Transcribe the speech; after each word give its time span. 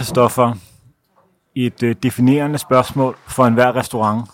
Christoffer, 0.00 0.54
et 1.54 1.82
øh, 1.82 1.96
definerende 2.02 2.58
spørgsmål 2.58 3.16
for 3.26 3.46
enhver 3.46 3.76
restaurant. 3.76 4.30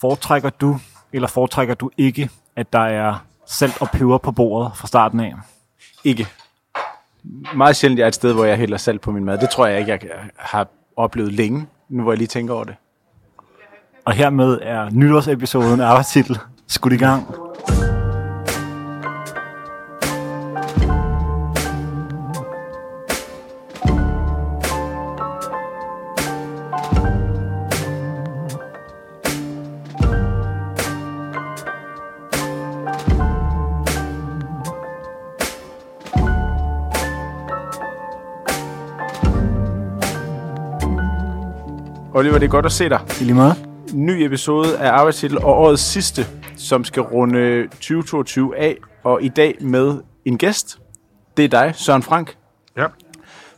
Foretrækker 0.00 0.50
du, 0.50 0.78
eller 1.12 1.28
foretrækker 1.28 1.74
du 1.74 1.90
ikke, 1.98 2.30
at 2.56 2.72
der 2.72 2.78
er 2.78 3.24
salt 3.46 3.80
og 3.80 3.90
peber 3.90 4.18
på 4.18 4.32
bordet 4.32 4.76
fra 4.76 4.86
starten 4.86 5.20
af? 5.20 5.34
Ikke. 6.04 6.26
Meget 7.54 7.76
sjældent, 7.76 7.98
jeg 7.98 8.04
er 8.04 8.08
et 8.08 8.14
sted, 8.14 8.32
hvor 8.32 8.44
jeg 8.44 8.56
hælder 8.56 8.76
salt 8.76 9.00
på 9.00 9.10
min 9.10 9.24
mad. 9.24 9.38
Det 9.38 9.50
tror 9.50 9.66
jeg 9.66 9.78
ikke, 9.78 9.92
jeg 9.92 10.00
har 10.36 10.66
oplevet 10.96 11.32
længe, 11.32 11.66
nu 11.88 12.02
hvor 12.02 12.12
jeg 12.12 12.18
lige 12.18 12.28
tænker 12.28 12.54
over 12.54 12.64
det. 12.64 12.74
Og 14.04 14.12
hermed 14.12 14.58
er 14.62 14.90
nytårsepisoden 14.90 15.80
af 15.80 15.86
arbejdstitel 15.86 16.38
skudt 16.66 16.92
i 16.92 16.96
gang. 16.96 17.26
Oliver, 42.22 42.38
det 42.38 42.46
er 42.46 42.50
godt 42.50 42.66
at 42.66 42.72
se 42.72 42.88
dig. 42.88 43.00
I 43.20 43.24
lige 43.24 43.34
måde. 43.34 43.54
Ny 43.92 44.10
episode 44.10 44.78
af 44.78 44.90
Arbejdstitel 44.90 45.38
og 45.38 45.44
årets 45.44 45.82
sidste, 45.82 46.26
som 46.56 46.84
skal 46.84 47.02
runde 47.02 47.68
2022 47.68 48.56
af. 48.56 48.76
Og 49.04 49.22
i 49.22 49.28
dag 49.28 49.56
med 49.60 50.00
en 50.24 50.38
gæst. 50.38 50.78
Det 51.36 51.44
er 51.44 51.48
dig, 51.48 51.72
Søren 51.74 52.02
Frank. 52.02 52.36
Ja, 52.76 52.86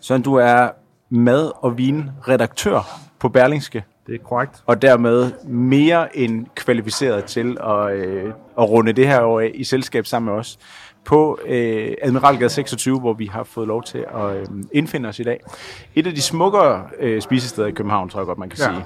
Søren, 0.00 0.22
du 0.22 0.34
er 0.34 0.68
mad- 1.10 1.52
og 1.56 1.78
vinredaktør 1.78 3.00
på 3.18 3.28
Berlingske. 3.28 3.84
det 4.06 4.14
er 4.14 4.18
korrekt. 4.18 4.62
og 4.66 4.82
dermed 4.82 5.32
mere 5.46 6.16
end 6.16 6.46
kvalificeret 6.54 7.24
til 7.24 7.56
at, 7.60 7.92
øh, 7.92 8.32
at 8.58 8.70
runde 8.70 8.92
det 8.92 9.06
her 9.06 9.22
år 9.22 9.40
af 9.40 9.50
i 9.54 9.64
selskab 9.64 10.06
sammen 10.06 10.32
med 10.32 10.40
os 10.40 10.58
på 11.04 11.38
øh, 11.46 11.88
Admiralgade 12.02 12.50
26, 12.50 13.00
hvor 13.00 13.12
vi 13.12 13.26
har 13.26 13.44
fået 13.44 13.68
lov 13.68 13.82
til 13.82 13.98
at 14.16 14.36
øh, 14.36 14.46
indfinde 14.72 15.08
os 15.08 15.18
i 15.18 15.22
dag. 15.22 15.40
Et 15.94 16.06
af 16.06 16.14
de 16.14 16.22
smukkere 16.22 16.82
øh, 17.00 17.22
spisesteder 17.22 17.68
i 17.68 17.70
København, 17.72 18.08
tror 18.08 18.20
jeg 18.20 18.26
godt, 18.26 18.38
man 18.38 18.48
kan 18.48 18.58
Ja. 18.58 18.64
sige. 18.64 18.84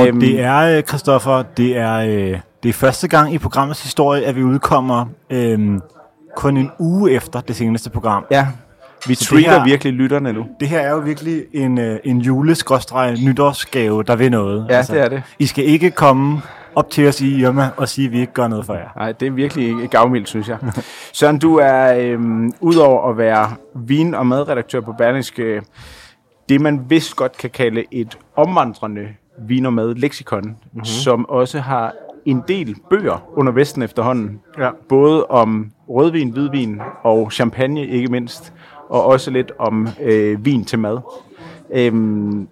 Og 0.00 0.08
Øhm, 0.08 0.20
det 0.20 0.40
er, 0.40 0.76
øh, 0.76 0.82
Christoffer, 0.82 1.42
det 1.56 1.76
er, 1.76 1.94
øh, 1.96 2.38
det 2.62 2.68
er 2.68 2.72
første 2.72 3.08
gang 3.08 3.34
i 3.34 3.38
programmets 3.38 3.82
historie, 3.82 4.24
at 4.24 4.36
vi 4.36 4.42
udkommer 4.42 5.06
øh, 5.30 5.78
kun 6.36 6.56
en 6.56 6.70
uge 6.78 7.10
efter 7.10 7.40
det 7.40 7.56
seneste 7.56 7.90
program. 7.90 8.24
Ja, 8.30 8.46
vi 9.06 9.14
Så 9.14 9.18
det 9.20 9.28
treater 9.28 9.58
her- 9.58 9.64
virkelig 9.64 9.92
lytterne 9.92 10.32
nu. 10.32 10.46
Det 10.60 10.68
her 10.68 10.78
er 10.80 10.90
jo 10.90 10.98
virkelig 10.98 11.42
en, 11.52 11.78
øh, 11.78 11.98
en 12.04 12.18
juleskråstreg 12.20 13.16
nytårsgave, 13.24 14.02
der 14.02 14.16
vil 14.16 14.30
noget. 14.30 14.66
Ja, 14.70 14.82
det 14.82 15.00
er 15.00 15.08
det. 15.08 15.22
I 15.38 15.46
skal 15.46 15.64
ikke 15.64 15.90
komme 15.90 16.42
op 16.74 16.90
til 16.90 17.08
os 17.08 17.20
i 17.20 17.40
Irma 17.40 17.70
og 17.76 17.88
sige, 17.88 18.06
at 18.06 18.12
vi 18.12 18.20
ikke 18.20 18.32
gør 18.32 18.48
noget 18.48 18.66
for 18.66 18.74
jer. 18.74 18.88
Nej, 18.96 19.12
det 19.12 19.26
er 19.26 19.32
virkelig 19.32 19.90
gavmildt, 19.90 20.28
synes 20.28 20.48
jeg. 20.48 20.58
Søren, 21.12 21.38
du 21.38 21.56
er 21.56 21.94
øhm, 21.96 22.52
udover 22.60 23.10
at 23.10 23.18
være 23.18 23.54
vin- 23.74 24.14
og 24.14 24.26
madredaktør 24.26 24.80
på 24.80 24.92
Berlingske, 24.92 25.62
det 26.48 26.60
man 26.60 26.80
vist 26.88 27.16
godt 27.16 27.36
kan 27.36 27.50
kalde 27.50 27.84
et 27.90 28.18
omvandrende 28.36 29.08
vin- 29.38 29.66
og 29.66 29.72
mad-leksikon, 29.72 30.44
mm-hmm. 30.44 30.84
som 30.84 31.28
også 31.28 31.60
har 31.60 31.92
en 32.24 32.42
del 32.48 32.76
bøger 32.90 33.28
under 33.34 33.52
Vesten 33.52 33.82
efterhånden. 33.82 34.40
Ja. 34.58 34.70
Både 34.88 35.26
om 35.26 35.72
rødvin, 35.88 36.30
hvidvin 36.30 36.80
og 37.02 37.32
champagne 37.32 37.86
ikke 37.86 38.08
mindst, 38.08 38.52
og 38.88 39.04
også 39.04 39.30
lidt 39.30 39.52
om 39.58 39.88
øh, 40.00 40.44
vin 40.44 40.64
til 40.64 40.78
mad. 40.78 40.98
Øhm, 41.70 42.48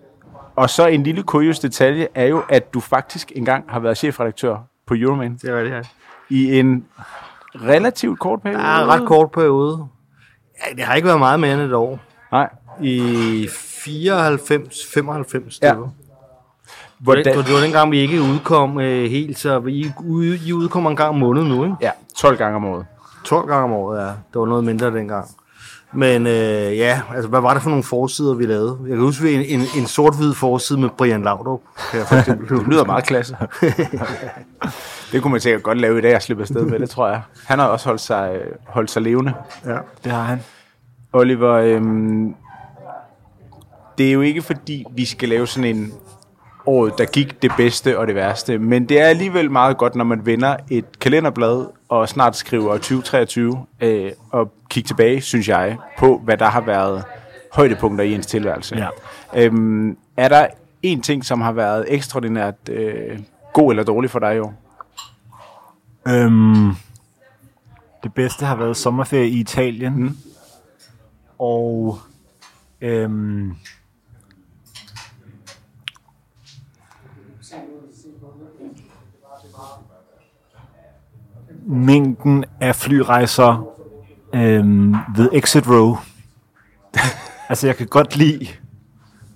og 0.61 0.71
så 0.71 0.87
en 0.87 1.03
lille 1.03 1.23
kurios 1.23 1.59
detalje 1.59 2.09
er 2.15 2.27
jo, 2.27 2.43
at 2.49 2.75
du 2.75 2.81
faktisk 2.81 3.33
engang 3.37 3.65
har 3.69 3.81
været 3.81 3.99
chefredaktør 3.99 4.57
på 4.87 4.95
Euroman 4.97 5.39
Det 5.43 5.51
er 5.51 5.57
rigtigt, 5.57 5.75
ja. 5.75 5.83
i 6.29 6.59
en 6.59 6.85
relativt 7.55 8.19
kort 8.19 8.43
periode. 8.43 8.63
Ja, 8.63 8.83
en 8.83 8.89
ret 8.89 9.07
kort 9.09 9.31
periode. 9.31 9.87
Ja, 10.67 10.75
det 10.77 10.85
har 10.85 10.95
ikke 10.95 11.07
været 11.07 11.19
meget 11.19 11.41
mere 11.41 11.55
end 11.55 11.63
et 11.63 11.73
år. 11.73 11.99
Nej. 12.33 12.49
I 12.81 13.49
94, 13.51 14.87
95 14.95 15.59
Ja. 15.63 15.75
Hvordan? 16.99 17.25
Det, 17.25 17.47
det 17.47 17.55
var 17.55 17.61
dengang, 17.61 17.91
vi 17.91 17.99
ikke 17.99 18.23
udkom 18.23 18.81
øh, 18.81 19.11
helt, 19.11 19.39
så 19.39 19.59
vi 19.59 19.93
ude, 20.05 20.41
I 20.47 20.53
udkommer 20.53 20.91
en 20.91 20.97
gang 20.97 21.09
om 21.09 21.17
måneden 21.17 21.49
nu, 21.49 21.65
ikke? 21.65 21.77
Ja, 21.81 21.91
12 22.17 22.37
gange 22.37 22.57
om 22.57 22.65
året. 22.65 22.87
12 23.25 23.49
gange 23.49 23.65
om 23.65 23.73
året, 23.73 24.01
ja. 24.01 24.07
Det 24.07 24.35
var 24.35 24.47
noget 24.47 24.65
mindre 24.65 24.95
dengang. 24.95 25.29
Men 25.93 26.27
øh, 26.27 26.77
ja, 26.79 27.01
altså 27.15 27.29
hvad 27.29 27.41
var 27.41 27.55
det 27.55 27.63
for 27.63 27.71
nogle 27.71 27.85
forsider, 27.85 28.35
vi 28.35 28.47
lavede? 28.47 28.79
Jeg 28.83 28.91
kan 28.91 29.01
huske 29.01 29.33
en, 29.33 29.61
en, 29.61 29.67
en 29.77 29.87
sort-hvid 29.87 30.35
forside 30.35 30.81
med 30.81 30.89
Brian 30.99 31.23
Laudrup, 31.23 31.61
kan 31.91 31.99
jeg 31.99 32.07
for 32.09 32.17
eksempel 32.17 32.49
Det 32.59 32.67
lyder 32.69 32.85
meget 32.85 33.05
klasse. 33.05 33.37
det 35.13 35.23
kunne 35.23 35.31
man 35.31 35.41
sikkert 35.41 35.63
godt 35.63 35.79
lave 35.79 35.99
i 35.99 36.01
dag 36.01 36.17
og 36.17 36.23
slippe 36.23 36.43
afsted 36.43 36.65
med, 36.65 36.79
det 36.79 36.91
tror 36.91 37.09
jeg. 37.09 37.23
Han 37.47 37.59
har 37.59 37.67
også 37.67 37.89
holdt 37.89 38.01
sig, 38.01 38.41
holdt 38.67 38.91
sig 38.91 39.03
levende. 39.03 39.35
ja. 39.67 39.77
Det 40.05 40.13
har 40.13 40.23
han. 40.23 40.41
Oliver, 41.13 41.53
øhm, 41.53 42.35
det 43.99 44.09
er 44.09 44.13
jo 44.13 44.21
ikke 44.21 44.43
fordi, 44.43 44.85
vi 44.93 45.05
skal 45.05 45.29
lave 45.29 45.47
sådan 45.47 45.77
en 45.77 45.93
året, 46.67 46.99
der 46.99 47.05
gik 47.05 47.43
det 47.43 47.53
bedste 47.57 47.99
og 47.99 48.07
det 48.07 48.15
værste, 48.15 48.59
men 48.59 48.89
det 48.89 49.01
er 49.01 49.07
alligevel 49.07 49.51
meget 49.51 49.79
godt, 49.79 49.95
når 49.95 50.05
man 50.05 50.27
vender 50.27 50.57
et 50.71 50.99
kalenderblad 51.01 51.67
og 51.91 52.09
snart 52.09 52.37
skriver 52.37 52.73
2023 52.73 53.67
øh, 53.81 54.13
og 54.31 54.53
kigge 54.69 54.87
tilbage, 54.89 55.21
synes 55.21 55.49
jeg, 55.49 55.79
på 55.99 56.19
hvad 56.25 56.37
der 56.37 56.47
har 56.47 56.61
været 56.61 57.05
højdepunkter 57.53 58.05
i 58.05 58.15
ens 58.15 58.27
tilværelse. 58.27 58.77
Ja. 58.77 58.89
Øhm, 59.37 59.97
er 60.17 60.29
der 60.29 60.47
en 60.83 61.03
ting, 61.03 61.25
som 61.25 61.41
har 61.41 61.53
været 61.53 61.85
ekstraordinært 61.89 62.55
øh, 62.69 63.19
god 63.53 63.73
eller 63.73 63.85
dårlig 63.85 64.11
for 64.11 64.19
dig 64.19 64.37
i 64.37 64.39
år? 64.39 64.55
Øhm, 66.09 66.71
det 68.03 68.15
bedste 68.15 68.47
har 68.47 68.57
været 68.57 68.77
sommerferie 68.77 69.29
i 69.29 69.41
Italien. 69.41 70.03
Mm. 70.03 70.17
Og 71.39 71.99
øhm, 72.81 73.57
mængden 81.71 82.45
af 82.61 82.77
flyrejser 82.77 83.65
øhm, 84.35 84.95
ved 85.17 85.29
Exit 85.33 85.69
Row. 85.69 85.97
altså 87.49 87.67
jeg 87.67 87.77
kan 87.77 87.87
godt 87.87 88.17
lide 88.17 88.47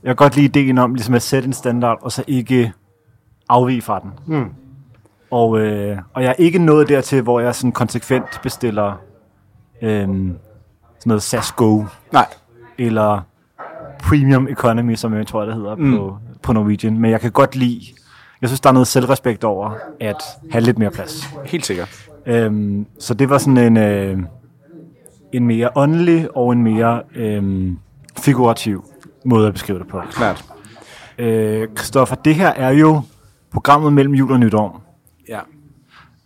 jeg 0.03 0.11
kan 0.11 0.17
godt 0.17 0.37
lide 0.37 0.47
ideen 0.47 0.79
om 0.79 0.95
ligesom 0.95 1.15
at 1.15 1.23
sætte 1.23 1.47
en 1.47 1.53
standard 1.53 1.99
og 2.03 2.13
så 2.13 2.25
ikke 2.27 2.73
afvige 3.49 3.83
fra 3.83 4.01
den. 4.01 4.11
Mm. 4.27 4.51
Og, 5.31 5.59
øh, 5.59 5.99
og 6.15 6.23
jeg 6.23 6.29
er 6.29 6.35
ikke 6.43 6.59
nået 6.59 6.89
dertil, 6.89 7.23
hvor 7.23 7.41
jeg 7.41 7.55
sådan 7.55 7.73
konsekvent 7.73 8.41
bestiller 8.43 9.01
øhm, 9.83 10.39
sådan 10.99 11.11
noget 11.11 11.23
SAS 11.23 11.53
Go, 11.53 11.85
Nej. 12.13 12.27
eller 12.79 13.21
Premium 13.99 14.49
Economy, 14.49 14.95
som 14.95 15.15
jeg 15.15 15.27
tror, 15.27 15.45
det 15.45 15.55
hedder 15.55 15.75
mm. 15.75 15.97
på, 15.97 16.19
på 16.43 16.53
Norwegian. 16.53 16.99
Men 16.99 17.11
jeg 17.11 17.21
kan 17.21 17.33
godt 17.33 17.57
lide, 17.57 17.83
jeg 18.41 18.49
synes, 18.49 18.61
der 18.61 18.69
er 18.69 18.73
noget 18.73 18.87
selvrespekt 18.87 19.45
over 19.45 19.71
at 20.01 20.23
have 20.51 20.65
lidt 20.65 20.79
mere 20.79 20.91
plads. 20.91 21.29
Helt 21.45 21.67
sikkert. 21.67 22.09
Øhm, 22.27 22.87
så 22.99 23.15
det 23.15 23.31
var 23.31 23.39
sådan 23.39 23.59
en, 23.59 23.77
øh, 23.77 24.19
en 25.33 25.47
mere 25.47 25.71
åndelig 25.75 26.37
og 26.37 26.53
en 26.53 26.63
mere 26.63 27.03
øh, 27.15 27.73
figurativ 28.19 28.85
måde 29.25 29.47
at 29.47 29.53
beskrive 29.53 29.79
det 29.79 29.89
på. 29.89 30.01
Klart. 30.11 30.45
Øh, 31.19 31.69
Christoffer, 31.77 32.15
det 32.17 32.35
her 32.35 32.49
er 32.49 32.71
jo 32.71 33.03
programmet 33.53 33.93
mellem 33.93 34.15
jul 34.15 34.33
og 34.33 34.41
nytår. 34.41 34.83
Ja. 35.29 35.41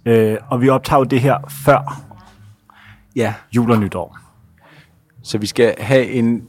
Øh, 0.06 0.38
og 0.50 0.60
vi 0.62 0.68
optager 0.68 1.04
det 1.04 1.20
her 1.20 1.36
før 1.64 2.02
Ja. 3.16 3.34
jul 3.56 3.70
og 3.70 3.78
nytår. 3.78 4.18
Så 5.22 5.38
vi 5.38 5.46
skal 5.46 5.74
have 5.78 6.06
en 6.10 6.46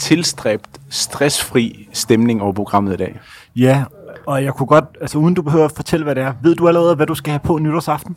tilstræbt, 0.00 0.80
stressfri 0.88 1.88
stemning 1.92 2.42
over 2.42 2.52
programmet 2.52 2.92
i 2.94 2.96
dag. 2.96 3.20
Ja, 3.56 3.84
og 4.26 4.44
jeg 4.44 4.54
kunne 4.54 4.66
godt, 4.66 4.84
altså 5.00 5.18
uden 5.18 5.34
du 5.34 5.42
behøver 5.42 5.64
at 5.64 5.72
fortælle, 5.72 6.04
hvad 6.04 6.14
det 6.14 6.22
er, 6.22 6.32
ved 6.42 6.54
du 6.54 6.68
allerede, 6.68 6.94
hvad 6.96 7.06
du 7.06 7.14
skal 7.14 7.30
have 7.30 7.40
på 7.40 7.58
nytårsaften? 7.58 8.16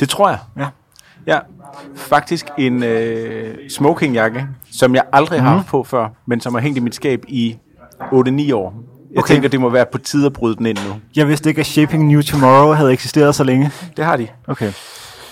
Det 0.00 0.08
tror 0.08 0.28
jeg. 0.28 0.38
Ja. 0.58 0.66
Ja, 1.26 1.38
faktisk 1.96 2.46
en 2.58 2.82
øh, 2.82 3.54
smokingjakke, 3.70 4.46
som 4.72 4.94
jeg 4.94 5.02
aldrig 5.12 5.42
har 5.42 5.50
haft 5.54 5.66
på 5.66 5.84
før, 5.84 6.08
men 6.26 6.40
som 6.40 6.54
har 6.54 6.60
hængt 6.60 6.76
i 6.78 6.80
mit 6.80 6.94
skab 6.94 7.24
i 7.28 7.58
8-9 8.00 8.06
år. 8.54 8.74
Jeg. 9.10 9.18
Okay. 9.18 9.34
tænker, 9.34 9.48
det 9.48 9.60
må 9.60 9.68
være 9.68 9.86
på 9.92 9.98
tide 9.98 10.26
at 10.26 10.32
bryde 10.32 10.56
den 10.56 10.66
ind 10.66 10.78
nu. 10.88 10.94
Jeg 11.16 11.28
vidste 11.28 11.48
ikke, 11.48 11.60
at 11.60 11.66
Shaping 11.66 12.06
New 12.08 12.20
Tomorrow 12.20 12.72
havde 12.72 12.92
eksisteret 12.92 13.34
så 13.34 13.44
længe. 13.44 13.70
Det 13.96 14.04
har 14.04 14.16
de. 14.16 14.28
Okay. 14.48 14.72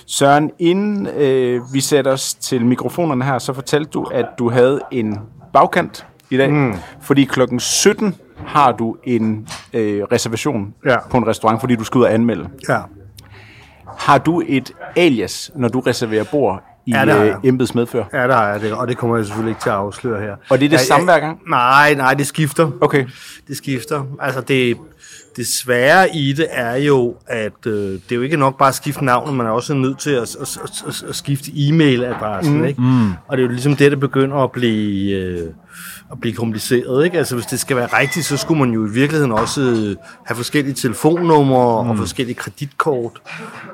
Søren, 0.07 0.51
inden 0.59 1.07
øh, 1.07 1.61
vi 1.75 1.81
sætter 1.81 2.13
os 2.13 2.35
til 2.35 2.65
mikrofonerne 2.67 3.25
her, 3.25 3.39
så 3.39 3.53
fortalte 3.53 3.91
du, 3.91 4.03
at 4.05 4.27
du 4.39 4.51
havde 4.51 4.81
en 4.91 5.19
bagkant 5.53 6.07
i 6.31 6.37
dag. 6.37 6.51
Mm. 6.53 6.75
Fordi 7.01 7.25
klokken 7.25 7.61
17 7.61 8.15
har 8.47 8.73
du 8.73 8.97
en 9.05 9.49
øh, 9.73 10.03
reservation 10.13 10.75
Ja. 10.87 10.97
på 11.11 11.17
en 11.17 11.27
restaurant, 11.27 11.61
fordi 11.61 11.77
du 11.77 11.85
skal 11.85 11.99
ud 11.99 12.05
og 12.05 12.15
anmelde. 12.15 12.49
Ja. 12.69 12.79
Har 13.99 14.19
du 14.19 14.43
et 14.47 14.73
alias, 14.97 15.51
når 15.55 15.69
du 15.69 15.81
reserverer 15.81 16.25
bord 16.25 16.63
i 16.87 16.91
Ja, 16.91 17.05
det 17.05 17.29
øh, 17.29 17.35
embeds 17.45 17.75
medfør. 17.75 18.05
Ja, 18.13 18.19
der 18.29 18.35
har 18.35 18.49
jeg 18.49 18.61
det, 18.61 18.73
og 18.73 18.89
det 18.89 18.97
kommer 18.97 19.17
jeg 19.17 19.27
selvfølgelig 19.27 19.51
ikke 19.51 19.61
til 19.63 19.69
at 19.71 19.75
afsløre 19.77 20.21
her. 20.21 20.37
Og 20.51 20.59
det 20.59 20.65
er 20.65 20.69
det 20.71 20.77
Ja, 20.77 20.83
samme 20.85 21.05
hver 21.05 21.19
gang? 21.21 21.41
Nej, 21.49 21.95
nej, 21.95 22.15
det 22.15 22.27
skifter. 22.27 22.71
Okay. 22.81 23.07
Det 23.49 23.57
skifter. 23.57 24.05
Altså, 24.21 24.41
det, 24.41 24.77
det 25.39 25.47
svære 25.47 26.17
i 26.17 26.33
det 26.33 26.47
er 26.51 26.77
jo, 26.77 27.15
at 27.27 27.67
øh, 27.67 27.73
det 27.93 28.13
er 28.13 28.17
jo 28.17 28.23
ikke 28.23 28.37
nok 28.37 28.59
bare 28.59 28.69
at 28.69 28.75
skifte 28.75 29.05
navnet, 29.05 29.35
man 29.35 29.47
er 29.47 29.51
også 29.51 29.75
nødt 29.75 29.99
til 29.99 30.11
at, 30.11 30.37
at, 30.41 30.59
at, 30.87 31.03
at, 31.09 31.17
skifte 31.17 31.51
e-mailadressen, 31.55 32.59
mm. 32.59 32.65
ikke? 32.65 32.81
Mm. 32.81 33.11
Og 33.29 33.37
det 33.37 33.39
er 33.39 33.47
jo 33.47 33.49
ligesom 33.53 33.77
det, 33.77 33.91
der 33.93 33.97
begynder 33.97 34.37
at 34.37 34.53
blive, 34.53 35.17
øh, 35.17 35.49
at 36.13 36.21
blive 36.21 36.35
kompliceret, 36.35 37.05
ikke? 37.05 37.19
Altså, 37.19 37.35
hvis 37.35 37.47
det 37.47 37.61
skal 37.61 37.77
være 37.77 37.87
rigtigt, 38.01 38.27
så 38.27 38.37
skulle 38.37 38.61
man 38.61 38.71
jo 38.71 38.87
i 38.87 38.91
virkeligheden 38.91 39.33
også 39.33 39.61
øh, 39.61 39.97
have 40.27 40.37
forskellige 40.37 40.75
telefonnumre 40.75 41.85
mm. 41.85 41.91
og 41.91 41.97
forskellige 41.97 42.35
kreditkort, 42.35 43.23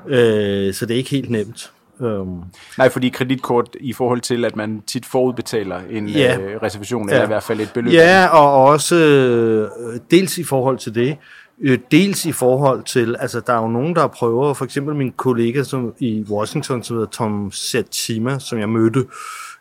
øh, 0.09 0.75
så 0.75 0.87
det 0.87 0.95
er 0.95 0.99
ikke 0.99 1.11
helt 1.11 1.31
nemt. 1.31 1.71
Um, 1.99 2.45
Nej, 2.79 2.89
fordi 2.89 3.09
kreditkort 3.09 3.69
i 3.81 3.93
forhold 3.93 4.21
til, 4.21 4.45
at 4.45 4.57
man 4.57 4.83
tit 4.87 5.07
forudbetaler 5.07 5.81
en 5.91 6.09
Ja. 6.09 6.39
øh, 6.39 6.63
reservation, 6.63 7.09
Ja. 7.09 7.15
eller 7.15 7.25
i 7.25 7.27
hvert 7.27 7.43
fald 7.43 7.61
et 7.61 7.71
beløb. 7.75 7.93
Ja, 7.93 8.27
og 8.27 8.65
også 8.65 8.97
øh, 8.97 9.69
dels 10.11 10.39
i 10.39 10.45
forhold 10.45 10.79
til 10.79 10.95
det, 10.95 11.17
øh, 11.61 11.79
dels 11.91 12.27
i 12.27 12.33
forhold 12.33 12.83
til, 12.83 13.17
altså 13.21 13.41
der 13.41 13.53
er 13.53 13.63
jo 13.63 13.69
nogen, 13.69 13.97
der 13.97 14.07
prøver, 14.07 14.55
for 14.55 14.65
eksempel 14.65 14.95
min 14.95 15.13
kollega 15.13 15.63
som 15.63 15.95
i 15.99 16.25
Washington, 16.31 16.83
som 16.83 16.97
hedder 16.97 17.11
Tom 17.11 17.51
Setchima, 17.53 18.39
som 18.39 18.59
jeg 18.59 18.69
mødte 18.69 19.05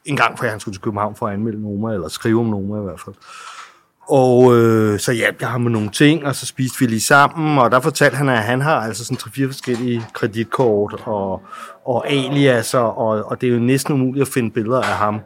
en 0.06 0.16
gang, 0.16 0.40
før 0.40 0.50
han 0.50 0.60
skulle 0.60 0.76
til 0.76 0.82
København 0.82 1.16
for 1.16 1.28
at 1.28 1.34
anmelde 1.34 1.62
Noma, 1.62 1.94
eller 1.94 2.08
skrive 2.08 2.40
om 2.40 2.46
Noma 2.46 2.80
i 2.80 2.84
hvert 2.84 3.02
fald. 3.06 3.16
Og 4.10 4.56
øh, 4.56 5.00
så 5.00 5.12
hjalp 5.12 5.42
jeg 5.42 5.50
ham 5.50 5.62
med 5.62 5.72
nogle 5.72 5.90
ting, 5.90 6.26
og 6.26 6.36
så 6.36 6.46
spiste 6.46 6.80
vi 6.80 6.86
lige 6.86 7.02
sammen, 7.02 7.58
og 7.58 7.72
der 7.72 7.80
fortalte 7.80 8.16
han, 8.16 8.30
at 8.30 8.44
han 8.44 8.62
har 8.62 8.76
altså 8.76 9.06
sådan 9.06 9.18
tre-fire 9.18 9.48
forskellige 9.48 10.06
kreditkort 10.14 11.02
og, 11.06 11.42
og 11.86 12.12
aliaser, 12.12 12.80
og, 12.80 13.32
og 13.32 13.42
det 13.42 13.50
er 13.50 13.54
jo 13.54 13.60
næsten 13.60 13.94
umuligt 13.94 14.22
at 14.28 14.34
finde 14.34 14.52
billeder 14.52 14.82
af 14.82 14.98
ham 14.98 15.20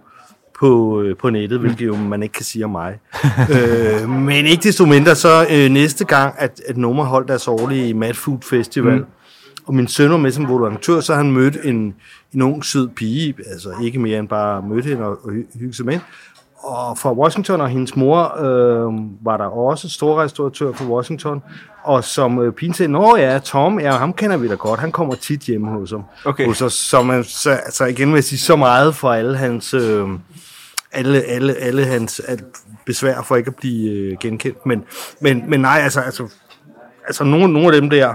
på, 0.59 1.01
øh, 1.01 1.17
på 1.17 1.29
nettet, 1.29 1.59
hvilket 1.59 1.85
jo 1.85 1.95
man 1.95 2.23
ikke 2.23 2.33
kan 2.33 2.45
sige 2.45 2.65
om 2.65 2.71
mig. 2.71 2.99
øh, 3.55 4.09
men 4.09 4.45
ikke 4.45 4.63
desto 4.63 4.85
mindre, 4.85 5.15
så 5.15 5.47
øh, 5.51 5.71
næste 5.71 6.05
gang, 6.05 6.35
at, 6.37 6.61
at 6.67 6.77
Noma 6.77 7.03
holdt 7.03 7.27
deres 7.27 7.47
årlige 7.47 7.93
Mad 7.93 8.13
Food 8.13 8.37
Festival, 8.41 8.97
mm. 8.97 9.05
og 9.65 9.73
min 9.73 9.87
søn 9.87 10.11
var 10.11 10.17
med 10.17 10.31
som 10.31 10.49
volontør, 10.49 10.99
så 10.99 11.15
han 11.15 11.31
mødt 11.31 11.57
en, 11.63 11.95
en 12.33 12.41
ung, 12.41 12.65
sød 12.65 12.87
pige, 12.87 13.33
altså 13.51 13.69
ikke 13.83 13.99
mere 13.99 14.19
end 14.19 14.27
bare 14.27 14.61
mødte 14.61 14.89
hende 14.89 15.03
og, 15.03 15.19
og 15.23 15.31
hy- 15.31 15.59
hygge 15.59 15.73
sig 15.73 15.85
med. 15.85 15.99
Og 16.63 16.97
fra 16.97 17.13
Washington 17.13 17.61
og 17.61 17.69
hendes 17.69 17.95
mor 17.95 18.43
øh, 18.43 18.93
var 19.21 19.37
der 19.37 19.45
også 19.45 19.89
stor 19.89 20.21
restauratør 20.21 20.71
fra 20.71 20.85
Washington, 20.85 21.41
og 21.83 22.03
som 22.03 22.39
øh, 22.39 22.53
pigen 22.53 22.73
sagde, 22.73 22.91
Nå 22.91 23.15
ja, 23.15 23.39
Tom, 23.39 23.79
ja, 23.79 23.91
ham 23.91 24.13
kender 24.13 24.37
vi 24.37 24.47
da 24.47 24.55
godt, 24.55 24.79
han 24.79 24.91
kommer 24.91 25.15
tit 25.15 25.41
hjemme 25.41 25.67
hos, 25.69 25.91
ham. 25.91 26.03
Okay. 26.25 26.45
hos 26.45 26.61
os. 26.61 26.73
Så, 26.73 27.03
man, 27.03 27.23
så, 27.23 27.59
så 27.69 27.85
igen 27.85 28.07
vil 28.07 28.15
jeg 28.15 28.23
sige, 28.23 28.39
så 28.39 28.55
meget 28.55 28.95
for 28.95 29.11
alle 29.11 29.37
hans... 29.37 29.73
Øh, 29.73 30.07
alle, 30.91 31.21
alle, 31.21 31.55
alle 31.55 31.85
hans 31.85 32.19
alt 32.19 32.45
besvær 32.85 33.21
for 33.21 33.35
ikke 33.35 33.47
at 33.47 33.55
blive 33.55 33.91
øh, 33.91 34.17
genkendt. 34.19 34.65
Men, 34.65 34.83
men, 35.21 35.49
men 35.49 35.59
nej, 35.59 35.79
altså, 35.83 36.01
altså, 36.01 36.29
altså 37.07 37.23
nogle, 37.23 37.53
nogle 37.53 37.75
af 37.75 37.81
dem 37.81 37.89
der 37.89 38.13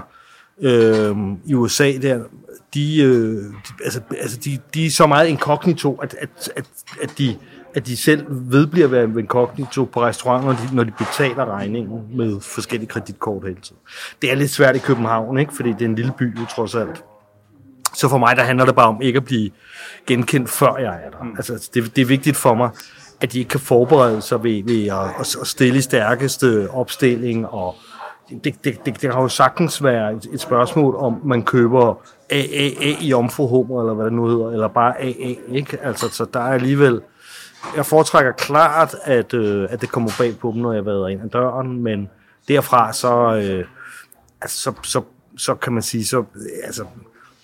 øh, 0.61 1.15
i 1.45 1.53
USA 1.53 1.91
der, 2.01 2.19
de, 2.73 3.03
øh, 3.03 3.43
de, 3.43 3.83
altså, 3.83 4.01
altså 4.19 4.37
de, 4.37 4.59
de 4.73 4.85
er 4.85 4.89
så 4.89 5.07
meget 5.07 5.27
inkognito, 5.27 5.95
at, 5.95 6.15
at, 6.19 6.49
at, 6.55 6.65
at, 7.01 7.17
de, 7.17 7.37
at 7.75 7.87
de 7.87 7.97
selv 7.97 8.25
vedbliver 8.29 8.85
at 8.85 8.91
være 8.91 9.03
inkognito 9.03 9.85
på 9.85 10.01
restauranter, 10.01 10.47
når 10.47 10.53
de, 10.53 10.75
når 10.75 10.83
de 10.83 10.91
betaler 10.97 11.45
regningen 11.45 12.17
med 12.17 12.41
forskellige 12.41 12.89
kreditkort 12.89 13.43
hele 13.43 13.61
tiden. 13.61 13.81
Det 14.21 14.31
er 14.31 14.35
lidt 14.35 14.51
svært 14.51 14.75
i 14.75 14.79
København, 14.79 15.37
ikke? 15.37 15.53
fordi 15.55 15.69
det 15.69 15.81
er 15.81 15.85
en 15.85 15.95
lille 15.95 16.13
by 16.17 16.39
jo 16.39 16.45
trods 16.45 16.75
alt. 16.75 17.03
Så 17.93 18.09
for 18.09 18.17
mig, 18.17 18.35
der 18.35 18.43
handler 18.43 18.65
det 18.65 18.75
bare 18.75 18.87
om 18.87 19.01
ikke 19.01 19.17
at 19.17 19.25
blive 19.25 19.49
genkendt, 20.07 20.49
før 20.49 20.77
jeg 20.77 20.99
er 21.05 21.09
der. 21.09 21.23
Mm. 21.23 21.35
Altså, 21.37 21.69
det, 21.73 21.95
det 21.95 22.01
er 22.01 22.05
vigtigt 22.05 22.37
for 22.37 22.53
mig, 22.53 22.69
at 23.21 23.33
de 23.33 23.39
ikke 23.39 23.49
kan 23.49 23.59
forberede 23.59 24.21
sig 24.21 24.43
ved, 24.43 24.63
ved 24.63 24.87
at, 24.87 25.39
at, 25.41 25.47
stille 25.47 25.81
stærkeste 25.81 26.69
opstilling. 26.69 27.47
Og 27.47 27.75
det, 28.29 28.43
det, 28.43 28.63
det, 28.63 28.85
det 28.85 28.99
kan 28.99 29.09
jo 29.09 29.27
sagtens 29.27 29.83
være 29.83 30.13
et, 30.13 30.27
et 30.33 30.41
spørgsmål, 30.41 30.95
om 30.95 31.21
man 31.25 31.43
køber 31.43 32.01
AAA 32.31 32.95
i 33.01 33.13
omforhummer, 33.13 33.81
eller 33.81 33.93
hvad 33.93 34.05
det 34.05 34.13
nu 34.13 34.27
hedder, 34.27 34.51
eller 34.51 34.67
bare 34.67 35.01
AA. 35.01 35.35
Ikke? 35.47 35.77
Altså, 35.81 36.09
så 36.09 36.25
der 36.33 36.39
er 36.39 36.53
alligevel... 36.53 37.01
Jeg 37.75 37.85
foretrækker 37.85 38.31
klart, 38.31 38.95
at, 39.03 39.33
øh, 39.33 39.67
at 39.69 39.81
det 39.81 39.91
kommer 39.91 40.11
bag 40.17 40.37
på 40.37 40.51
dem, 40.51 40.61
når 40.61 40.73
jeg 40.73 40.85
vader 40.85 41.07
ind 41.07 41.21
ad 41.21 41.29
døren, 41.29 41.83
men 41.83 42.09
derfra 42.47 42.93
så, 42.93 43.35
øh, 43.35 43.65
altså, 44.41 44.57
så, 44.57 44.73
så, 44.83 45.01
så 45.37 45.55
kan 45.55 45.73
man 45.73 45.81
sige, 45.81 46.05
så, 46.05 46.23
altså, 46.63 46.85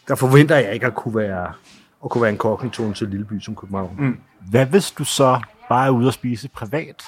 der 0.09 0.15
forventer 0.15 0.55
jeg 0.55 0.73
ikke 0.73 0.85
at 0.85 0.95
kunne 0.95 1.15
være, 1.15 1.51
at 2.03 2.09
kunne 2.09 2.21
være 2.21 2.31
en 2.31 2.37
kognitone 2.37 2.93
til 2.93 3.05
en 3.05 3.11
lille 3.11 3.25
by 3.25 3.39
som 3.41 3.55
København. 3.55 3.95
Mm. 3.99 4.17
Hvad 4.49 4.65
hvis 4.65 4.91
du 4.91 5.03
så 5.03 5.39
bare 5.69 5.85
er 5.85 5.89
ude 5.89 6.07
og 6.07 6.13
spise 6.13 6.49
privat? 6.49 7.03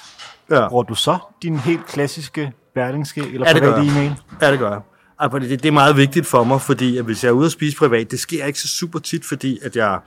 Ja. 0.50 0.68
Bruger 0.68 0.82
du 0.82 0.94
så 0.94 1.18
din 1.42 1.56
helt 1.58 1.86
klassiske 1.86 2.52
berlingske 2.74 3.20
eller 3.20 3.48
Ja, 3.48 3.52
private 3.58 3.80
e-mail? 3.80 4.14
ja, 4.40 4.50
det 4.50 4.58
gør 4.58 4.70
jeg. 4.70 4.80
Altså, 5.18 5.38
det, 5.38 5.62
det 5.62 5.68
er 5.68 5.72
meget 5.72 5.96
vigtigt 5.96 6.26
for 6.26 6.44
mig, 6.44 6.60
fordi 6.60 6.98
at 6.98 7.04
hvis 7.04 7.24
jeg 7.24 7.28
er 7.30 7.32
ude 7.32 7.46
og 7.46 7.50
spise 7.50 7.76
privat, 7.76 8.10
det 8.10 8.20
sker 8.20 8.44
ikke 8.44 8.60
så 8.60 8.68
super 8.68 8.98
tit, 8.98 9.24
fordi 9.24 9.58
at 9.62 9.76
jeg, 9.76 9.98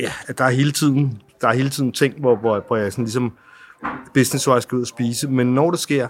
ja, 0.00 0.12
at 0.26 0.38
der 0.38 0.44
er 0.44 0.50
hele 0.50 0.72
tiden, 0.72 1.22
der 1.40 1.48
er 1.48 1.52
hele 1.52 1.70
tiden 1.70 1.92
ting, 1.92 2.20
hvor, 2.20 2.36
hvor, 2.36 2.64
hvor 2.66 2.76
jeg 2.76 2.92
sådan 2.92 3.04
ligesom 3.04 3.32
business-wise 4.14 4.60
skal 4.60 4.76
ud 4.76 4.80
og 4.82 4.86
spise. 4.86 5.28
Men 5.28 5.54
når 5.54 5.70
det 5.70 5.80
sker, 5.80 6.08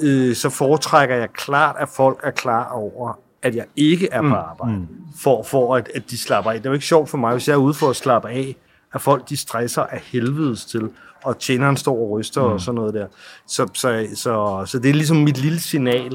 øh, 0.00 0.34
så 0.36 0.50
foretrækker 0.50 1.16
jeg 1.16 1.28
klart, 1.32 1.76
at 1.78 1.88
folk 1.88 2.20
er 2.22 2.30
klar 2.30 2.68
over, 2.72 3.18
at 3.42 3.56
jeg 3.56 3.64
ikke 3.76 4.08
er 4.12 4.22
på 4.22 4.34
arbejde, 4.34 4.76
mm. 4.78 4.86
for, 5.16 5.42
for 5.42 5.76
at, 5.76 5.90
at 5.94 6.10
de 6.10 6.18
slapper 6.18 6.50
af. 6.50 6.56
Det 6.56 6.66
er 6.66 6.70
jo 6.70 6.74
ikke 6.74 6.86
sjovt 6.86 7.08
for 7.08 7.18
mig, 7.18 7.32
hvis 7.32 7.48
jeg 7.48 7.54
er 7.54 7.58
ude 7.58 7.74
for 7.74 7.90
at 7.90 7.96
slappe 7.96 8.28
af, 8.28 8.56
at 8.94 9.00
folk 9.00 9.28
de 9.28 9.36
stresser 9.36 9.82
af 9.82 10.00
helvedes 10.04 10.64
til, 10.64 10.90
og 11.24 11.38
tjeneren 11.38 11.76
står 11.76 11.96
og 11.98 12.10
ryster 12.10 12.46
mm. 12.46 12.52
og 12.52 12.60
sådan 12.60 12.74
noget 12.74 12.94
der. 12.94 13.06
Så, 13.46 13.68
så, 13.74 14.06
så, 14.14 14.62
så 14.66 14.78
det 14.78 14.88
er 14.88 14.94
ligesom 14.94 15.16
mit 15.16 15.38
lille 15.38 15.60
signal. 15.60 16.10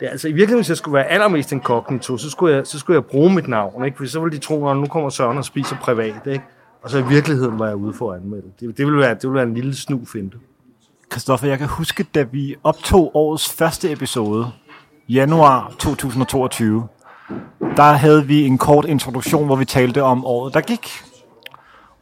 Det 0.00 0.06
er, 0.06 0.10
altså, 0.10 0.28
I 0.28 0.32
virkeligheden, 0.32 0.58
hvis 0.58 0.68
jeg 0.68 0.76
skulle 0.76 0.94
være 0.94 1.06
allermest 1.06 1.52
inkognito, 1.52 2.16
så 2.16 2.30
skulle 2.30 2.56
jeg, 2.56 2.66
så 2.66 2.78
skulle 2.78 2.94
jeg 2.94 3.04
bruge 3.04 3.34
mit 3.34 3.48
navn, 3.48 3.84
ikke? 3.84 3.96
For 3.96 4.06
så 4.06 4.20
ville 4.20 4.36
de 4.36 4.42
tro, 4.42 4.68
at 4.68 4.76
nu 4.76 4.86
kommer 4.86 5.10
Søren 5.10 5.38
og 5.38 5.44
spiser 5.44 5.76
privat, 5.76 6.26
ikke? 6.26 6.44
Og 6.82 6.90
så 6.90 6.98
i 6.98 7.02
virkeligheden 7.08 7.58
var 7.58 7.66
jeg 7.66 7.76
ude 7.76 7.94
for 7.94 8.12
at 8.12 8.20
anmelde. 8.20 8.46
Det, 8.60 8.78
det, 8.78 8.86
ville, 8.86 9.00
være, 9.00 9.14
det 9.14 9.22
ville 9.22 9.34
være 9.34 9.44
en 9.44 9.54
lille 9.54 9.74
snufinte. 9.74 10.36
Christoffer, 11.12 11.48
jeg 11.48 11.58
kan 11.58 11.68
huske, 11.68 12.06
da 12.14 12.22
vi 12.22 12.56
optog 12.64 13.10
årets 13.14 13.52
første 13.52 13.92
episode, 13.92 14.46
januar 15.08 15.72
2022, 15.78 16.86
der 17.76 17.92
havde 17.92 18.26
vi 18.26 18.46
en 18.46 18.58
kort 18.58 18.84
introduktion, 18.84 19.46
hvor 19.46 19.56
vi 19.56 19.64
talte 19.64 20.02
om 20.02 20.24
året, 20.24 20.54
der 20.54 20.60
gik. 20.60 21.02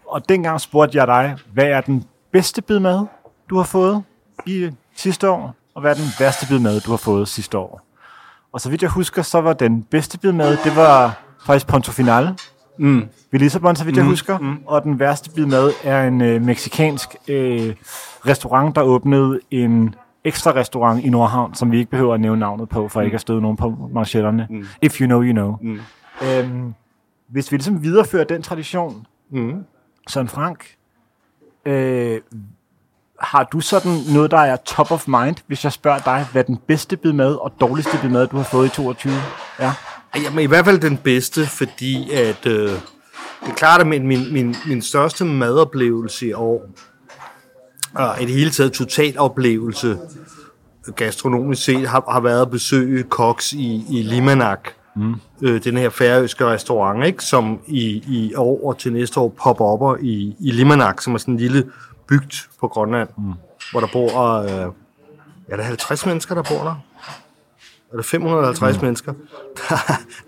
Og 0.09 0.29
dengang 0.29 0.61
spurgte 0.61 0.99
jeg 0.99 1.07
dig, 1.07 1.37
hvad 1.53 1.65
er 1.65 1.81
den 1.81 2.05
bedste 2.33 2.63
bid 2.63 2.79
mad, 2.79 3.07
du 3.51 3.57
har 3.57 3.65
fået 3.65 4.03
i 4.47 4.71
sidste 4.97 5.31
år, 5.31 5.55
og 5.75 5.81
hvad 5.81 5.91
er 5.91 5.95
den 5.95 6.09
værste 6.19 6.47
bid 6.49 6.59
mad, 6.59 6.81
du 6.81 6.91
har 6.91 6.97
fået 6.97 7.29
sidste 7.29 7.59
år? 7.59 7.81
Og 8.53 8.61
så 8.61 8.71
vidt 8.71 8.83
jeg 8.83 8.91
husker, 8.91 9.23
så 9.23 9.41
var 9.41 9.53
den 9.53 9.83
bedste 9.83 10.19
bid 10.19 10.33
mad, 10.33 10.57
det 10.65 10.77
var 10.77 11.21
faktisk 11.47 11.67
Ponto 11.67 11.93
Final, 11.93 12.35
Mm. 12.79 13.05
ved 13.33 13.41
Lissabon, 13.41 13.77
så 13.77 13.85
vidt 13.85 13.97
jeg 13.97 14.05
husker. 14.05 14.39
Mm. 14.39 14.59
Og 14.67 14.83
den 14.85 14.99
værste 14.99 15.31
bid 15.31 15.47
mad 15.47 15.73
er 15.85 16.03
en 16.09 16.21
øh, 16.21 16.43
meksikansk 16.43 17.17
øh, 17.29 17.75
restaurant, 18.27 18.77
der 18.77 18.83
åbnede 18.83 19.41
en 19.51 19.95
ekstra 20.25 20.55
restaurant 20.55 21.05
i 21.05 21.09
Nordhavn, 21.11 21.55
som 21.55 21.73
vi 21.73 21.79
ikke 21.79 21.91
behøver 21.91 22.15
at 22.15 22.21
nævne 22.21 22.41
navnet 22.41 22.69
på, 22.69 22.89
for 22.89 23.01
mm. 23.01 23.05
ikke 23.05 23.15
at 23.15 23.21
støde 23.21 23.41
nogen 23.41 23.57
på 23.57 23.91
manchetterne. 23.95 24.47
Mm. 24.51 24.67
If 24.83 25.01
you 25.01 25.07
know, 25.07 25.23
you 25.23 25.33
know. 25.33 25.57
Mm. 25.63 25.81
Øhm, 26.29 26.75
hvis 27.29 27.53
vi 27.53 27.57
ligesom 27.57 27.83
viderefører 27.83 28.25
den 28.25 28.43
tradition, 28.43 29.07
Mm. 29.33 29.65
Søren 30.09 30.29
Frank, 30.29 30.67
øh, 31.67 32.21
har 33.21 33.45
du 33.53 33.61
sådan 33.61 33.93
noget, 34.15 34.31
der 34.31 34.39
er 34.39 34.57
top 34.57 34.91
of 34.91 35.09
mind, 35.09 35.37
hvis 35.47 35.65
jeg 35.65 35.73
spørger 35.73 35.99
dig, 35.99 36.27
hvad 36.33 36.45
den 36.45 36.57
bedste 36.57 36.97
bid 36.97 37.13
mad 37.13 37.35
og 37.35 37.53
dårligste 37.61 37.99
bid 38.03 38.11
mad, 38.11 38.27
du 38.27 38.37
har 38.37 38.45
fået 38.45 38.67
i 38.67 38.71
22 38.71 39.13
er? 39.59 39.73
Jamen 40.25 40.45
i 40.45 40.47
hvert 40.47 40.65
fald 40.65 40.79
den 40.79 40.97
bedste, 40.97 41.47
fordi 41.47 42.11
at 42.13 42.47
øh, 42.47 42.69
det 43.41 43.49
er 43.49 43.55
klart, 43.55 43.81
at 43.81 43.87
min, 43.87 44.07
min, 44.07 44.33
min, 44.33 44.57
min 44.67 44.83
største 44.83 45.25
madoplevelse 45.25 46.27
i 46.27 46.33
år, 46.33 46.67
og 47.95 48.23
i 48.23 48.25
det 48.25 48.35
hele 48.35 48.51
taget 48.51 48.73
totaloplevelse 48.73 49.99
gastronomisk 50.97 51.65
set, 51.65 51.89
har, 51.89 52.05
har 52.11 52.21
været 52.21 52.43
at 52.43 52.51
besøge 52.51 53.05
Cox 53.09 53.53
i, 53.53 53.85
i 53.91 54.03
Limanak. 54.03 54.69
Mm. 54.97 55.15
Øh, 55.43 55.65
den 55.65 55.77
her 55.77 55.91
færøske 55.91 56.47
restaurant, 56.47 57.07
ikke, 57.07 57.25
som 57.25 57.61
i, 57.67 57.87
i 58.09 58.35
år 58.35 58.69
og 58.69 58.79
til 58.79 58.93
næste 58.93 59.21
år 59.21 59.35
popper 59.43 59.65
op 59.65 59.99
i, 60.03 60.37
i 60.41 60.51
Limanak, 60.51 61.03
som 61.03 61.15
er 61.15 61.19
sådan 61.19 61.35
en 61.35 61.41
lille 61.41 61.71
bygd 62.09 62.49
på 62.61 62.69
Grønland, 62.69 63.09
mm. 63.19 63.33
hvor 63.71 63.81
der 63.81 63.89
bor, 63.93 64.39
øh, 64.39 64.49
ja, 65.49 65.57
der 65.57 65.63
er 65.63 65.63
50 65.63 66.07
mennesker, 66.07 66.35
der 66.35 66.43
bor 66.43 66.65
der. 66.65 66.85
Er 67.93 67.97
det 67.97 68.05
550 68.05 68.77
mm. 68.77 68.85
mennesker? 68.85 69.13
Der, 69.69 69.77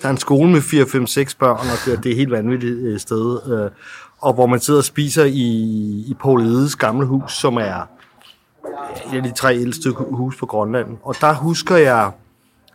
der 0.03 0.09
er 0.09 0.11
en 0.11 0.19
skole 0.19 0.51
med 0.51 0.61
4, 0.61 0.87
5, 0.87 1.07
6 1.07 1.35
børn, 1.35 1.57
og 1.57 1.77
det, 1.85 1.99
det 1.99 2.07
er 2.07 2.11
et 2.11 2.17
helt 2.17 2.31
vanvittigt 2.31 2.79
øh, 2.79 3.01
sted. 3.01 3.41
Øh, 3.53 3.71
og 4.25 4.33
hvor 4.33 4.47
man 4.47 4.61
sidder 4.61 4.81
og 4.81 4.85
spiser 4.85 5.25
i, 5.25 5.43
i 6.09 6.17
Paul 6.21 6.43
Edes 6.43 6.77
gamle 6.77 7.07
hus, 7.07 7.33
som 7.33 7.57
er 7.57 7.89
et 9.13 9.17
af 9.17 9.23
de 9.23 9.33
tre 9.33 9.57
ældste 9.57 9.91
hus 9.91 10.37
på 10.37 10.47
Grønland. 10.47 10.97
Og 11.03 11.15
der 11.21 11.35
husker 11.35 11.77
jeg, 11.77 12.11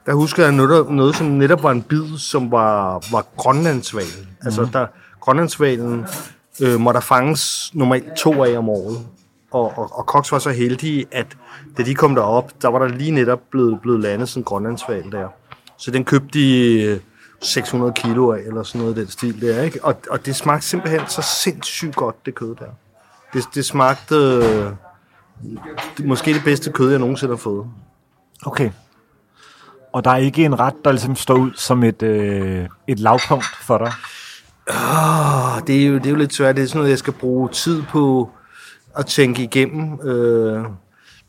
der 0.05 0.13
husker 0.13 0.43
jeg 0.43 0.51
noget, 0.51 0.89
noget 0.91 1.15
som 1.15 1.27
netop 1.27 1.63
var 1.63 1.71
en 1.71 1.81
bid, 1.81 2.17
som 2.17 2.51
var, 2.51 3.03
var 3.11 3.25
grønlandsvalen. 3.37 4.27
Altså, 4.41 4.67
der 4.73 4.87
grønlandsvalen 5.19 6.05
øh, 6.61 6.79
må 6.79 6.91
der 6.91 6.99
fanges 6.99 7.71
normalt 7.73 8.15
to 8.17 8.43
af 8.43 8.57
om 8.57 8.69
året. 8.69 8.97
Og, 9.51 9.77
og, 9.77 9.89
og 9.93 10.03
Cox 10.03 10.31
var 10.31 10.39
så 10.39 10.49
heldig, 10.49 11.05
at 11.11 11.37
da 11.77 11.83
de 11.83 11.95
kom 11.95 12.15
derop, 12.15 12.51
der 12.61 12.67
var 12.67 12.79
der 12.79 12.87
lige 12.87 13.11
netop 13.11 13.39
blevet, 13.51 13.81
blevet 13.81 13.99
landet 13.99 14.29
sådan 14.29 14.41
en 14.41 14.45
grønlandsval 14.45 15.11
der. 15.11 15.27
Så 15.77 15.91
den 15.91 16.05
købte 16.05 16.39
de 16.39 16.99
600 17.41 17.93
kilo 17.93 18.31
af, 18.31 18.39
eller 18.39 18.63
sådan 18.63 18.81
noget 18.81 18.97
i 18.97 18.99
den 19.01 19.09
stil 19.09 19.41
der, 19.41 19.61
ikke? 19.61 19.85
Og, 19.85 19.95
og 20.09 20.25
det 20.25 20.35
smagte 20.35 20.67
simpelthen 20.67 21.01
så 21.07 21.21
sindssygt 21.21 21.95
godt, 21.95 22.25
det 22.25 22.35
kød 22.35 22.55
der. 22.55 22.65
Det, 23.33 23.43
det 23.55 23.65
smagte 23.65 24.15
øh, 24.15 24.71
det, 25.97 26.05
måske 26.05 26.33
det 26.33 26.43
bedste 26.43 26.71
kød, 26.71 26.89
jeg 26.89 26.99
nogensinde 26.99 27.31
har 27.31 27.37
fået. 27.37 27.65
Okay. 28.45 28.71
Og 29.93 30.03
der 30.03 30.11
er 30.11 30.17
ikke 30.17 30.45
en 30.45 30.59
ret, 30.59 30.73
der 30.85 30.91
ligesom 30.91 31.15
står 31.15 31.35
ud 31.35 31.51
som 31.55 31.83
et, 31.83 32.03
øh, 32.03 32.67
et 32.87 32.99
lavpunkt 32.99 33.45
for 33.61 33.77
dig? 33.77 33.91
Oh, 34.69 35.67
det, 35.67 35.83
er 35.83 35.87
jo, 35.87 35.95
det 35.95 36.05
er 36.05 36.09
jo 36.09 36.15
lidt 36.15 36.33
svært. 36.33 36.55
Det 36.55 36.63
er 36.63 36.67
sådan 36.67 36.77
noget, 36.77 36.89
jeg 36.89 36.99
skal 36.99 37.13
bruge 37.13 37.49
tid 37.49 37.83
på 37.83 38.29
at 38.95 39.05
tænke 39.05 39.43
igennem. 39.43 39.99
Øh, 40.07 40.65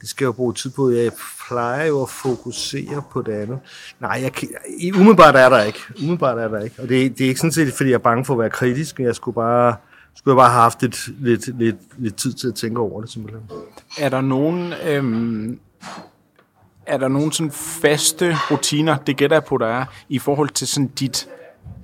det 0.00 0.08
skal 0.08 0.24
jeg 0.24 0.26
jo 0.26 0.32
bruge 0.32 0.54
tid 0.54 0.70
på. 0.70 0.90
Jeg 0.90 1.10
plejer 1.48 1.84
jo 1.86 2.02
at 2.02 2.08
fokusere 2.08 3.02
på 3.10 3.22
det 3.22 3.32
andet. 3.32 3.58
Nej, 4.00 4.18
jeg, 4.22 4.32
kan- 4.32 4.48
umiddelbart 4.94 5.36
er 5.36 5.48
der 5.48 5.62
ikke. 5.62 5.78
Umiddelbart 5.98 6.38
er 6.38 6.48
der 6.48 6.60
ikke. 6.60 6.76
Og 6.82 6.88
det, 6.88 7.18
det 7.18 7.24
er 7.24 7.28
ikke 7.28 7.40
sådan 7.40 7.52
set, 7.52 7.72
fordi 7.74 7.88
jeg 7.90 7.94
er 7.94 7.98
bange 7.98 8.24
for 8.24 8.34
at 8.34 8.38
være 8.40 8.50
kritisk. 8.50 9.00
Jeg 9.00 9.14
skulle 9.14 9.34
bare, 9.34 9.76
skulle 10.14 10.32
jeg 10.32 10.36
bare 10.42 10.50
have 10.50 10.62
haft 10.62 10.82
lidt, 10.82 11.08
lidt, 11.20 11.58
lidt, 11.58 11.76
lidt 11.98 12.16
tid 12.16 12.32
til 12.32 12.48
at 12.48 12.54
tænke 12.54 12.80
over 12.80 13.00
det, 13.00 13.10
simpelthen. 13.10 13.42
Er 13.98 14.08
der 14.08 14.20
nogen, 14.20 14.72
øhm, 14.86 15.58
er 16.86 16.96
der 16.98 17.08
nogen 17.08 17.32
sådan 17.32 17.50
faste 17.52 18.36
rutiner, 18.50 18.96
det 18.96 19.16
gætter 19.16 19.36
jeg 19.36 19.44
på, 19.44 19.56
der 19.56 19.66
er, 19.66 19.84
i 20.08 20.18
forhold 20.18 20.48
til 20.48 20.66
sådan 20.68 20.86
dit 20.88 21.28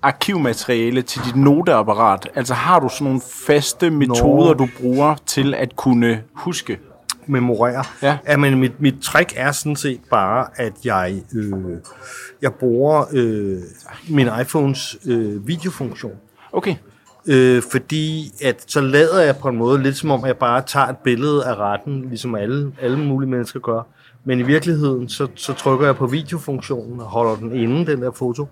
arkivmateriale, 0.02 1.02
til 1.02 1.23
dit 1.25 1.37
noteapparat? 1.37 2.28
Altså 2.35 2.54
har 2.54 2.80
du 2.80 2.88
sådan 2.88 3.04
nogle 3.04 3.20
faste 3.46 3.90
metoder, 3.90 4.54
du 4.54 4.68
bruger 4.80 5.14
til 5.26 5.54
at 5.54 5.76
kunne 5.76 6.23
huske? 6.35 6.78
Memorere. 7.28 7.85
Ja. 8.02 8.18
ja 8.28 8.37
men 8.37 8.59
mit, 8.59 8.80
mit 8.80 8.95
trick 9.02 9.33
er 9.37 9.52
sådan 9.52 9.76
set 9.76 10.00
bare, 10.11 10.47
at 10.56 10.73
jeg, 10.85 11.23
øh, 11.35 11.52
jeg 12.42 12.54
bruger 12.54 13.04
øh, 13.12 13.59
min 14.09 14.28
iPhones 14.40 14.97
øh, 15.06 15.49
videofunktion. 15.49 16.12
Okay. 16.52 16.75
Øh, 17.28 17.62
fordi 17.71 18.33
at 18.42 18.64
så 18.66 18.80
lader 18.80 19.23
jeg 19.23 19.37
på 19.37 19.49
en 19.49 19.56
måde 19.56 19.83
lidt 19.83 19.97
som 19.97 20.11
om, 20.11 20.25
at 20.25 20.28
jeg 20.28 20.37
bare 20.37 20.62
tager 20.62 20.87
et 20.87 20.97
billede 21.04 21.45
af 21.45 21.54
retten, 21.54 22.09
ligesom 22.09 22.35
alle, 22.35 22.73
alle 22.80 22.99
mulige 22.99 23.30
mennesker 23.30 23.61
gør. 23.61 23.83
Men 24.25 24.40
i 24.40 24.42
virkeligheden, 24.42 25.09
så, 25.09 25.28
så 25.35 25.52
trykker 25.52 25.87
jeg 25.87 25.97
på 25.97 26.06
videofunktionen 26.06 27.00
og 27.00 27.06
holder 27.06 27.37
den 27.37 27.52
inde, 27.52 27.87
den 27.87 28.02
der 28.02 28.11
foto. 28.11 28.49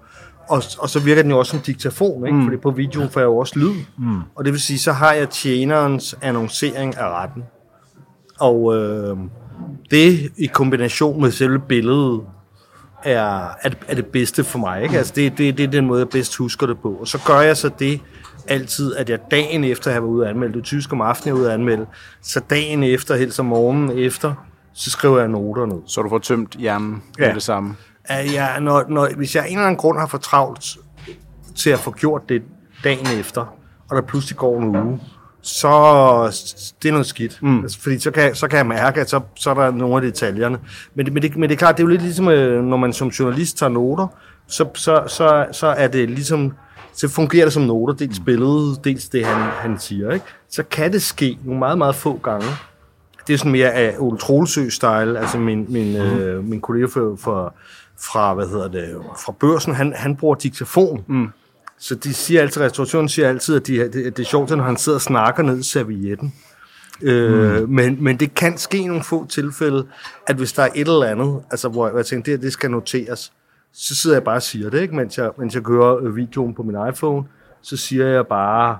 Og, 0.48 0.62
og 0.78 0.88
så 0.88 1.00
virker 1.00 1.22
den 1.22 1.30
jo 1.30 1.38
også 1.38 1.50
som 1.50 1.60
diktafon, 1.60 2.26
ikke? 2.26 2.38
Mm. 2.38 2.44
fordi 2.44 2.56
på 2.56 2.70
videoen 2.70 3.10
får 3.10 3.20
jeg 3.20 3.26
jo 3.26 3.36
også 3.36 3.58
lyd. 3.58 3.74
Mm. 3.98 4.20
Og 4.34 4.44
det 4.44 4.52
vil 4.52 4.60
sige, 4.60 4.78
så 4.78 4.92
har 4.92 5.12
jeg 5.12 5.30
tjenerens 5.30 6.16
annoncering 6.22 6.96
af 6.96 7.08
retten. 7.08 7.42
Og 8.40 8.76
øh, 8.76 9.16
det 9.90 10.32
i 10.36 10.46
kombination 10.46 11.20
med 11.20 11.30
selve 11.30 11.58
billedet 11.58 12.20
er, 13.04 13.48
er, 13.62 13.68
det, 13.68 13.78
er 13.88 13.94
det 13.94 14.06
bedste 14.06 14.44
for 14.44 14.58
mig. 14.58 14.82
Ikke? 14.82 14.98
Altså 14.98 15.12
det, 15.16 15.38
det, 15.38 15.58
det 15.58 15.64
er 15.64 15.70
den 15.70 15.86
måde, 15.86 15.98
jeg 15.98 16.08
bedst 16.08 16.36
husker 16.36 16.66
det 16.66 16.78
på. 16.78 16.92
Og 16.92 17.08
så 17.08 17.18
gør 17.26 17.40
jeg 17.40 17.56
så 17.56 17.70
det 17.78 18.00
altid, 18.48 18.96
at 18.96 19.10
jeg 19.10 19.18
dagen 19.30 19.64
efter, 19.64 19.90
at 19.90 19.94
jeg 19.94 20.02
var 20.02 20.08
ude 20.08 20.24
at 20.24 20.30
anmelde, 20.30 20.52
det 20.54 20.60
er 20.60 20.64
tysk 20.64 20.92
om 20.92 21.00
aftenen, 21.00 21.36
jeg 21.36 21.40
er 21.40 21.42
ude 21.42 21.48
at 21.48 21.54
anmelde, 21.54 21.86
så 22.22 22.40
dagen 22.50 22.82
efter, 22.82 23.16
helst 23.16 23.40
om 23.40 23.46
morgenen 23.46 23.98
efter, 23.98 24.34
så 24.74 24.90
skriver 24.90 25.18
jeg 25.18 25.28
noter 25.28 25.66
ned. 25.66 25.80
Så 25.86 26.02
du 26.02 26.08
får 26.08 26.18
tømt 26.18 26.54
hjernen 26.54 27.02
ja. 27.18 27.22
Ja. 27.22 27.28
med 27.28 27.34
det 27.34 27.42
samme. 27.42 27.76
At 28.04 28.34
jeg, 28.34 28.60
når, 28.60 28.84
når, 28.88 29.08
hvis 29.16 29.34
jeg 29.34 29.44
af 29.44 29.46
en 29.46 29.52
eller 29.52 29.66
anden 29.66 29.78
grund 29.78 29.98
har 29.98 30.06
for 30.06 30.18
travlt 30.18 30.76
til 31.56 31.70
at 31.70 31.78
få 31.78 31.90
gjort 31.90 32.28
det 32.28 32.42
dagen 32.84 33.06
efter, 33.20 33.56
og 33.90 33.96
der 33.96 34.02
pludselig 34.02 34.36
går 34.36 34.60
en 34.60 34.76
uge, 34.76 35.00
så 35.44 35.68
det 36.82 36.88
er 36.88 36.92
noget 36.92 37.06
skidt. 37.06 37.38
Mm. 37.42 37.62
Altså, 37.62 37.80
fordi 37.80 37.98
så 37.98 38.10
kan, 38.10 38.34
så 38.34 38.48
kan 38.48 38.56
jeg 38.56 38.66
mærke, 38.66 39.00
at 39.00 39.10
så, 39.10 39.20
så 39.36 39.50
er 39.50 39.54
der 39.54 39.70
nogle 39.70 39.96
af 39.96 40.02
detaljerne. 40.02 40.58
Men, 40.94 41.06
det- 41.06 41.14
men, 41.14 41.22
det, 41.22 41.36
men 41.36 41.42
det 41.48 41.54
er 41.54 41.58
klart, 41.58 41.76
det 41.76 41.82
er 41.82 41.84
jo 41.84 41.90
lidt 41.90 42.02
ligesom, 42.02 42.28
øh, 42.28 42.64
når 42.64 42.76
man 42.76 42.92
som 42.92 43.08
journalist 43.08 43.58
tager 43.58 43.70
noter, 43.70 44.06
så, 44.48 44.66
så, 44.74 45.02
så, 45.06 45.46
så 45.52 45.66
er 45.66 45.88
det 45.88 46.10
ligesom, 46.10 46.52
så 46.94 47.08
fungerer 47.08 47.44
det 47.44 47.52
som 47.52 47.62
noter, 47.62 47.94
dels 47.94 48.20
billedet, 48.20 48.84
dels 48.84 49.08
det, 49.08 49.26
han, 49.26 49.50
han 49.50 49.78
siger. 49.78 50.10
Ikke? 50.10 50.26
Så 50.50 50.62
kan 50.62 50.92
det 50.92 51.02
ske 51.02 51.38
nogle 51.44 51.58
meget, 51.58 51.78
meget 51.78 51.94
få 51.94 52.20
gange, 52.22 52.46
det 53.26 53.34
er 53.34 53.38
sådan 53.38 53.52
mere 53.52 53.70
af 53.72 53.94
Ole 53.98 54.18
Troelsø-style, 54.18 55.18
altså 55.18 55.38
min, 55.38 55.66
min, 55.68 55.92
mm. 55.92 55.96
øh, 56.18 56.44
min 56.44 56.60
kollega 56.60 56.86
fra, 56.86 57.00
fra, 57.20 57.52
fra, 58.00 58.34
hvad 58.34 58.46
hedder 58.46 58.68
det, 58.68 58.88
fra 59.24 59.32
børsen, 59.40 59.74
han, 59.74 59.92
han 59.96 60.16
bruger 60.16 60.34
diktafon. 60.34 61.04
Mm. 61.06 61.28
Så 61.78 61.94
de 61.94 62.14
siger 62.14 62.40
altid, 62.40 62.62
restaurationen 62.62 63.08
siger 63.08 63.28
altid, 63.28 63.56
at, 63.56 63.66
de, 63.66 63.82
at 63.82 63.92
det, 63.92 64.06
at 64.06 64.16
det 64.16 64.22
er 64.22 64.26
sjovt, 64.26 64.50
når 64.50 64.64
han 64.64 64.76
sidder 64.76 64.96
og 64.98 65.02
snakker 65.02 65.42
ned 65.42 65.58
i 65.58 65.62
servietten. 65.62 66.34
Øh, 67.02 67.62
mm. 67.62 67.68
men, 67.68 68.04
men 68.04 68.16
det 68.16 68.34
kan 68.34 68.58
ske 68.58 68.78
i 68.78 68.86
nogle 68.86 69.02
få 69.02 69.26
tilfælde, 69.26 69.86
at 70.26 70.36
hvis 70.36 70.52
der 70.52 70.62
er 70.62 70.68
et 70.74 70.88
eller 70.88 71.06
andet, 71.06 71.42
altså 71.50 71.68
hvor 71.68 71.96
jeg 71.96 72.06
tænker, 72.06 72.32
det, 72.32 72.42
det 72.42 72.52
skal 72.52 72.70
noteres, 72.70 73.32
så 73.72 73.94
sidder 73.94 74.16
jeg 74.16 74.24
bare 74.24 74.36
og 74.36 74.42
siger 74.42 74.70
det, 74.70 74.82
ikke? 74.82 74.96
Mens, 74.96 75.18
jeg, 75.18 75.30
mens 75.38 75.54
jeg 75.54 75.62
kører 75.62 75.96
øh, 75.96 76.16
videoen 76.16 76.54
på 76.54 76.62
min 76.62 76.76
iPhone, 76.88 77.24
så 77.62 77.76
siger 77.76 78.06
jeg 78.06 78.26
bare, 78.26 78.78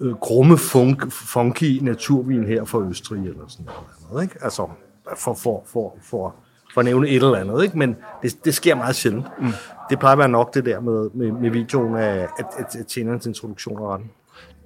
øh, 0.00 0.12
grumme 0.12 0.58
funk, 0.58 1.12
funky 1.12 1.78
naturvin 1.82 2.44
her 2.44 2.64
fra 2.64 2.88
Østrig, 2.88 3.18
eller 3.18 3.44
sådan 3.48 3.66
noget, 4.10 4.22
ikke? 4.22 4.36
Altså, 4.40 4.68
for, 5.16 5.34
for, 5.34 5.64
for, 5.66 5.98
for, 6.02 6.34
for 6.74 6.80
at 6.80 6.84
nævne 6.84 7.08
et 7.08 7.22
eller 7.22 7.38
andet, 7.38 7.62
ikke? 7.62 7.78
Men 7.78 7.96
det, 8.22 8.44
det 8.44 8.54
sker 8.54 8.74
meget 8.74 8.96
sjældent. 8.96 9.26
Mm. 9.40 9.52
Det 9.90 9.98
plejer 9.98 10.12
at 10.12 10.18
være 10.18 10.28
nok 10.28 10.54
det 10.54 10.64
der 10.64 10.80
med, 10.80 11.10
med, 11.14 11.32
med 11.32 11.50
videoen 11.50 11.96
af 11.96 12.28
at, 12.38 12.46
at, 12.58 12.76
at 12.76 12.86
tjenerens 12.86 13.26
introduktion 13.26 13.82
af 13.82 13.92
retten. 13.92 14.10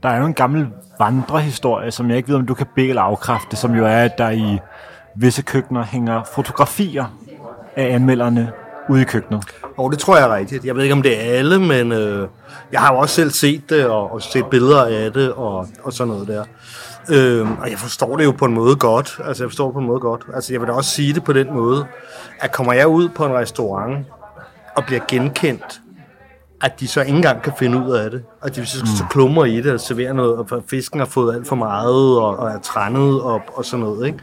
Der 0.02 0.08
er 0.08 0.18
jo 0.18 0.26
en 0.26 0.34
gammel 0.34 0.68
vandrehistorie, 0.98 1.90
som 1.90 2.08
jeg 2.08 2.16
ikke 2.16 2.28
ved, 2.28 2.36
om 2.36 2.46
du 2.46 2.54
kan 2.54 2.66
bede 2.74 2.88
eller 2.88 3.02
afkræfte, 3.02 3.56
som 3.56 3.74
jo 3.74 3.84
er, 3.84 4.02
at 4.02 4.18
der 4.18 4.30
i 4.30 4.58
visse 5.16 5.42
køkkener 5.42 5.84
hænger 5.84 6.24
fotografier 6.34 7.04
af 7.76 7.94
anmelderne 7.94 8.52
ude 8.88 9.02
i 9.02 9.04
køkkenet. 9.04 9.44
Og 9.76 9.90
det 9.90 9.98
tror 9.98 10.16
jeg 10.16 10.28
er 10.28 10.34
rigtigt. 10.34 10.64
Jeg 10.64 10.76
ved 10.76 10.82
ikke, 10.82 10.92
om 10.92 11.02
det 11.02 11.26
er 11.26 11.38
alle, 11.38 11.58
men 11.60 11.92
øh, 11.92 12.28
jeg 12.72 12.80
har 12.80 12.92
jo 12.92 12.98
også 12.98 13.14
selv 13.14 13.30
set 13.30 13.70
det, 13.70 13.86
og, 13.86 14.12
og 14.12 14.22
set 14.22 14.46
billeder 14.46 14.84
af 14.84 15.12
det, 15.12 15.32
og, 15.32 15.68
og 15.82 15.92
sådan 15.92 16.12
noget 16.12 16.28
der. 16.28 16.44
Øh, 17.10 17.60
og 17.60 17.70
jeg 17.70 17.78
forstår 17.78 18.16
det 18.16 18.24
jo 18.24 18.32
på 18.32 18.44
en 18.44 18.54
måde 18.54 18.76
godt. 18.76 19.20
Altså, 19.24 19.44
jeg 19.44 19.50
forstår 19.50 19.66
det 19.66 19.72
på 19.72 19.78
en 19.78 19.86
måde 19.86 20.00
godt. 20.00 20.26
Altså, 20.34 20.52
jeg 20.52 20.60
vil 20.60 20.68
da 20.68 20.72
også 20.72 20.90
sige 20.90 21.14
det 21.14 21.24
på 21.24 21.32
den 21.32 21.54
måde, 21.54 21.86
at 22.40 22.52
kommer 22.52 22.72
jeg 22.72 22.88
ud 22.88 23.08
på 23.08 23.26
en 23.26 23.32
restaurant, 23.34 24.06
og 24.76 24.84
bliver 24.86 25.00
genkendt, 25.08 25.80
at 26.62 26.80
de 26.80 26.88
så 26.88 27.00
ikke 27.00 27.16
engang 27.16 27.42
kan 27.42 27.52
finde 27.58 27.78
ud 27.86 27.92
af 27.92 28.10
det. 28.10 28.22
Og 28.40 28.56
de 28.56 28.66
så, 28.66 28.78
så 28.78 29.04
klummer 29.10 29.44
i 29.44 29.60
det 29.60 29.72
og 29.72 29.80
serverer 29.80 30.12
noget, 30.12 30.36
og 30.36 30.64
fisken 30.70 31.00
har 31.00 31.06
fået 31.06 31.34
alt 31.34 31.48
for 31.48 31.56
meget, 31.56 32.18
og, 32.18 32.36
og 32.36 32.48
er 32.48 32.58
trændet 32.58 33.22
og, 33.22 33.42
og 33.54 33.64
sådan 33.64 33.84
noget, 33.84 34.06
ikke? 34.06 34.18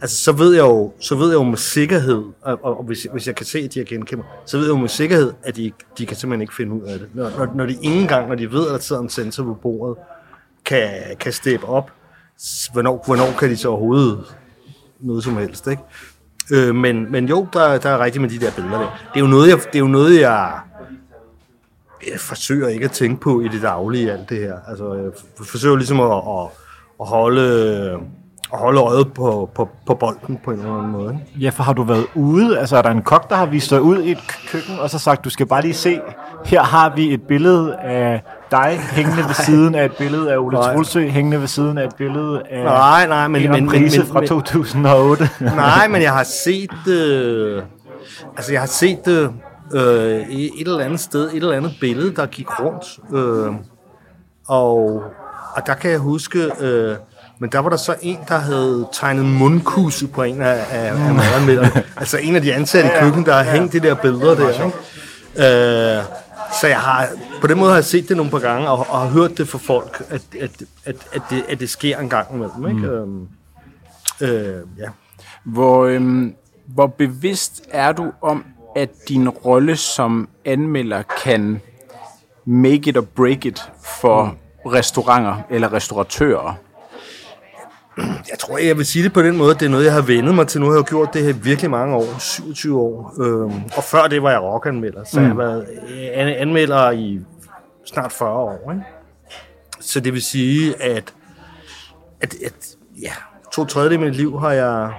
Altså, 0.00 0.24
så 0.24 0.32
ved 0.32 0.54
jeg 0.54 0.62
jo, 0.62 0.92
så 1.00 1.14
ved 1.14 1.26
jeg 1.28 1.34
jo 1.34 1.42
med 1.42 1.56
sikkerhed, 1.56 2.24
og, 2.42 2.58
og, 2.62 2.78
og 2.78 2.84
hvis, 2.84 3.06
hvis 3.12 3.26
jeg 3.26 3.34
kan 3.34 3.46
se, 3.46 3.58
at 3.58 3.74
de 3.74 3.78
har 3.78 3.84
genkendt 3.84 4.24
så 4.44 4.56
ved 4.56 4.66
jeg 4.66 4.72
jo 4.72 4.76
med 4.76 4.88
sikkerhed, 4.88 5.32
at 5.42 5.56
de, 5.56 5.72
de 5.98 6.06
kan 6.06 6.16
simpelthen 6.16 6.40
ikke 6.40 6.54
finde 6.54 6.72
ud 6.72 6.82
af 6.82 6.98
det. 6.98 7.08
Når, 7.14 7.30
når, 7.38 7.48
når 7.54 7.66
de 7.66 7.72
ikke 7.72 8.00
engang, 8.00 8.28
når 8.28 8.34
de 8.34 8.52
ved, 8.52 8.66
at 8.66 8.72
der 8.72 8.78
sidder 8.78 9.02
en 9.02 9.08
sensor 9.08 9.44
på 9.44 9.54
bordet, 9.54 9.96
kan, 10.64 10.90
kan 11.20 11.32
steppe 11.32 11.68
op, 11.68 11.90
hvornår, 12.72 13.02
hvornår 13.06 13.32
kan 13.38 13.50
de 13.50 13.56
så 13.56 13.68
overhovedet 13.68 14.36
noget 15.00 15.24
som 15.24 15.36
helst, 15.36 15.66
ikke? 15.66 15.82
Øh, 16.52 16.74
men, 16.74 17.12
men 17.12 17.28
jo, 17.28 17.46
der, 17.52 17.78
der 17.78 17.90
er 17.90 17.98
rigtigt 18.04 18.22
med 18.22 18.30
de 18.30 18.40
der 18.40 18.50
billeder 18.50 18.78
der. 18.78 18.86
Det 18.86 19.16
er 19.16 19.20
jo 19.20 19.26
noget, 19.26 19.48
jeg, 19.48 19.58
det 19.58 19.74
er 19.74 19.78
jo 19.78 19.86
noget, 19.86 20.20
jeg, 20.20 20.52
jeg 22.12 22.20
forsøger 22.20 22.68
ikke 22.68 22.84
at 22.84 22.90
tænke 22.90 23.20
på 23.20 23.40
i 23.40 23.48
det 23.48 23.62
daglige, 23.62 24.12
alt 24.12 24.28
det 24.28 24.38
her. 24.38 24.54
Altså, 24.68 24.94
jeg 24.94 25.10
forsøger 25.46 25.76
ligesom 25.76 26.00
at, 26.00 26.16
at, 26.16 26.48
at 27.00 27.06
holde, 27.06 27.90
at 28.52 28.58
holde 28.58 28.80
øjet 28.80 29.12
på, 29.12 29.50
på, 29.54 29.68
på 29.86 29.94
bolden 29.94 30.38
på 30.44 30.50
en 30.50 30.58
eller 30.58 30.74
anden 30.74 30.92
måde. 30.92 31.18
Ja, 31.40 31.50
for 31.50 31.62
har 31.62 31.72
du 31.72 31.82
været 31.82 32.06
ude? 32.14 32.58
Altså 32.58 32.76
er 32.76 32.82
der 32.82 32.90
en 32.90 33.02
kok, 33.02 33.30
der 33.30 33.36
har 33.36 33.46
vist 33.46 33.70
dig 33.70 33.82
ud 33.82 34.02
i 34.02 34.10
et 34.10 34.18
køkken, 34.48 34.78
og 34.78 34.90
så 34.90 34.98
sagt, 34.98 35.24
du 35.24 35.30
skal 35.30 35.46
bare 35.46 35.62
lige 35.62 35.74
se, 35.74 36.00
her 36.44 36.62
har 36.62 36.94
vi 36.96 37.14
et 37.14 37.22
billede 37.22 37.76
af 37.76 38.22
dig 38.50 38.80
hængende 38.92 39.24
ved 39.24 39.34
siden 39.34 39.74
af 39.74 39.84
et 39.84 39.96
billede 39.96 40.32
af 40.32 40.38
Ole. 40.38 40.56
Trulsø, 40.56 41.08
hængende 41.08 41.40
ved 41.40 41.46
siden 41.46 41.78
af 41.78 41.84
et 41.84 41.94
billede 41.96 42.42
af 42.50 42.64
Nej, 42.64 43.06
nej, 43.06 43.28
men, 43.28 43.42
en 43.42 43.50
men, 43.50 43.66
men, 43.66 43.82
men, 43.82 43.90
fra 44.06 44.20
men, 44.20 44.28
2008. 44.28 45.30
nej, 45.40 45.88
men 45.88 46.02
jeg 46.02 46.12
har 46.12 46.24
set 46.24 46.70
det, 46.84 47.64
altså 48.36 48.52
jeg 48.52 48.60
har 48.60 48.68
set 48.68 48.98
det 49.04 49.30
øh, 49.74 50.30
i 50.30 50.50
et 50.60 50.68
eller 50.68 50.84
andet 50.84 51.00
sted, 51.00 51.28
et 51.28 51.36
eller 51.36 51.56
andet 51.56 51.72
billede, 51.80 52.14
der 52.16 52.26
gik 52.26 52.60
rundt, 52.60 52.98
øh, 53.14 53.54
og, 54.48 55.02
og 55.54 55.66
der 55.66 55.74
kan 55.74 55.90
jeg 55.90 55.98
huske, 55.98 56.50
øh, 56.60 56.96
men 57.38 57.52
der 57.52 57.58
var 57.58 57.68
der 57.68 57.76
så 57.76 57.94
en, 58.02 58.18
der 58.28 58.38
havde 58.38 58.86
tegnet 58.92 59.24
mundkusse 59.24 60.06
på 60.06 60.22
en 60.22 60.42
af, 60.42 60.64
af, 60.70 60.86
af 60.86 61.14
madanmelderne. 61.14 61.82
altså 61.96 62.18
en 62.18 62.36
af 62.36 62.42
de 62.42 62.54
ansatte 62.54 62.90
i 62.90 62.92
køkkenet, 63.00 63.26
der 63.26 63.34
har 63.34 63.42
hængt 63.42 63.72
de 63.72 63.80
der 63.80 63.94
billeder 63.94 64.34
der. 64.34 64.48
Ikke? 64.48 65.96
Øh, 65.98 66.02
så 66.60 66.66
jeg 66.66 66.78
har, 66.78 67.08
på 67.40 67.46
den 67.46 67.58
måde 67.58 67.70
har 67.70 67.76
jeg 67.76 67.84
set 67.84 68.08
det 68.08 68.16
nogle 68.16 68.30
par 68.30 68.38
gange, 68.38 68.68
og, 68.68 68.78
og 68.78 69.00
har 69.00 69.08
hørt 69.08 69.38
det 69.38 69.48
fra 69.48 69.58
folk, 69.58 70.02
at, 70.10 70.22
at, 70.40 70.62
at, 70.84 70.96
at, 71.12 71.22
det, 71.30 71.44
at 71.48 71.60
det 71.60 71.70
sker 71.70 71.98
en 71.98 72.08
gang 72.08 72.34
imellem. 72.34 72.66
Ikke? 72.68 73.04
Mm. 73.06 73.28
Øh, 74.20 74.62
ja. 74.78 74.88
Hvor, 75.44 75.84
øhm, 75.84 76.34
hvor 76.66 76.86
bevidst 76.86 77.62
er 77.70 77.92
du 77.92 78.12
om, 78.22 78.44
at 78.76 78.90
din 79.08 79.28
rolle 79.28 79.76
som 79.76 80.28
anmelder 80.44 81.02
kan 81.24 81.60
make 82.44 82.90
it 82.90 82.96
or 82.96 83.00
break 83.00 83.44
it 83.44 83.70
for 83.82 84.24
mm. 84.24 84.70
restauranter 84.70 85.36
eller 85.50 85.72
restauratører? 85.72 86.54
Jeg 87.98 88.38
tror, 88.40 88.58
jeg 88.58 88.76
vil 88.78 88.86
sige 88.86 89.02
det 89.04 89.12
på 89.12 89.22
den 89.22 89.36
måde, 89.36 89.54
det 89.54 89.62
er 89.62 89.68
noget, 89.68 89.84
jeg 89.84 89.92
har 89.92 90.02
vendet 90.02 90.34
mig 90.34 90.48
til. 90.48 90.60
Nu 90.60 90.66
har 90.66 90.72
jeg 90.72 90.78
jo 90.78 90.84
gjort 90.88 91.14
det 91.14 91.22
her 91.24 91.32
virkelig 91.32 91.70
mange 91.70 91.96
år, 91.96 92.18
27 92.18 92.80
år. 92.80 93.14
Øhm, 93.22 93.52
og 93.76 93.84
før 93.84 94.06
det 94.06 94.22
var 94.22 94.30
jeg 94.30 94.40
rockanmelder, 94.42 95.04
så 95.04 95.20
mm. 95.20 95.22
jeg 95.26 95.30
har 95.32 95.36
været 95.36 95.66
øh, 95.88 96.08
an- 96.12 96.36
anmelder 96.36 96.90
i 96.90 97.20
snart 97.86 98.12
40 98.12 98.30
år. 98.30 98.72
Ikke? 98.72 98.84
Så 99.80 100.00
det 100.00 100.12
vil 100.12 100.22
sige, 100.22 100.82
at, 100.82 101.14
at, 102.20 102.34
at 102.46 102.76
ja, 103.02 103.12
to 103.52 103.64
tredjedel 103.64 103.98
af 103.98 104.00
mit 104.04 104.16
liv 104.16 104.40
har 104.40 104.52
jeg, 104.52 104.92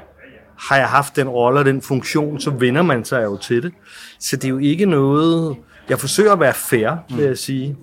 har 0.57 0.77
jeg 0.77 0.87
haft 0.87 1.15
den 1.15 1.29
rolle 1.29 1.59
og 1.59 1.65
den 1.65 1.81
funktion, 1.81 2.39
så 2.39 2.49
vender 2.49 2.81
man 2.81 3.05
sig 3.05 3.23
jo 3.23 3.37
til 3.37 3.63
det. 3.63 3.73
Så 4.19 4.35
det 4.35 4.45
er 4.45 4.49
jo 4.49 4.57
ikke 4.57 4.85
noget... 4.85 5.55
Jeg 5.89 5.99
forsøger 5.99 6.33
at 6.33 6.39
være 6.39 6.53
fair, 6.53 6.91
vil 7.15 7.25
jeg 7.25 7.37
sige. 7.37 7.77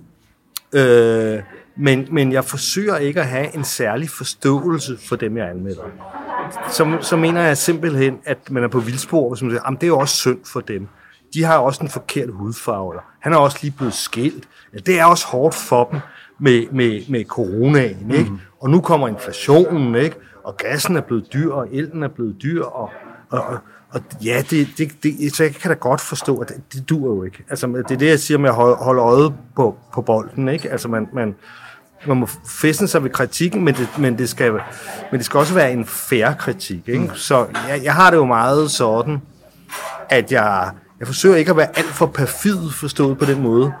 Øh, 0.73 1.39
men, 1.75 2.07
men 2.11 2.31
jeg 2.31 2.45
forsøger 2.45 2.97
ikke 2.97 3.19
at 3.21 3.27
have 3.27 3.55
en 3.55 3.63
særlig 3.63 4.09
forståelse 4.09 4.97
for 5.07 5.15
dem, 5.15 5.37
jeg 5.37 5.49
anmelder. 5.49 5.83
Så, 6.69 6.97
så 7.01 7.17
mener 7.17 7.41
jeg 7.41 7.57
simpelthen, 7.57 8.19
at 8.25 8.51
man 8.51 8.63
er 8.63 8.67
på 8.67 8.79
vildspor, 8.79 9.29
hvis 9.29 9.41
man 9.41 9.51
siger, 9.51 9.63
at 9.63 9.73
det 9.81 9.83
er 9.83 9.87
jo 9.87 9.99
også 9.99 10.15
synd 10.15 10.39
for 10.45 10.59
dem. 10.59 10.87
De 11.33 11.43
har 11.43 11.57
også 11.57 11.83
en 11.83 11.89
forkert 11.89 12.29
hudfarve. 12.31 12.93
Eller, 12.93 13.03
han 13.19 13.33
er 13.33 13.37
også 13.37 13.57
lige 13.61 13.73
blevet 13.77 13.93
skilt. 13.93 14.47
Ja, 14.73 14.77
det 14.77 14.99
er 14.99 15.05
også 15.05 15.27
hårdt 15.27 15.55
for 15.55 15.89
dem 15.91 15.99
med, 16.39 16.67
med, 16.71 17.01
med 17.09 17.25
coronaen. 17.25 18.11
Ikke? 18.11 18.29
Mm. 18.29 18.39
Og 18.61 18.69
nu 18.69 18.81
kommer 18.81 19.07
inflationen, 19.07 19.95
ikke? 19.95 20.15
og 20.43 20.57
gassen 20.57 20.95
er 20.95 21.01
blevet 21.01 21.33
dyr, 21.33 21.51
og 21.51 21.67
elden 21.71 22.03
er 22.03 22.07
blevet 22.07 22.35
dyr, 22.43 22.63
og, 22.63 22.91
og, 23.29 23.43
og, 23.43 23.57
og 23.89 24.01
ja, 24.25 24.43
det, 24.49 24.67
det, 24.77 25.03
det, 25.03 25.35
så 25.35 25.43
jeg 25.43 25.53
kan 25.53 25.69
da 25.69 25.75
godt 25.75 26.01
forstå, 26.01 26.37
at 26.37 26.49
det, 26.49 26.73
det 26.73 26.89
dur 26.89 27.15
jo 27.15 27.23
ikke. 27.23 27.43
Altså, 27.49 27.67
det 27.67 27.91
er 27.91 27.97
det, 27.97 28.07
jeg 28.07 28.19
siger 28.19 28.37
med 28.37 28.49
at 28.49 28.55
holde, 28.55 28.75
holde 28.75 29.01
øjet 29.01 29.33
på, 29.55 29.77
på 29.93 30.01
bolden. 30.01 30.49
Ikke? 30.49 30.69
Altså, 30.69 30.87
man, 30.87 31.09
man, 31.13 31.35
man 32.07 32.17
må 32.17 32.29
fæstne 32.47 32.87
sig 32.87 33.03
ved 33.03 33.09
kritikken, 33.09 33.63
men 33.63 33.75
det, 33.75 33.87
men 33.97 34.17
det, 34.17 34.29
skal, 34.29 34.51
men 35.11 35.17
det 35.17 35.25
skal 35.25 35.37
også 35.37 35.53
være 35.53 35.71
en 35.71 35.85
fair 35.85 36.33
kritik. 36.33 36.81
Ikke? 36.87 36.99
Mm. 36.99 37.15
Så 37.15 37.45
jeg, 37.69 37.83
jeg 37.83 37.93
har 37.93 38.09
det 38.09 38.17
jo 38.17 38.25
meget 38.25 38.71
sådan, 38.71 39.21
at 40.09 40.31
jeg, 40.31 40.69
jeg 40.99 41.07
forsøger 41.07 41.35
ikke 41.35 41.51
at 41.51 41.57
være 41.57 41.77
alt 41.77 41.93
for 41.93 42.05
perfid 42.05 42.57
forstået 42.71 43.17
på 43.17 43.25
den 43.25 43.41
måde. 43.41 43.73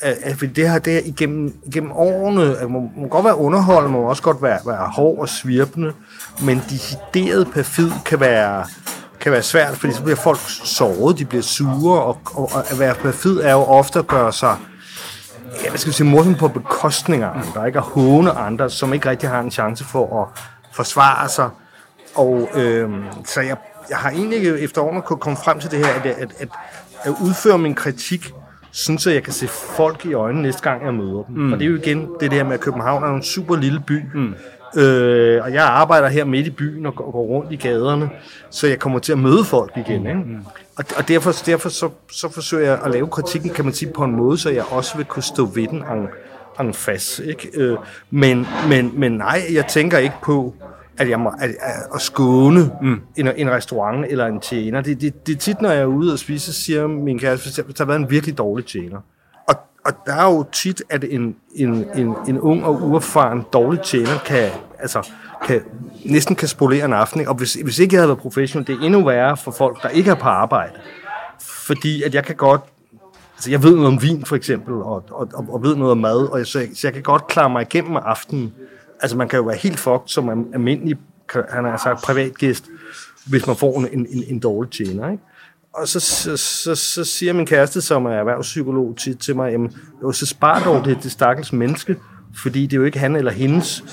At, 0.00 0.16
at 0.22 0.56
det 0.56 0.68
har 0.68 0.78
det 0.78 1.02
igennem, 1.04 1.54
igennem 1.66 1.92
årene, 1.92 2.56
at 2.56 2.70
man, 2.70 2.80
man 2.80 2.90
må 2.96 3.08
godt 3.08 3.24
være 3.24 3.36
underholdende, 3.36 3.92
man 3.92 4.00
må 4.00 4.08
også 4.08 4.22
godt 4.22 4.42
være, 4.42 4.58
være 4.66 4.90
hård 4.96 5.18
og 5.18 5.28
svirpende, 5.28 5.92
men 6.42 6.62
decideret 6.70 7.50
perfid 7.52 7.90
kan 8.04 8.20
være, 8.20 8.64
kan 9.20 9.32
være 9.32 9.42
svært, 9.42 9.76
fordi 9.76 9.92
så 9.92 10.02
bliver 10.02 10.16
folk 10.16 10.38
såret, 10.64 11.18
de 11.18 11.24
bliver 11.24 11.42
sure, 11.42 12.02
og, 12.02 12.18
og, 12.34 12.50
og 12.52 12.70
at 12.70 12.78
være 12.78 12.94
perfid 12.94 13.40
er 13.40 13.52
jo 13.52 13.62
ofte 13.62 13.98
at 13.98 14.06
gøre 14.06 14.32
sig 14.32 14.56
ja, 15.64 15.68
hvad 15.68 15.78
skal 15.78 15.90
vi 15.90 15.94
sige, 15.94 16.06
morsom 16.06 16.34
på 16.34 16.48
bekostning 16.48 17.22
af 17.22 17.28
andre, 17.28 17.66
ikke? 17.66 17.78
at 17.78 17.84
håne 17.84 18.30
andre, 18.30 18.70
som 18.70 18.92
ikke 18.92 19.10
rigtig 19.10 19.28
har 19.28 19.40
en 19.40 19.50
chance 19.50 19.84
for 19.84 20.22
at 20.22 20.42
forsvare 20.72 21.28
sig. 21.28 21.50
Og 22.14 22.48
øh, 22.54 22.90
så 23.24 23.40
jeg, 23.40 23.56
jeg 23.90 23.98
har 23.98 24.10
egentlig 24.10 24.38
ikke 24.38 24.58
efter 24.58 24.82
årene 24.82 25.02
kunne 25.02 25.18
komme 25.18 25.36
frem 25.44 25.60
til 25.60 25.70
det 25.70 25.78
her, 25.78 25.94
at, 25.94 26.06
at, 26.06 26.32
at, 26.38 26.48
at 27.02 27.14
udføre 27.24 27.58
min 27.58 27.74
kritik, 27.74 28.32
synes 28.70 29.06
jeg, 29.06 29.14
jeg 29.14 29.22
kan 29.22 29.32
se 29.32 29.48
folk 29.48 30.06
i 30.06 30.12
øjnene 30.12 30.42
næste 30.42 30.62
gang, 30.62 30.84
jeg 30.84 30.94
møder 30.94 31.22
dem. 31.22 31.36
Mm. 31.36 31.52
Og 31.52 31.58
det 31.58 31.64
er 31.64 31.70
jo 31.70 31.76
igen 31.76 32.08
det 32.20 32.30
der 32.30 32.44
med, 32.44 32.52
at 32.52 32.60
København 32.60 33.02
er 33.02 33.08
en 33.08 33.22
super 33.22 33.56
lille 33.56 33.80
by. 33.86 34.02
Mm. 34.14 34.34
Øh, 34.76 35.44
og 35.44 35.52
jeg 35.52 35.64
arbejder 35.64 36.08
her 36.08 36.24
midt 36.24 36.46
i 36.46 36.50
byen 36.50 36.86
og 36.86 36.94
går, 36.94 37.10
går 37.10 37.22
rundt 37.22 37.52
i 37.52 37.56
gaderne, 37.56 38.10
så 38.50 38.66
jeg 38.66 38.78
kommer 38.78 38.98
til 38.98 39.12
at 39.12 39.18
møde 39.18 39.44
folk 39.44 39.72
igen. 39.76 40.06
Ikke? 40.06 40.20
Og, 40.78 40.84
og 40.96 41.08
derfor, 41.08 41.32
derfor 41.46 41.68
så, 41.68 41.90
så 42.10 42.28
forsøger 42.28 42.70
jeg 42.70 42.80
at 42.84 42.90
lave 42.90 43.08
kritikken, 43.08 43.50
kan 43.50 43.64
man 43.64 43.74
sige, 43.74 43.92
på 43.92 44.04
en 44.04 44.16
måde, 44.16 44.38
så 44.38 44.50
jeg 44.50 44.64
også 44.70 44.96
vil 44.96 45.06
kunne 45.06 45.22
stå 45.22 45.44
ved 45.44 45.68
den 45.68 45.82
en, 45.82 46.08
en 46.60 46.74
fast. 46.74 47.18
Ikke? 47.18 47.50
Øh, 47.54 47.78
men, 48.10 48.46
men, 48.68 49.00
men 49.00 49.12
nej, 49.12 49.42
jeg 49.52 49.66
tænker 49.66 49.98
ikke 49.98 50.16
på, 50.22 50.54
at 50.98 51.10
jeg 51.10 51.20
må 51.20 51.28
at, 51.28 51.50
at, 51.50 51.56
at 51.94 52.00
skåne 52.00 52.70
mm. 52.82 53.00
en, 53.16 53.28
en 53.36 53.50
restaurant 53.50 54.06
eller 54.08 54.26
en 54.26 54.40
tjener. 54.40 54.80
Det, 54.80 55.00
det, 55.00 55.26
det 55.26 55.34
er 55.34 55.38
tit, 55.38 55.60
når 55.60 55.70
jeg 55.70 55.80
er 55.80 55.86
ude 55.86 56.12
og 56.12 56.18
spise, 56.18 56.52
så 56.52 56.62
siger 56.62 56.86
min 56.86 57.18
kæreste, 57.18 57.62
at 57.62 57.78
der 57.78 57.84
har 57.84 57.84
været 57.84 58.00
en 58.00 58.10
virkelig 58.10 58.38
dårlig 58.38 58.66
tjener. 58.66 58.98
Og, 59.48 59.54
og 59.86 59.92
der 60.06 60.14
er 60.14 60.24
jo 60.24 60.44
tit, 60.52 60.82
at 60.90 61.04
en, 61.04 61.36
en, 61.54 61.86
en, 61.94 62.14
en 62.28 62.40
ung 62.40 62.64
og 62.64 62.82
uerfaren 62.82 63.44
dårlig 63.52 63.80
tjener 63.80 64.18
kan, 64.26 64.50
altså, 64.78 65.08
kan, 65.46 65.60
næsten 66.04 66.36
kan 66.36 66.48
spolere 66.48 66.84
en 66.84 66.92
aften. 66.92 67.20
Ikke? 67.20 67.30
Og 67.30 67.36
hvis, 67.36 67.54
hvis 67.54 67.78
ikke 67.78 67.94
jeg 67.94 68.00
havde 68.00 68.08
været 68.08 68.20
professionel, 68.20 68.66
det 68.66 68.74
er 68.74 68.86
endnu 68.86 69.04
værre 69.04 69.36
for 69.36 69.50
folk, 69.50 69.82
der 69.82 69.88
ikke 69.88 70.10
er 70.10 70.14
på 70.14 70.28
arbejde. 70.28 70.74
Fordi 71.40 72.02
at 72.02 72.14
jeg 72.14 72.24
kan 72.24 72.36
godt 72.36 72.60
Altså, 73.38 73.50
jeg 73.50 73.62
ved 73.62 73.74
noget 73.74 73.86
om 73.86 74.02
vin, 74.02 74.24
for 74.24 74.36
eksempel, 74.36 74.74
og, 74.74 75.04
og, 75.10 75.28
og, 75.34 75.46
og 75.48 75.62
ved 75.62 75.76
noget 75.76 75.90
om 75.90 75.98
mad, 75.98 76.32
og 76.32 76.38
jeg, 76.38 76.46
så, 76.46 76.58
jeg, 76.58 76.68
så 76.74 76.86
jeg 76.86 76.94
kan 76.94 77.02
godt 77.02 77.26
klare 77.26 77.50
mig 77.50 77.62
igennem 77.62 77.96
aftenen. 77.96 78.52
Altså, 79.00 79.16
man 79.16 79.28
kan 79.28 79.36
jo 79.36 79.44
være 79.44 79.56
helt 79.56 79.78
fucked 79.78 80.06
som 80.06 80.30
en 80.30 80.46
almindelig, 80.54 80.98
han 81.48 81.64
har 81.64 81.76
sagt, 81.76 82.02
privatgæst, 82.02 82.64
hvis 83.26 83.46
man 83.46 83.56
får 83.56 83.78
en, 83.78 84.06
en, 84.10 84.24
en 84.28 84.38
dårlig 84.38 84.72
tjener, 84.72 85.10
ikke? 85.10 85.22
Og 85.72 85.88
så, 85.88 86.00
så, 86.00 86.36
så, 86.36 86.74
så 86.74 87.04
siger 87.04 87.32
min 87.32 87.46
kæreste, 87.46 87.80
som 87.80 88.06
er 88.06 88.10
erhvervspsykolog, 88.10 88.96
til, 88.96 89.16
til 89.16 89.36
mig, 89.36 89.52
jamen, 89.52 89.72
jo, 90.02 90.12
så 90.12 90.26
spar 90.26 90.62
dog 90.64 90.84
det, 90.84 90.98
det 91.02 91.12
stakkels 91.12 91.52
menneske, 91.52 91.96
fordi 92.42 92.62
det 92.62 92.72
er 92.72 92.76
jo 92.76 92.84
ikke 92.84 92.98
han 92.98 93.16
eller 93.16 93.32
hendes 93.32 93.84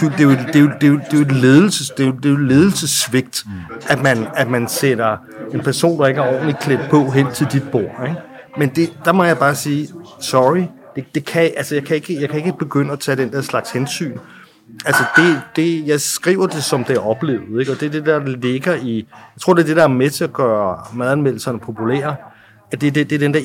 det 0.00 0.20
er 0.20 0.22
jo, 0.22 0.30
det 0.30 0.56
er 0.56 0.60
jo, 0.60 0.70
det 0.80 0.84
er 0.84 0.88
jo, 0.88 0.96
det 0.96 1.12
er 1.12 1.18
jo 1.18 1.20
et 1.20 1.32
ledelses, 1.32 1.90
det 1.90 2.02
er 2.02 2.06
jo, 2.06 2.12
det 2.16 2.24
er 2.24 2.30
jo 2.30 2.36
ledelsesvigt, 2.36 3.44
at 3.88 4.02
man, 4.02 4.26
at 4.36 4.50
man 4.50 4.68
sætter 4.68 5.16
en 5.54 5.60
person, 5.60 6.00
der 6.00 6.06
ikke 6.06 6.20
er 6.20 6.32
ordentligt 6.34 6.58
klædt 6.58 6.90
på, 6.90 7.10
hen 7.10 7.26
til 7.34 7.46
dit 7.52 7.70
bord. 7.72 8.06
Ikke? 8.08 8.16
Men 8.58 8.68
det, 8.68 8.92
der 9.04 9.12
må 9.12 9.24
jeg 9.24 9.38
bare 9.38 9.54
sige, 9.54 9.88
sorry, 10.20 10.62
det, 10.96 11.04
det 11.14 11.24
kan, 11.24 11.50
altså 11.56 11.74
jeg, 11.74 11.84
kan 11.84 11.96
ikke, 11.96 12.20
jeg 12.20 12.28
kan 12.28 12.38
ikke 12.38 12.58
begynde 12.58 12.92
at 12.92 13.00
tage 13.00 13.16
den 13.16 13.32
der 13.32 13.40
slags 13.40 13.70
hensyn. 13.70 14.18
Altså 14.84 15.04
det, 15.16 15.40
det, 15.56 15.86
jeg 15.86 16.00
skriver 16.00 16.46
det, 16.46 16.64
som 16.64 16.84
det 16.84 16.96
er 16.96 17.00
oplevet, 17.00 17.60
ikke? 17.60 17.72
og 17.72 17.80
det 17.80 17.86
er 17.86 17.90
det, 17.90 18.06
der 18.06 18.24
ligger 18.24 18.74
i, 18.74 18.96
jeg 18.96 19.40
tror, 19.40 19.54
det 19.54 19.62
er 19.62 19.66
det, 19.66 19.76
der 19.76 19.82
er 19.82 19.88
med 19.88 20.10
til 20.10 20.24
at 20.24 20.32
gøre 20.32 20.78
madanmeldelserne 20.94 21.58
populære, 21.58 22.16
at 22.72 22.80
det, 22.80 22.94
det, 22.94 23.10
det, 23.10 23.16
er 23.16 23.18
den 23.18 23.34
der, 23.34 23.40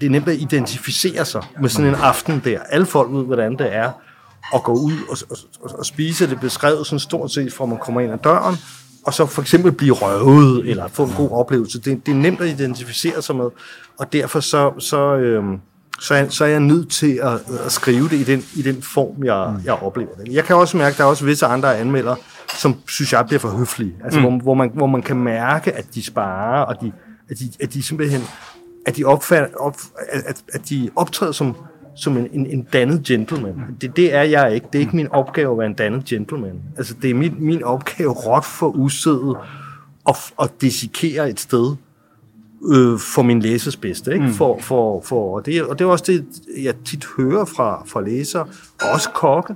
det 0.00 0.06
er 0.06 0.10
nemt 0.10 0.28
at 0.28 0.36
identificere 0.36 1.24
sig 1.24 1.42
med 1.60 1.68
sådan 1.68 1.88
en 1.88 1.94
aften 1.94 2.42
der. 2.44 2.58
Alle 2.68 2.86
folk 2.86 3.12
ved, 3.12 3.24
hvordan 3.24 3.52
det 3.56 3.74
er 3.74 3.90
at 4.54 4.62
gå 4.62 4.72
ud 4.72 4.92
og, 5.10 5.16
og, 5.60 5.78
og, 5.78 5.86
spise 5.86 6.30
det 6.30 6.40
beskrevet 6.40 6.86
sådan 6.86 6.98
stort 6.98 7.30
set, 7.30 7.52
fra 7.52 7.66
man 7.66 7.78
kommer 7.78 8.00
ind 8.00 8.12
ad 8.12 8.18
døren, 8.18 8.56
og 9.06 9.14
så 9.14 9.26
for 9.26 9.42
eksempel 9.42 9.72
blive 9.72 9.94
røvet, 9.94 10.70
eller 10.70 10.88
få 10.88 11.04
en 11.04 11.12
god 11.16 11.30
oplevelse. 11.30 11.80
Det, 11.80 12.06
det 12.06 12.12
er 12.12 12.16
nemt 12.16 12.40
at 12.40 12.48
identificere 12.48 13.22
sig 13.22 13.36
med, 13.36 13.48
og 13.98 14.12
derfor 14.12 14.40
så, 14.40 14.72
så, 14.78 15.16
øhm, 15.16 15.60
så, 16.00 16.14
er, 16.14 16.28
så 16.28 16.44
er 16.44 16.48
jeg 16.48 16.60
nødt 16.60 16.90
til 16.90 17.20
at, 17.22 17.32
at 17.66 17.72
skrive 17.72 18.08
det 18.08 18.12
i 18.12 18.24
den, 18.24 18.44
i 18.56 18.62
den 18.62 18.82
form, 18.82 19.24
jeg, 19.24 19.54
jeg 19.64 19.74
oplever 19.74 20.14
det. 20.24 20.32
Jeg 20.32 20.44
kan 20.44 20.56
også 20.56 20.76
mærke, 20.76 20.92
at 20.92 20.98
der 20.98 21.04
er 21.04 21.08
også 21.08 21.24
visse 21.24 21.46
andre 21.46 21.78
anmelder, 21.78 22.14
som 22.58 22.76
synes 22.88 23.12
jeg 23.12 23.26
bliver 23.26 23.40
for 23.40 23.48
høflige. 23.48 23.94
Altså, 24.04 24.20
mm. 24.20 24.26
hvor, 24.26 24.38
hvor, 24.42 24.54
man, 24.54 24.70
hvor 24.74 24.86
man 24.86 25.02
kan 25.02 25.16
mærke, 25.16 25.72
at 25.72 25.94
de 25.94 26.02
sparer, 26.02 26.62
og 26.62 26.80
de, 26.80 26.92
at, 27.32 27.38
de, 27.38 27.52
at 27.60 27.74
de 27.74 27.82
simpelthen 27.82 28.20
at 28.86 28.96
de, 28.96 29.04
opfatter, 29.04 29.56
op, 29.56 29.76
at, 30.08 30.44
at 30.52 30.68
de 30.68 30.90
optræder 30.96 31.32
som, 31.32 31.56
som 31.94 32.16
en, 32.16 32.28
en, 32.32 32.46
en 32.46 32.62
dannet 32.72 33.02
gentleman. 33.04 33.54
Det, 33.80 33.96
det 33.96 34.14
er 34.14 34.22
jeg 34.22 34.54
ikke. 34.54 34.66
Det 34.72 34.78
er 34.78 34.80
ikke 34.80 34.96
min 34.96 35.08
opgave 35.08 35.52
at 35.52 35.58
være 35.58 35.66
en 35.66 35.74
dannet 35.74 36.04
gentleman. 36.04 36.62
Altså, 36.76 36.94
det 37.02 37.10
er 37.10 37.14
min, 37.14 37.34
min 37.38 37.62
opgave 37.62 38.12
råt 38.12 38.44
for 38.44 38.68
usædet 38.68 39.36
og, 40.04 40.16
og 40.36 40.60
desikere 40.60 41.30
et 41.30 41.40
sted 41.40 41.76
øh, 42.72 42.98
for 42.98 43.22
min 43.22 43.40
læsers 43.40 43.76
bedste. 43.76 44.12
Ikke? 44.12 44.26
Mm. 44.26 44.32
For, 44.32 44.58
for, 44.60 45.00
for, 45.00 45.36
og, 45.36 45.46
det, 45.46 45.62
og 45.62 45.78
det 45.78 45.84
er 45.84 45.88
også 45.88 46.04
det, 46.06 46.26
jeg 46.62 46.74
tit 46.84 47.06
hører 47.16 47.44
fra, 47.44 47.82
fra 47.86 48.00
læsere, 48.00 48.46
også 48.92 49.10
kokke, 49.10 49.54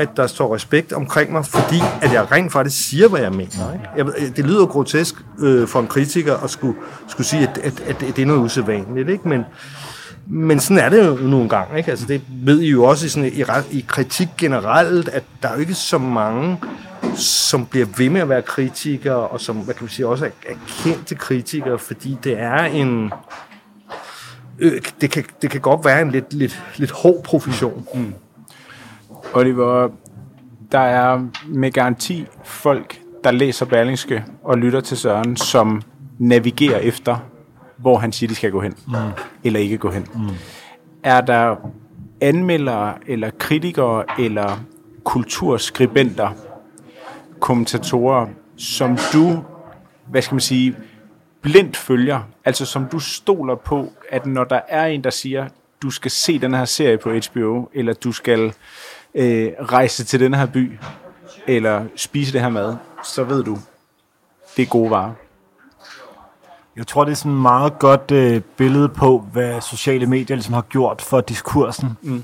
at 0.00 0.16
der 0.16 0.26
står 0.26 0.54
respekt 0.54 0.92
omkring 0.92 1.32
mig, 1.32 1.46
fordi 1.46 1.80
at 2.02 2.12
jeg 2.12 2.32
rent 2.32 2.52
faktisk 2.52 2.88
siger, 2.88 3.08
hvad 3.08 3.20
jeg 3.20 3.32
mener. 3.32 3.72
Ikke? 3.72 3.84
Jeg, 3.96 4.36
det 4.36 4.44
lyder 4.44 4.66
grotesk 4.66 5.14
øh, 5.38 5.68
for 5.68 5.80
en 5.80 5.86
kritiker 5.86 6.36
at 6.36 6.50
skulle, 6.50 6.78
skulle 7.08 7.26
sige, 7.26 7.48
at, 7.48 7.58
at, 7.58 7.80
at, 7.80 8.02
at 8.02 8.16
det 8.16 8.22
er 8.22 8.26
noget 8.26 8.40
usædvanligt, 8.40 9.08
ikke? 9.08 9.28
Men, 9.28 9.44
men 10.26 10.60
sådan 10.60 10.84
er 10.84 10.88
det 10.88 11.06
jo 11.06 11.14
nogle 11.14 11.48
gange. 11.48 11.78
Ikke? 11.78 11.90
Altså, 11.90 12.06
det 12.06 12.22
ved 12.28 12.60
I 12.60 12.70
jo 12.70 12.84
også 12.84 13.06
i, 13.06 13.08
sådan, 13.08 13.32
i, 13.32 13.78
i 13.78 13.84
kritik 13.88 14.28
generelt, 14.38 15.08
at 15.08 15.22
der 15.42 15.48
er 15.48 15.54
jo 15.54 15.60
ikke 15.60 15.74
så 15.74 15.98
mange, 15.98 16.58
som 17.16 17.66
bliver 17.66 17.86
ved 17.96 18.10
med 18.10 18.20
at 18.20 18.28
være 18.28 18.42
kritikere, 18.42 19.28
og 19.28 19.40
som 19.40 19.56
hvad 19.56 19.74
kan 19.74 19.84
man 19.84 19.90
sige, 19.90 20.06
også 20.06 20.24
er, 20.24 20.30
er 20.48 20.54
kendte 20.82 21.14
kritikere, 21.14 21.78
fordi 21.78 22.18
det 22.24 22.40
er 22.40 22.64
en... 22.64 23.12
Øh, 24.58 24.82
det, 25.00 25.10
kan, 25.10 25.24
det 25.42 25.50
kan 25.50 25.60
godt 25.60 25.84
være 25.84 26.02
en 26.02 26.10
lidt, 26.10 26.32
lidt, 26.32 26.62
lidt 26.76 26.90
hård 26.90 27.22
profession. 27.22 27.86
Mm. 27.94 28.14
Oliver, 29.34 29.88
der 30.72 30.78
er 30.78 31.26
med 31.46 31.70
garanti 31.70 32.26
folk, 32.44 33.00
der 33.24 33.30
læser 33.30 33.66
Berlingske 33.66 34.24
og 34.42 34.58
lytter 34.58 34.80
til 34.80 34.96
Søren, 34.96 35.36
som 35.36 35.82
navigerer 36.18 36.78
efter, 36.78 37.16
hvor 37.76 37.98
han 37.98 38.12
siger, 38.12 38.28
de 38.28 38.34
skal 38.34 38.50
gå 38.50 38.60
hen, 38.60 38.74
mm. 38.86 38.94
eller 39.44 39.60
ikke 39.60 39.78
gå 39.78 39.90
hen. 39.90 40.06
Mm. 40.14 40.20
Er 41.02 41.20
der 41.20 41.56
anmeldere, 42.20 42.94
eller 43.06 43.30
kritikere, 43.38 44.04
eller 44.18 44.64
kulturskribenter, 45.04 46.30
kommentatorer, 47.40 48.26
som 48.56 48.98
du, 49.12 49.44
hvad 50.06 50.22
skal 50.22 50.34
man 50.34 50.40
sige, 50.40 50.76
blindt 51.42 51.76
følger, 51.76 52.20
altså 52.44 52.66
som 52.66 52.86
du 52.92 52.98
stoler 52.98 53.54
på, 53.54 53.92
at 54.10 54.26
når 54.26 54.44
der 54.44 54.60
er 54.68 54.86
en, 54.86 55.04
der 55.04 55.10
siger, 55.10 55.48
du 55.82 55.90
skal 55.90 56.10
se 56.10 56.38
den 56.38 56.54
her 56.54 56.64
serie 56.64 56.98
på 56.98 57.10
HBO, 57.10 57.70
eller 57.74 57.92
du 57.92 58.12
skal 58.12 58.54
øh, 59.14 59.52
rejse 59.60 60.04
til 60.04 60.20
den 60.20 60.34
her 60.34 60.46
by, 60.46 60.78
eller 61.46 61.84
spise 61.96 62.32
det 62.32 62.40
her 62.40 62.48
mad, 62.48 62.76
så 63.04 63.24
ved 63.24 63.44
du, 63.44 63.58
det 64.56 64.62
er 64.62 64.66
gode 64.66 64.90
varer. 64.90 65.12
Jeg 66.76 66.86
tror, 66.86 67.04
det 67.04 67.12
er 67.12 67.16
sådan 67.16 67.32
et 67.32 67.38
meget 67.38 67.78
godt 67.78 68.10
øh, 68.10 68.40
billede 68.56 68.88
på, 68.88 69.18
hvad 69.32 69.60
sociale 69.60 70.06
medier 70.06 70.36
ligesom 70.36 70.54
har 70.54 70.62
gjort 70.62 71.02
for 71.02 71.20
diskursen. 71.20 71.88
Mm. 72.02 72.22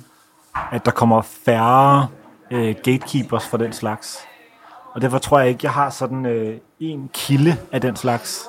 At 0.72 0.84
der 0.84 0.90
kommer 0.90 1.22
færre 1.22 2.08
øh, 2.50 2.74
gatekeepers 2.82 3.46
for 3.46 3.56
den 3.56 3.72
slags. 3.72 4.18
Og 4.92 5.02
derfor 5.02 5.18
tror 5.18 5.38
jeg 5.38 5.48
ikke, 5.48 5.60
jeg 5.62 5.72
har 5.72 5.90
sådan 5.90 6.26
øh, 6.26 6.58
en 6.80 7.10
kilde 7.12 7.56
af 7.72 7.80
den 7.80 7.96
slags. 7.96 8.48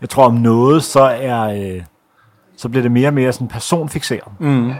Jeg 0.00 0.08
tror 0.08 0.24
om 0.24 0.34
noget, 0.34 0.84
så 0.84 1.00
er 1.00 1.40
øh, 1.42 1.82
så 2.56 2.68
bliver 2.68 2.82
det 2.82 2.92
mere 2.92 3.08
og 3.08 3.14
mere 3.14 3.32
sådan 3.32 3.48
personfixeret. 3.48 4.32
Mm. 4.38 4.72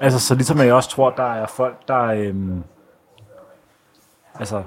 Altså, 0.00 0.18
så 0.18 0.34
ligesom 0.34 0.58
jeg 0.58 0.72
også 0.72 0.90
tror, 0.90 1.10
der 1.10 1.32
er 1.32 1.46
folk, 1.46 1.88
der 1.88 2.02
øh, 2.02 2.34
altså, 4.38 4.62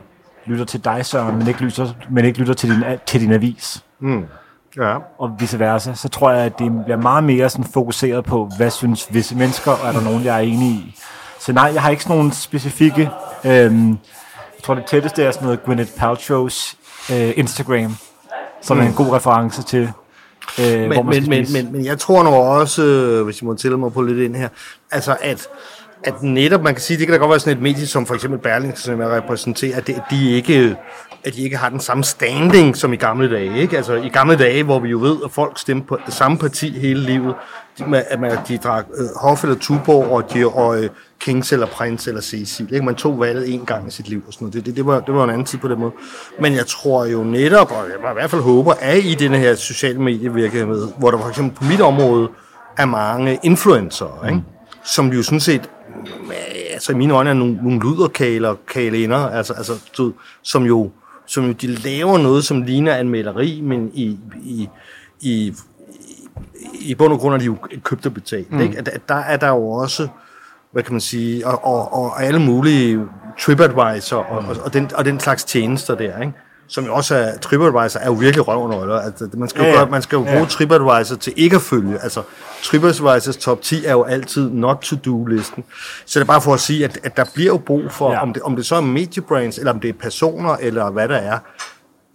lytter 0.46 0.66
til 0.66 0.84
dig, 0.84 1.06
Søren, 1.06 1.38
men 1.38 1.48
ikke 1.48 1.62
lytter, 1.62 1.94
men 2.10 2.26
ikke 2.26 2.40
lytter 2.40 2.54
til, 2.54 2.70
din, 2.70 2.84
til 3.06 3.22
din 3.22 3.34
avis. 3.34 3.84
Mm. 4.00 4.26
Ja. 4.78 4.98
Og 5.18 5.36
vice 5.40 5.60
versa. 5.60 5.94
Så 5.94 6.10
tror 6.10 6.32
jeg, 6.32 6.46
at 6.46 6.60
det 6.60 6.84
bliver 6.84 6.98
meget 6.98 7.24
mere 7.24 7.50
sådan 7.50 7.66
fokuseret 7.66 8.26
på, 8.26 8.50
hvad 8.58 8.70
synes 8.70 9.14
visse 9.14 9.36
mennesker, 9.36 9.72
og 9.72 9.88
er 9.88 9.92
der 9.92 10.02
nogen, 10.02 10.24
jeg 10.24 10.36
er 10.36 10.40
enig 10.40 10.70
i. 10.70 10.96
Så 11.40 11.54
nej, 11.54 11.72
jeg 11.74 11.82
har 11.82 11.90
ikke 11.90 12.04
sådan 12.04 12.18
nogle 12.18 12.34
specifikke... 12.34 13.10
Øh, 13.46 13.88
jeg 14.62 14.64
tror, 14.64 14.76
det 14.76 14.86
tætteste 14.86 15.24
er 15.24 15.32
sådan 15.32 15.46
noget 15.46 15.64
Gwyneth 15.64 15.92
Paltrow's 15.92 16.76
øh, 17.14 17.34
Instagram, 17.36 17.96
som 18.62 18.78
mm. 18.78 18.84
er 18.84 18.88
en 18.88 18.94
god 18.94 19.12
reference 19.14 19.64
til, 19.64 19.92
øh, 20.60 20.90
men, 20.90 21.06
men, 21.06 21.30
men, 21.30 21.48
men, 21.54 21.72
men 21.72 21.86
jeg 21.86 22.00
tror 22.00 22.24
nu 22.24 22.30
også, 22.30 22.84
øh, 22.84 23.26
hvis 23.26 23.42
jeg 23.42 23.48
må 23.48 23.54
tælle 23.54 23.78
mig 23.78 23.94
på 23.94 24.02
lidt 24.02 24.20
ind 24.20 24.36
her, 24.36 24.50
altså 24.92 25.18
at, 25.22 25.48
at 26.04 26.24
netop, 26.24 26.62
man 26.64 26.74
kan 26.74 26.82
sige, 26.82 26.98
det 26.98 27.08
kan 27.08 27.14
da 27.14 27.20
godt 27.20 27.30
være 27.30 27.40
sådan 27.40 27.58
et 27.58 27.64
medie 27.64 27.88
som 27.88 28.06
for 28.06 28.16
eksempel 28.16 28.40
Berlingske, 28.40 28.86
som 28.86 29.02
jeg 29.02 29.10
repræsenterer, 29.10 29.78
at, 29.78 29.88
det, 29.88 29.94
at, 29.94 30.04
de 30.12 30.32
ikke, 30.32 30.76
at 31.24 31.34
de 31.34 31.42
ikke 31.42 31.58
har 31.58 31.70
den 31.70 31.80
samme 31.80 32.04
standing 32.04 32.78
som 32.78 32.94
i 32.94 32.96
gamle 32.96 33.32
dage. 33.32 33.62
Ikke? 33.62 33.78
Altså 33.78 33.94
i 33.94 34.10
gamle 34.10 34.36
dage, 34.36 34.64
hvor 34.64 34.80
vi 34.80 34.90
jo 34.90 35.00
ved, 35.00 35.18
at 35.26 35.32
folk 35.32 35.60
stemte 35.60 35.88
på 35.88 35.98
det 36.06 36.14
samme 36.14 36.38
parti 36.38 36.80
hele 36.80 37.00
livet, 37.00 37.36
de, 37.80 37.98
at 37.98 38.20
man, 38.20 38.38
de 38.48 38.58
drak 38.58 38.86
øh, 38.98 39.06
Hoff 39.16 39.44
eller 39.44 39.58
Tuborg, 39.58 40.12
og, 40.12 40.34
de, 40.34 40.48
og 40.48 40.84
øh, 40.84 40.90
Kings 41.20 41.54
eller 41.54 41.68
Prince 41.68 42.10
eller 42.10 42.22
Cecil. 42.22 42.74
Ikke? 42.74 42.86
Man 42.86 42.96
tog 42.96 43.20
valget 43.20 43.54
en 43.54 43.66
gang 43.66 43.88
i 43.88 43.92
sit 43.92 44.10
liv 44.10 44.24
og 44.28 44.34
sådan 44.34 44.46
noget. 44.46 44.54
Det, 44.54 44.66
det, 44.66 44.76
det, 44.76 44.86
var, 44.86 45.00
det 45.00 45.14
var 45.14 45.24
en 45.24 45.30
anden 45.30 45.46
tid 45.46 45.60
på 45.60 45.68
den 45.68 45.80
måde. 45.80 45.92
Men 46.40 46.54
jeg 46.54 46.68
tror 46.68 47.06
jo 47.06 47.24
netop, 47.24 47.72
og 47.72 47.86
jeg 47.90 48.12
i 48.12 48.14
hvert 48.14 48.32
fald 48.32 48.42
håber, 48.42 48.74
at 48.80 48.98
i 48.98 49.16
denne 49.16 49.38
her 49.38 49.56
sociale 49.56 50.02
medievirksomhed, 50.02 50.88
hvor 50.98 51.12
der 51.12 51.18
for 51.18 51.30
eksempel 51.30 51.58
på 51.58 51.64
mit 51.64 51.82
område 51.82 52.30
er 52.78 52.86
mange 52.86 53.40
influencer, 53.44 54.26
ikke? 54.30 54.44
som 54.84 55.08
jo 55.08 55.24
sådan 55.24 55.40
set 55.40 55.70
altså 56.72 56.92
i 56.92 56.96
mine 56.96 57.14
øjne 57.14 57.30
er 57.30 57.34
nogle, 57.34 57.60
nogle 57.64 57.80
luderkaler, 57.80 58.56
kalinder, 58.74 59.18
altså, 59.18 59.54
altså, 59.54 59.74
du, 59.98 60.14
som 60.44 60.64
jo 60.64 60.92
som 61.26 61.46
jo 61.46 61.52
de 61.52 61.68
laver 61.68 62.18
noget, 62.18 62.46
som 62.46 62.62
ligner 62.62 62.98
en 62.98 63.10
maleri, 63.10 63.62
men 63.62 63.92
i, 63.94 64.18
i, 64.44 64.70
i, 65.22 65.54
i 66.80 66.96
bund 66.96 67.14
og 67.14 67.20
grund 67.20 67.34
er 67.36 67.40
de 67.40 67.46
jo 67.46 67.56
købt 67.84 68.06
og 68.06 68.14
betalt. 68.14 68.52
Mm. 68.52 68.60
Ikke? 68.62 68.78
At, 68.78 69.02
der 69.10 69.16
er 69.16 69.38
der 69.38 69.48
jo 69.48 69.70
også, 69.72 70.08
hvad 70.72 70.84
kan 70.84 70.94
man 70.94 71.02
sige, 71.02 71.48
og, 71.48 71.66
og, 71.66 71.94
og 71.94 72.24
alle 72.24 72.40
mulige 72.40 73.06
TripAdvisor 73.40 74.18
og, 74.18 74.38
og, 74.50 74.56
og, 74.66 74.74
den, 74.74 74.92
og 74.96 75.06
den 75.06 75.20
slags 75.20 75.44
tjenester 75.44 75.96
der, 75.96 76.22
ikke? 76.22 76.34
som 76.68 76.86
jo 76.86 76.94
også 76.96 77.16
er, 77.16 77.38
TripAdvisor 77.38 78.00
er 78.00 78.06
jo 78.06 78.14
virkelig 78.14 78.48
røvnøgler. 78.48 79.00
Altså, 79.00 79.30
man 79.34 79.50
skal 79.50 79.60
jo, 79.60 79.66
Ja, 79.66 79.70
ja, 79.70 79.76
ja. 79.76 79.82
gøre, 79.84 79.92
man 79.92 80.02
skal 80.02 80.16
jo 80.16 80.24
Ja. 80.26 80.34
bruge 80.34 80.46
TripAdvisor 80.48 81.16
til 81.16 81.34
ikke 81.36 81.56
at 81.56 81.62
følge. 81.62 82.00
Altså, 82.00 82.22
TripAdvisors 82.64 83.38
top 83.38 83.62
10 83.62 83.86
er 83.86 83.92
jo 83.92 84.04
altid 84.04 84.50
not 84.50 84.78
to 84.82 84.96
do-listen. 84.96 85.64
Så 86.06 86.20
det 86.20 86.26
er 86.26 86.28
bare 86.28 86.42
for 86.42 86.54
at 86.54 86.60
sige, 86.60 86.84
at, 86.86 87.00
at 87.04 87.18
der 87.18 87.26
bliver 87.34 87.52
jo 87.52 87.58
brug 87.58 87.92
for, 87.92 88.10
Ja. 88.10 88.14
ja. 88.16 88.22
om, 88.22 88.34
det, 88.34 88.42
om 88.44 88.56
det 88.56 88.66
så 88.66 88.76
er 88.76 88.82
mediebrands, 88.82 89.58
eller 89.58 89.74
om 89.74 89.80
det 89.80 89.90
er 89.90 89.94
personer, 89.94 90.56
eller 90.60 90.90
hvad 90.92 91.08
der 91.08 91.16
er. 91.16 91.38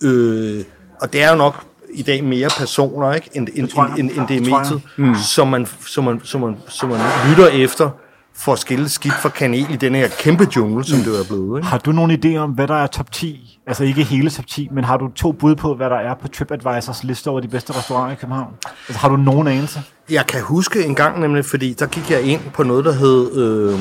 Øh, 0.02 0.64
og 1.00 1.12
det 1.12 1.22
er 1.22 1.31
jo 1.31 1.37
nok 1.37 1.55
i 1.97 2.03
dag 2.03 2.25
mere 2.25 2.49
personer, 2.59 3.13
ikke, 3.13 3.31
end, 3.35 3.49
end, 3.55 3.69
end, 3.79 3.99
end, 3.99 4.11
end 4.11 4.29
det 4.29 4.37
er 4.37 4.41
Det 4.41 4.41
mediet, 4.41 4.83
mm. 4.97 5.15
som, 5.15 5.49
man, 5.49 5.67
som, 5.87 6.05
man, 6.05 6.21
som, 6.25 6.41
man, 6.41 6.57
som 6.69 6.89
man 6.89 7.01
lytter 7.29 7.49
efter 7.49 7.91
for 8.37 8.53
at 8.53 8.59
skille 8.59 8.89
skidt 8.89 9.15
fra 9.15 9.29
kanel 9.29 9.67
i 9.71 9.77
den 9.77 9.95
her 9.95 10.09
kæmpe 10.09 10.49
jungle, 10.57 10.85
som 10.85 10.99
det 10.99 11.07
jo 11.07 11.13
er 11.13 11.25
blevet. 11.29 11.59
Ikke? 11.59 11.69
Har 11.69 11.79
du 11.79 11.93
nogen 11.93 12.11
idé 12.11 12.37
om, 12.37 12.51
hvad 12.51 12.69
der 12.69 12.75
er 12.75 12.87
top 12.87 13.13
10? 13.13 13.61
Altså 13.67 13.85
ikke 13.85 14.03
hele 14.03 14.31
top 14.31 14.47
10, 14.47 14.69
men 14.73 14.85
har 14.85 14.97
du 14.97 15.09
to 15.09 15.33
bud 15.33 15.55
på, 15.55 15.75
hvad 15.75 15.91
der 15.91 15.97
er 15.97 16.15
på 16.15 16.29
TripAdvisors 16.29 17.05
liste 17.05 17.31
over 17.31 17.41
de 17.41 17.49
bedste 17.49 17.73
restauranter 17.79 18.17
i 18.17 18.19
København? 18.21 18.53
Altså 18.89 19.01
har 19.01 19.09
du 19.09 19.17
nogen 19.17 19.49
anelse? 19.49 19.83
Jeg 20.11 20.27
kan 20.27 20.43
huske 20.43 20.85
en 20.85 20.95
gang 20.95 21.21
nemlig, 21.21 21.45
fordi 21.45 21.73
der 21.73 21.87
gik 21.87 22.11
jeg 22.11 22.23
ind 22.23 22.41
på 22.55 22.63
noget, 22.63 22.85
der 22.85 22.93
hed 22.93 23.37
øh, 23.37 23.81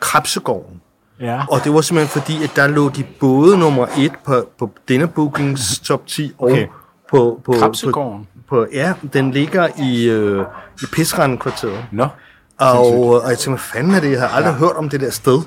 Krabsegården. 0.00 0.80
Ja. 1.20 1.42
Og 1.50 1.64
det 1.64 1.72
var 1.72 1.80
simpelthen 1.80 2.22
fordi, 2.22 2.44
at 2.44 2.50
der 2.56 2.66
lå 2.66 2.88
de 2.88 3.04
både 3.20 3.58
nummer 3.58 3.86
et 3.98 4.12
på, 4.24 4.48
på 4.58 4.70
denne 4.88 5.06
bookings 5.06 5.78
top 5.78 6.06
10 6.06 6.32
og 6.38 6.50
Okay. 6.50 6.66
På, 7.10 7.40
på, 7.44 7.52
Krabsegården? 7.52 8.26
På, 8.48 8.54
på, 8.56 8.66
ja, 8.72 8.92
den 9.12 9.30
ligger 9.30 9.68
i, 9.78 10.08
øh, 10.08 10.44
i 10.82 10.84
Pisranden-kvarteret. 10.92 11.84
Nå. 11.92 12.06
Og, 12.60 13.10
og 13.22 13.30
jeg 13.30 13.38
tænkte, 13.38 13.48
hvad 13.48 13.58
fanden 13.58 13.94
er 13.94 14.00
det? 14.00 14.10
Jeg 14.10 14.20
har 14.20 14.28
aldrig 14.28 14.52
ja. 14.52 14.58
hørt 14.58 14.76
om 14.76 14.88
det 14.88 15.00
der 15.00 15.10
sted. 15.10 15.42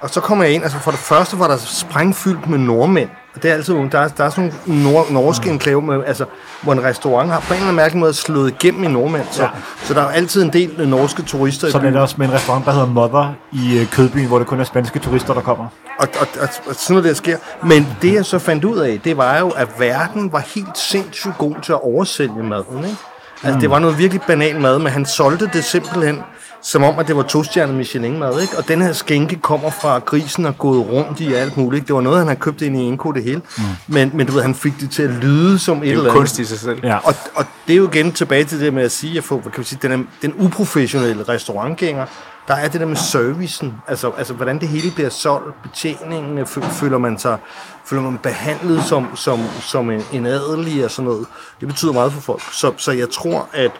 Og 0.00 0.10
så 0.10 0.20
kommer 0.20 0.44
jeg 0.44 0.54
ind, 0.54 0.62
altså 0.62 0.78
for 0.78 0.90
det 0.90 1.00
første 1.00 1.38
var 1.38 1.48
der 1.48 1.56
sprængfyldt 1.56 2.48
med 2.48 2.58
nordmænd. 2.58 3.08
Det 3.42 3.50
er 3.50 3.54
altid, 3.54 3.74
der 3.74 3.98
er, 3.98 4.08
der 4.08 4.24
er 4.24 4.30
sådan 4.30 4.52
nogle 4.66 4.98
norske 5.10 5.50
enklave, 5.50 5.82
med, 5.82 6.04
altså, 6.06 6.24
hvor 6.62 6.72
en 6.72 6.84
restaurant 6.84 7.30
har 7.30 7.40
på 7.40 7.46
en 7.48 7.52
eller 7.54 7.62
anden 7.64 7.76
mærkelig 7.76 8.00
måde 8.00 8.14
slået 8.14 8.50
igennem 8.50 8.84
i 8.84 8.88
nordmænd. 8.88 9.24
Så, 9.30 9.42
Ja. 9.42 9.48
så 9.82 9.94
der 9.94 10.02
er 10.02 10.08
altid 10.08 10.42
en 10.42 10.52
del 10.52 10.70
øh, 10.78 10.88
norske 10.88 11.22
turister 11.22 11.70
Sådan 11.70 11.86
er 11.86 11.90
det 11.90 12.00
også 12.00 12.14
med 12.18 12.26
en 12.28 12.32
restaurant, 12.34 12.64
der 12.66 12.72
hedder 12.72 12.86
Mother 12.86 13.32
i 13.52 13.78
øh, 13.78 13.90
Kødbyen, 13.90 14.26
hvor 14.26 14.38
det 14.38 14.46
kun 14.46 14.60
er 14.60 14.64
spanske 14.64 14.98
turister, 14.98 15.34
der 15.34 15.40
kommer. 15.40 15.66
Og, 15.98 16.08
og, 16.20 16.26
og, 16.40 16.48
og 16.66 16.74
sådan 16.74 16.94
noget 16.94 17.04
der 17.04 17.14
sker. 17.14 17.36
Men 17.62 17.86
det 18.02 18.14
jeg 18.14 18.24
så 18.24 18.38
fandt 18.38 18.64
ud 18.64 18.78
af, 18.78 19.00
det 19.04 19.16
var 19.16 19.38
jo, 19.38 19.48
at 19.48 19.68
verden 19.78 20.32
var 20.32 20.42
helt 20.54 20.78
sindssygt 20.78 21.38
god 21.38 21.54
til 21.62 21.72
at 21.72 21.80
oversælge 21.82 22.42
maden. 22.42 22.84
Ikke? 22.84 22.96
Altså, 23.44 23.60
det 23.60 23.70
var 23.70 23.78
noget 23.78 23.98
virkelig 23.98 24.22
banal 24.26 24.60
mad, 24.60 24.78
men 24.78 24.92
han 24.92 25.06
solgte 25.06 25.50
det 25.52 25.64
simpelthen 25.64 26.20
som 26.62 26.82
om, 26.84 26.98
at 26.98 27.08
det 27.08 27.16
var 27.16 27.22
tostjernet 27.22 27.74
Michelin-mad. 27.76 28.40
Ikke? 28.40 28.58
Og 28.58 28.68
den 28.68 28.82
her 28.82 28.92
skænke 28.92 29.36
kommer 29.36 29.70
fra 29.70 29.98
grisen 29.98 30.46
og 30.46 30.58
gået 30.58 30.86
rundt 30.90 31.20
i 31.20 31.34
alt 31.34 31.56
muligt. 31.56 31.86
Det 31.86 31.94
var 31.94 32.00
noget, 32.00 32.18
han 32.18 32.26
havde 32.28 32.40
købt 32.40 32.62
ind 32.62 32.76
i 32.76 32.86
Inko 32.86 33.12
det 33.12 33.24
hele. 33.24 33.40
Mm. 33.58 33.62
Men, 33.86 34.10
men 34.14 34.26
du 34.26 34.32
ved, 34.32 34.42
han 34.42 34.54
fik 34.54 34.72
det 34.80 34.90
til 34.90 35.02
at 35.02 35.10
lyde 35.10 35.58
som 35.58 35.76
et 35.76 35.82
Det 35.82 35.88
er 35.88 35.92
eller 35.92 36.04
jo 36.04 36.10
andet. 36.10 36.18
kunst 36.20 36.38
i 36.38 36.44
sig 36.44 36.58
selv. 36.58 36.80
Ja. 36.82 36.96
Og, 36.96 37.14
og 37.34 37.44
det 37.66 37.72
er 37.72 37.76
jo 37.76 37.88
igen 37.88 38.12
tilbage 38.12 38.44
til 38.44 38.60
det 38.60 38.74
med 38.74 38.82
at 38.82 38.92
sige, 38.92 39.18
at 39.18 39.24
få, 39.24 39.40
kan 39.40 39.52
man 39.56 39.64
sige, 39.64 39.78
den, 39.82 39.92
er, 39.92 40.04
den 40.22 40.34
uprofessionelle 40.38 41.22
restaurantgænger, 41.28 42.06
der 42.48 42.54
er 42.54 42.68
det 42.68 42.80
der 42.80 42.86
med 42.86 42.96
servicen, 42.96 43.74
altså, 43.88 44.10
altså 44.18 44.34
hvordan 44.34 44.60
det 44.60 44.68
hele 44.68 44.90
bliver 44.90 45.10
solgt, 45.10 45.62
betjeningen, 45.62 46.38
fø- 46.38 46.68
føler 46.72 46.98
man 46.98 47.18
sig 47.18 47.38
føler 47.84 48.02
man 48.02 48.18
behandlet 48.18 48.84
som, 48.84 49.06
som, 49.16 49.40
som 49.60 49.90
en, 49.90 50.02
en 50.12 50.26
adelig 50.26 50.84
og 50.84 50.90
sådan 50.90 51.04
noget. 51.10 51.26
Det 51.60 51.68
betyder 51.68 51.92
meget 51.92 52.12
for 52.12 52.20
folk. 52.20 52.42
Så, 52.52 52.72
så 52.76 52.92
jeg 52.92 53.10
tror, 53.10 53.48
at 53.52 53.70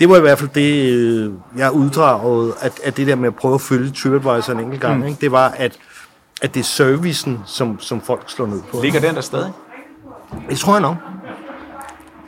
det 0.00 0.08
var 0.08 0.16
i 0.16 0.20
hvert 0.20 0.38
fald 0.38 0.50
det, 0.54 0.92
øh, 0.92 1.32
jeg 1.56 1.72
uddragede, 1.72 2.54
at, 2.60 2.80
at 2.84 2.96
det 2.96 3.06
der 3.06 3.14
med 3.14 3.28
at 3.28 3.34
prøve 3.34 3.54
at 3.54 3.60
følge 3.60 3.90
TripAdvisor 3.90 4.52
en 4.52 4.60
enkelt 4.60 4.80
gang, 4.80 4.98
mm. 4.98 5.06
ikke? 5.06 5.20
det 5.20 5.32
var, 5.32 5.54
at, 5.56 5.72
at 6.42 6.54
det 6.54 6.60
er 6.60 6.64
servicen, 6.64 7.40
som, 7.46 7.80
som 7.80 8.00
folk 8.00 8.22
slår 8.26 8.46
ned 8.46 8.60
på. 8.72 8.80
Ligger 8.82 9.00
den 9.00 9.14
der 9.14 9.20
stadig? 9.20 9.52
Det 10.50 10.58
tror 10.58 10.72
jeg 10.72 10.80
nok. 10.80 10.96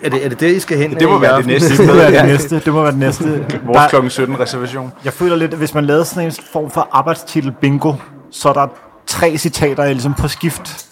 Er 0.02 0.10
det, 0.10 0.24
er 0.24 0.28
det 0.28 0.40
det, 0.40 0.56
I 0.56 0.60
skal 0.60 0.78
hen 0.78 0.94
Det 0.94 1.08
må 1.08 1.18
være 1.18 1.38
det 1.38 1.46
næste. 1.46 1.76
Det 1.76 1.86
må 1.86 1.94
være 1.94 2.12
det 2.12 2.24
næste. 2.24 2.60
Det 2.60 2.72
må 2.72 2.82
være 2.82 2.90
det 2.90 2.98
næste. 2.98 3.46
Vores 3.64 3.90
klokken 3.90 4.10
17 4.10 4.40
reservation. 4.40 4.92
Jeg 5.04 5.12
føler 5.12 5.36
lidt, 5.36 5.52
at 5.52 5.58
hvis 5.58 5.74
man 5.74 5.84
lavede 5.84 6.04
sådan 6.04 6.28
en 6.28 6.32
form 6.52 6.70
for 6.70 6.88
arbejdstitel 6.92 7.52
bingo, 7.60 7.94
så 8.30 8.48
er 8.48 8.52
der 8.52 8.68
tre 9.06 9.38
citater, 9.38 9.82
jeg 9.84 9.92
ligesom 9.92 10.14
på 10.14 10.28
skift 10.28 10.86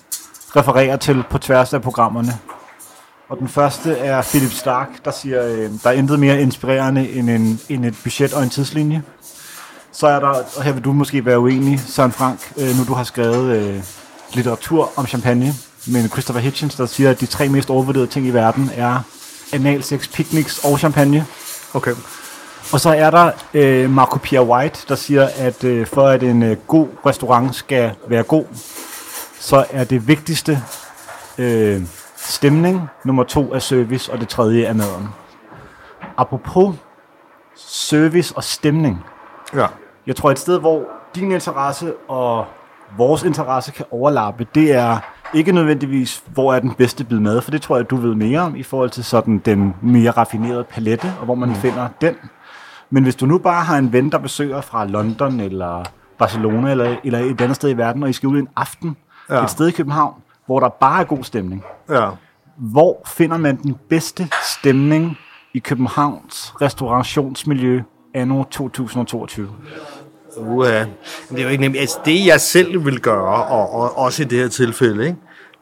refererer 0.57 0.97
til 0.97 1.25
på 1.31 1.39
tværs 1.39 1.75
af 1.75 1.83
programmerne. 1.83 2.33
Og 3.31 3.39
den 3.39 3.49
første 3.49 3.93
er 3.99 4.23
Philip 4.23 4.53
Stark, 4.53 5.05
der 5.05 5.11
siger, 5.11 5.47
øh, 5.47 5.71
der 5.83 5.91
er 5.91 5.93
intet 5.93 6.21
mere 6.21 6.41
inspirerende 6.41 7.11
end, 7.13 7.31
en, 7.31 7.61
end 7.69 7.85
et 7.85 7.95
budget 8.03 8.33
og 8.33 8.43
en 8.43 8.51
tidslinje. 8.51 9.03
Så 9.93 10.07
er 10.07 10.21
der, 10.21 10.29
og 10.57 10.63
her 10.63 10.73
vil 10.73 10.85
du 10.85 10.93
måske 10.93 11.25
være 11.25 11.41
uenig, 11.41 11.81
Søren 11.81 12.13
Frank, 12.13 12.53
øh, 12.57 12.77
nu 12.79 12.85
du 12.85 12.95
har 12.95 13.05
skrevet 13.05 13.57
øh, 13.57 13.83
litteratur 14.35 14.93
om 14.97 15.07
champagne, 15.07 15.55
men 15.87 16.09
Christopher 16.09 16.41
Hitchens, 16.41 16.75
der 16.75 16.87
siger, 16.87 17.11
at 17.11 17.21
de 17.21 17.27
tre 17.27 17.49
mest 17.49 17.71
overvurderede 17.71 18.07
ting 18.07 18.27
i 18.27 18.31
verden 18.31 18.71
er 18.75 19.01
analsex, 19.53 20.09
picnics 20.13 20.65
og 20.65 20.79
champagne. 20.79 21.27
Okay. 21.75 21.93
Og 22.73 22.81
så 22.81 22.91
er 22.91 23.11
der 23.11 23.31
øh, 23.55 23.91
Marco 23.91 24.19
Pierre 24.19 24.47
White, 24.47 24.81
der 24.89 24.95
siger, 24.95 25.29
at 25.37 25.65
øh, 25.65 25.87
for 25.87 26.09
at 26.09 26.23
en 26.23 26.43
øh, 26.43 26.57
god 26.67 26.89
restaurant 27.07 27.55
skal 27.55 27.93
være 28.09 28.23
god, 28.23 28.45
så 29.41 29.65
er 29.71 29.85
det 29.85 30.09
vigtigste 30.09 30.63
øh, 31.39 31.83
stemning, 32.31 32.89
nummer 33.05 33.23
to 33.23 33.55
er 33.55 33.59
service, 33.59 34.13
og 34.13 34.21
det 34.21 34.29
tredje 34.29 34.65
er 34.65 34.73
maden. 34.75 35.09
Apropos 36.17 36.75
service 37.57 38.37
og 38.37 38.45
stemning. 38.45 39.05
Ja. 39.55 39.67
Jeg 40.07 40.17
tror, 40.17 40.31
et 40.31 40.39
sted, 40.39 40.61
hvor 40.61 40.85
din 41.15 41.33
interesse 41.33 41.95
og 42.09 42.47
vores 42.97 43.23
interesse 43.23 43.73
kan 43.73 43.85
overlappe, 43.91 44.47
det 44.55 44.73
er 44.75 44.99
ikke 45.35 45.53
nødvendigvis, 45.53 46.23
hvor 46.27 46.55
er 46.55 46.61
den 46.61 46.75
bedste 46.75 47.05
bid 47.05 47.19
mad, 47.19 47.41
for 47.41 47.51
det 47.51 47.63
tror 47.63 47.77
jeg, 47.77 47.91
du 47.91 47.97
ved 47.97 48.15
mere 48.15 48.41
om 48.41 48.57
i 48.57 48.63
forhold 48.63 48.91
til 48.91 49.05
sådan 49.05 49.39
den 49.39 49.75
mere 49.83 50.11
raffinerede 50.11 50.65
palette, 50.65 51.13
og 51.19 51.25
hvor 51.25 51.35
man 51.35 51.49
mm. 51.49 51.55
finder 51.55 51.89
den. 52.01 52.15
Men 52.91 53.03
hvis 53.03 53.17
du 53.17 53.27
nu 53.27 53.39
bare 53.39 53.65
har 53.65 53.79
en 53.79 53.93
ven, 53.93 54.13
der 54.13 54.19
besøger 54.19 54.61
fra 54.61 54.85
London 54.87 55.41
eller 55.41 55.85
Barcelona 56.19 56.71
eller, 56.71 56.97
eller 57.05 57.19
et 57.19 57.41
andet 57.41 57.57
sted 57.57 57.71
i 57.71 57.77
verden, 57.77 58.03
og 58.03 58.11
I 58.11 58.13
skal 58.13 58.27
ud 58.27 58.39
en 58.39 58.49
aften 58.57 58.97
Ja. 59.31 59.43
et 59.43 59.51
sted 59.51 59.69
i 59.69 59.71
København, 59.71 60.15
hvor 60.47 60.61
der 60.61 60.69
bare 60.69 61.01
er 61.01 61.05
god 61.05 61.25
stemning, 61.25 61.65
Ja. 61.91 62.09
hvor 62.57 63.03
finder 63.07 63.37
man 63.37 63.57
den 63.63 63.77
bedste 63.89 64.29
stemning 64.59 65.19
i 65.55 65.59
Københavns 65.59 66.55
restaurationsmiljø 66.61 67.83
anno 68.15 68.45
2022? 68.51 69.49
Uha. 70.37 70.85
Det 71.31 71.39
er 71.39 71.43
jo 71.43 71.49
ikke 71.49 71.61
nemt. 71.61 71.77
Altså, 71.77 71.99
det 72.05 72.27
jeg 72.27 72.41
selv 72.41 72.85
vil 72.85 73.01
gøre, 73.01 73.45
og, 73.45 73.75
og 73.75 73.99
også 73.99 74.23
i 74.23 74.27
det 74.27 74.39
her 74.39 74.49
tilfælde, 74.49 75.05
ikke? 75.07 75.17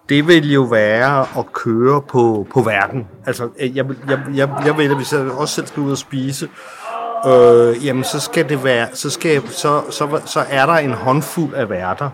det 0.09 0.27
vil 0.29 0.53
jo 0.53 0.63
være 0.63 1.21
at 1.39 1.53
køre 1.53 2.03
på, 2.03 2.47
på 2.53 2.61
verden. 2.63 3.07
Altså, 3.27 3.49
jeg, 3.75 3.89
vil- 3.89 3.99
jeg, 4.09 4.19
jeg, 4.35 4.49
jeg 4.67 4.91
at 4.91 4.97
hvis 4.97 5.13
jeg 5.13 5.21
også 5.21 5.55
selv 5.55 5.67
skal 5.67 5.83
ud 5.83 5.91
og 5.91 5.99
spise, 5.99 6.49
øh, 7.27 7.87
jamen 7.87 8.05
så 8.05 8.21
skal 8.21 8.49
det 8.49 8.65
være, 8.65 8.89
så, 8.95 9.11
skal, 9.11 9.49
så, 9.49 9.83
så, 9.91 10.21
så 10.25 10.45
er 10.51 10.67
der 10.67 10.75
en 10.75 10.93
håndfuld 10.93 11.55
af 11.55 11.71
værter, 11.71 12.11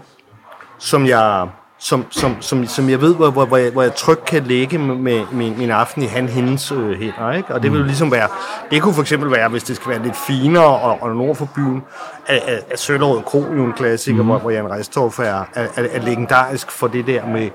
som 0.78 1.06
jeg, 1.06 1.48
som, 1.84 2.06
som, 2.10 2.36
som, 2.40 2.66
som 2.66 2.90
jeg 2.90 3.00
ved, 3.00 3.14
hvor, 3.14 3.30
hvor, 3.30 3.44
hvor, 3.44 3.56
jeg, 3.56 3.72
hvor 3.72 3.82
jeg 3.82 3.94
trygt 3.94 4.24
kan 4.24 4.44
lægge 4.44 4.78
med, 4.78 5.22
min, 5.32 5.58
min 5.58 5.70
aften 5.70 6.02
i 6.02 6.06
han, 6.06 6.28
hendes 6.28 6.72
øh, 6.72 7.00
hænder. 7.00 7.32
Ikke? 7.32 7.54
Og 7.54 7.62
det 7.62 7.72
vil 7.72 7.78
jo 7.78 7.84
ligesom 7.84 8.12
være, 8.12 8.28
det 8.70 8.82
kunne 8.82 8.94
for 8.94 9.00
eksempel 9.00 9.30
være, 9.30 9.48
hvis 9.48 9.62
det 9.62 9.76
skal 9.76 9.90
være 9.90 10.02
lidt 10.02 10.16
finere 10.16 10.64
og, 10.64 11.02
og 11.02 11.16
nord 11.16 11.36
for 11.36 11.48
byen, 11.54 11.82
at, 12.26 12.36
at, 12.36 12.64
at 12.70 12.80
Søllerød 12.80 13.22
Kro 13.22 13.38
jo 13.56 13.64
en 13.64 13.72
klassiker, 13.72 14.22
mm. 14.22 14.28
hvor, 14.28 14.38
hvor 14.38 14.50
Jan 14.50 14.70
Restorff 14.70 15.18
er, 15.18 15.24
er, 15.24 15.44
er, 15.54 15.66
er 15.76 16.02
legendarisk 16.02 16.70
for 16.70 16.86
det 16.86 17.06
der 17.06 17.26
med, 17.26 17.50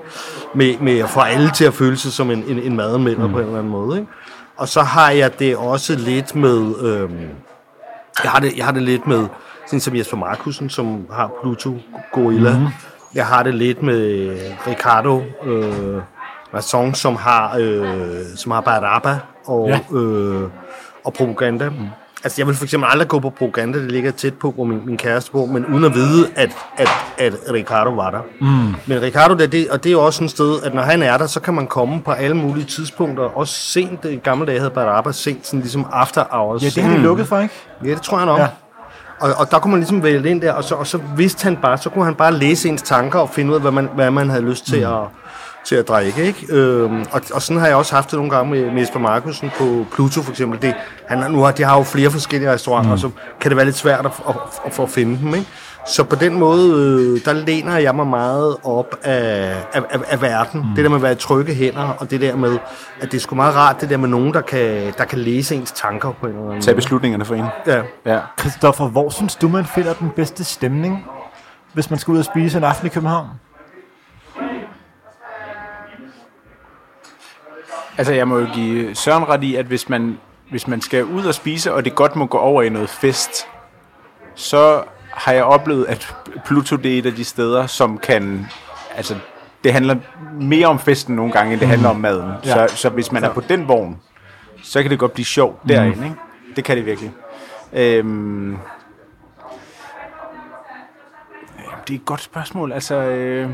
med, 0.54 0.78
med 0.78 0.98
at 0.98 1.08
få 1.08 1.20
alle 1.20 1.50
til 1.50 1.64
at 1.64 1.74
føle 1.74 1.96
sig 1.96 2.12
som 2.12 2.30
en, 2.30 2.44
en, 2.48 2.58
en 2.58 2.76
madanmelder 2.76 3.26
mm. 3.26 3.32
på 3.32 3.38
en 3.38 3.44
eller 3.44 3.58
anden 3.58 3.72
måde. 3.72 3.98
Ikke? 3.98 4.12
Og 4.56 4.68
så 4.68 4.82
har 4.82 5.10
jeg 5.10 5.38
det 5.38 5.56
også 5.56 5.96
lidt 5.96 6.34
med... 6.34 6.74
Øhm, 6.82 7.28
jeg 8.24 8.30
har 8.30 8.40
det, 8.40 8.56
jeg 8.56 8.64
har 8.64 8.72
det 8.72 8.82
lidt 8.82 9.06
med, 9.06 9.26
sådan 9.66 9.80
som 9.80 9.96
Jesper 9.96 10.16
Markusen, 10.16 10.70
som 10.70 11.06
har 11.12 11.30
Pluto 11.42 11.76
Gorilla. 12.12 12.52
Mm-hmm. 12.52 12.68
Jeg 13.14 13.26
har 13.26 13.42
det 13.42 13.54
lidt 13.54 13.82
med 13.82 14.30
Ricardo 14.66 15.22
øh, 15.44 16.02
Masson, 16.52 16.94
som 16.94 17.16
har, 17.16 17.56
øh, 17.58 17.86
som 18.36 18.52
har 18.52 18.60
Baraba 18.60 19.18
og, 19.46 19.68
ja. 19.68 19.98
øh, 19.98 20.48
og 21.04 21.12
Propaganda. 21.12 21.68
Mm. 21.68 21.76
Altså, 22.24 22.40
jeg 22.40 22.46
vil 22.46 22.54
for 22.54 22.64
eksempel 22.64 22.88
aldrig 22.90 23.08
gå 23.08 23.18
på 23.18 23.30
Propaganda, 23.30 23.78
det 23.78 23.92
ligger 23.92 24.10
tæt 24.10 24.34
på, 24.34 24.50
hvor 24.50 24.64
min, 24.64 24.80
min 24.86 24.96
kæreste 24.96 25.32
bor, 25.32 25.46
men 25.46 25.66
uden 25.66 25.84
at 25.84 25.94
vide, 25.94 26.30
at, 26.36 26.56
at, 26.76 26.88
at 27.18 27.34
Ricardo 27.52 27.90
var 27.90 28.10
der. 28.10 28.20
Mm. 28.40 28.74
Men 28.86 29.02
Ricardo, 29.02 29.34
det, 29.34 29.52
det, 29.52 29.70
og 29.70 29.84
det 29.84 29.90
er 29.90 29.92
jo 29.92 30.04
også 30.04 30.24
et 30.24 30.30
sted, 30.30 30.62
at 30.62 30.74
når 30.74 30.82
han 30.82 31.02
er 31.02 31.18
der, 31.18 31.26
så 31.26 31.40
kan 31.40 31.54
man 31.54 31.66
komme 31.66 32.02
på 32.02 32.10
alle 32.10 32.36
mulige 32.36 32.64
tidspunkter. 32.64 33.24
Også 33.24 33.54
sent, 33.54 34.04
i 34.04 34.16
gamle 34.16 34.46
dage 34.46 34.58
havde 34.58 34.70
Baraba 34.70 35.12
sent, 35.12 35.46
sådan 35.46 35.60
ligesom 35.60 35.86
after 35.92 36.24
hours. 36.30 36.62
Ja, 36.62 36.68
det 36.68 36.82
har 36.82 36.96
de 36.96 37.02
lukket 37.02 37.26
for, 37.26 37.38
ikke? 37.38 37.54
Ja, 37.84 37.90
det 37.90 38.02
tror 38.02 38.16
jeg 38.16 38.26
nok. 38.26 38.38
Ja. 38.38 38.48
Og, 39.20 39.34
og 39.36 39.50
der 39.50 39.58
kunne 39.58 39.70
man 39.70 39.80
ligesom 39.80 40.02
vælge 40.02 40.30
ind 40.30 40.40
der, 40.40 40.52
og 40.52 40.64
så, 40.64 40.74
og 40.74 40.86
så 40.86 40.98
vidste 41.16 41.44
han 41.44 41.56
bare, 41.56 41.78
så 41.78 41.90
kunne 41.90 42.04
han 42.04 42.14
bare 42.14 42.32
læse 42.32 42.68
ens 42.68 42.82
tanker 42.82 43.18
og 43.18 43.30
finde 43.30 43.50
ud 43.50 43.54
af, 43.54 43.60
hvad 43.60 43.70
man, 43.70 43.88
hvad 43.94 44.10
man 44.10 44.30
havde 44.30 44.42
lyst 44.42 44.66
til, 44.66 44.80
mm. 44.86 44.92
at, 44.92 45.08
til 45.64 45.76
at 45.76 45.88
drikke. 45.88 46.24
Ikke? 46.24 46.46
Øhm, 46.50 47.04
og, 47.12 47.20
og 47.34 47.42
sådan 47.42 47.60
har 47.60 47.66
jeg 47.66 47.76
også 47.76 47.94
haft 47.94 48.10
det 48.10 48.16
nogle 48.18 48.30
gange 48.30 48.50
med, 48.50 48.70
med 48.70 48.80
Jesper 48.80 49.00
Markusen 49.00 49.50
på 49.58 49.86
Pluto 49.94 50.22
for 50.22 50.30
eksempel. 50.30 50.62
Det, 50.62 50.74
han, 51.08 51.30
nu 51.30 51.42
har, 51.42 51.50
de 51.50 51.64
har 51.64 51.76
jo 51.76 51.82
flere 51.82 52.10
forskellige 52.10 52.52
restauranter, 52.52 52.90
mm. 52.90 52.98
så 52.98 53.10
kan 53.40 53.50
det 53.50 53.56
være 53.56 53.66
lidt 53.66 53.76
svært 53.76 54.06
at, 54.06 54.12
at, 54.28 54.34
at, 54.66 54.78
at 54.80 54.90
finde 54.90 55.18
dem. 55.18 55.34
Ikke? 55.34 55.46
Så 55.90 56.04
på 56.04 56.16
den 56.16 56.34
måde, 56.38 56.68
øh, 56.70 57.24
der 57.24 57.32
læner 57.32 57.76
jeg 57.78 57.94
mig 57.94 58.06
meget 58.06 58.56
op 58.64 58.96
af, 59.02 59.54
af, 59.72 59.82
af, 59.90 60.00
af 60.08 60.22
verden. 60.22 60.60
Mm. 60.60 60.74
Det 60.76 60.84
der 60.84 60.90
med 60.90 60.96
at 60.96 61.02
være 61.02 61.12
i 61.12 61.14
trygge 61.14 61.54
hænder, 61.54 61.88
og 61.98 62.10
det 62.10 62.20
der 62.20 62.36
med, 62.36 62.58
at 63.00 63.12
det 63.12 63.14
er 63.14 63.20
sgu 63.20 63.34
meget 63.34 63.54
rart, 63.54 63.80
det 63.80 63.90
der 63.90 63.96
med 63.96 64.08
nogen, 64.08 64.34
der 64.34 64.40
kan, 64.40 64.92
der 64.98 65.04
kan 65.04 65.18
læse 65.18 65.54
ens 65.54 65.72
tanker 65.72 66.12
på 66.12 66.26
en 66.26 66.32
eller 66.32 66.44
anden 66.44 66.62
Tag 66.62 66.72
måde. 66.72 66.76
beslutningerne 66.76 67.24
for 67.24 67.34
en. 67.34 67.44
Ja. 67.66 67.82
Ja. 68.06 68.20
Christoffer, 68.40 68.88
hvor 68.88 69.10
synes 69.10 69.36
du, 69.36 69.48
man 69.48 69.64
finder 69.64 69.92
den 69.92 70.10
bedste 70.16 70.44
stemning, 70.44 71.06
hvis 71.72 71.90
man 71.90 71.98
skal 71.98 72.12
ud 72.12 72.18
og 72.18 72.24
spise 72.24 72.58
en 72.58 72.64
aften 72.64 72.86
i 72.86 72.90
København? 72.90 73.26
Altså, 77.98 78.12
jeg 78.12 78.28
må 78.28 78.38
jo 78.38 78.46
give 78.54 78.94
Søren 78.94 79.28
ret 79.28 79.42
i, 79.44 79.54
at 79.54 79.66
hvis 79.66 79.88
man, 79.88 80.18
hvis 80.50 80.68
man 80.68 80.80
skal 80.80 81.04
ud 81.04 81.24
og 81.24 81.34
spise, 81.34 81.74
og 81.74 81.84
det 81.84 81.94
godt 81.94 82.16
må 82.16 82.26
gå 82.26 82.38
over 82.38 82.62
i 82.62 82.68
noget 82.68 82.88
fest, 82.90 83.46
så 84.34 84.82
har 85.10 85.32
jeg 85.32 85.44
oplevet, 85.44 85.86
at 85.86 86.14
Pluto 86.44 86.76
det 86.76 86.94
er 86.94 86.98
et 86.98 87.06
af 87.06 87.14
de 87.14 87.24
steder, 87.24 87.66
som 87.66 87.98
kan... 87.98 88.46
Altså, 88.96 89.16
det 89.64 89.72
handler 89.72 89.96
mere 90.40 90.66
om 90.66 90.78
festen 90.78 91.16
nogle 91.16 91.32
gange, 91.32 91.52
end 91.52 91.60
det 91.60 91.68
handler 91.68 91.88
om 91.88 91.96
maden. 91.96 92.32
Ja. 92.44 92.68
Så, 92.68 92.76
så 92.76 92.88
hvis 92.88 93.12
man 93.12 93.24
er 93.24 93.32
på 93.32 93.40
den 93.40 93.68
vogn, 93.68 93.98
så 94.62 94.82
kan 94.82 94.90
det 94.90 94.98
godt 94.98 95.12
blive 95.12 95.24
sjovt 95.24 95.68
derinde, 95.68 96.04
ikke? 96.04 96.16
Det 96.56 96.64
kan 96.64 96.76
det 96.76 96.86
virkelig. 96.86 97.12
Øhm, 97.72 98.56
det 101.88 101.94
er 101.94 101.98
et 101.98 102.04
godt 102.04 102.22
spørgsmål. 102.22 102.72
Altså, 102.72 102.94
øh, 102.94 103.50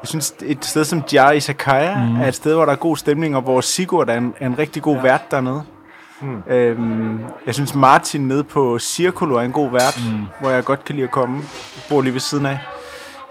jeg 0.00 0.08
synes, 0.08 0.34
et 0.42 0.64
sted 0.64 0.84
som 0.84 1.02
Jar 1.12 1.32
i 1.32 1.40
Sakaya 1.40 2.04
mm. 2.04 2.20
er 2.20 2.28
et 2.28 2.34
sted, 2.34 2.54
hvor 2.54 2.64
der 2.64 2.72
er 2.72 2.76
god 2.76 2.96
stemning, 2.96 3.36
og 3.36 3.42
hvor 3.42 3.60
Sigurd 3.60 4.08
er 4.08 4.14
en, 4.14 4.34
er 4.40 4.46
en 4.46 4.58
rigtig 4.58 4.82
god 4.82 4.96
ja. 4.96 5.02
vært 5.02 5.30
dernede. 5.30 5.62
Mm. 6.20 6.42
Øhm, 6.46 7.20
jeg 7.46 7.54
synes, 7.54 7.74
Martin 7.74 8.28
nede 8.28 8.44
på 8.44 8.78
Circulo 8.78 9.36
er 9.36 9.40
en 9.40 9.52
god 9.52 9.70
vært, 9.70 10.00
mm. 10.10 10.26
hvor 10.40 10.50
jeg 10.50 10.64
godt 10.64 10.84
kan 10.84 10.94
lide 10.94 11.04
at 11.04 11.10
komme. 11.10 11.36
Jeg 11.36 11.82
bor 11.88 12.02
lige 12.02 12.12
ved 12.12 12.20
siden 12.20 12.46
af. 12.46 12.58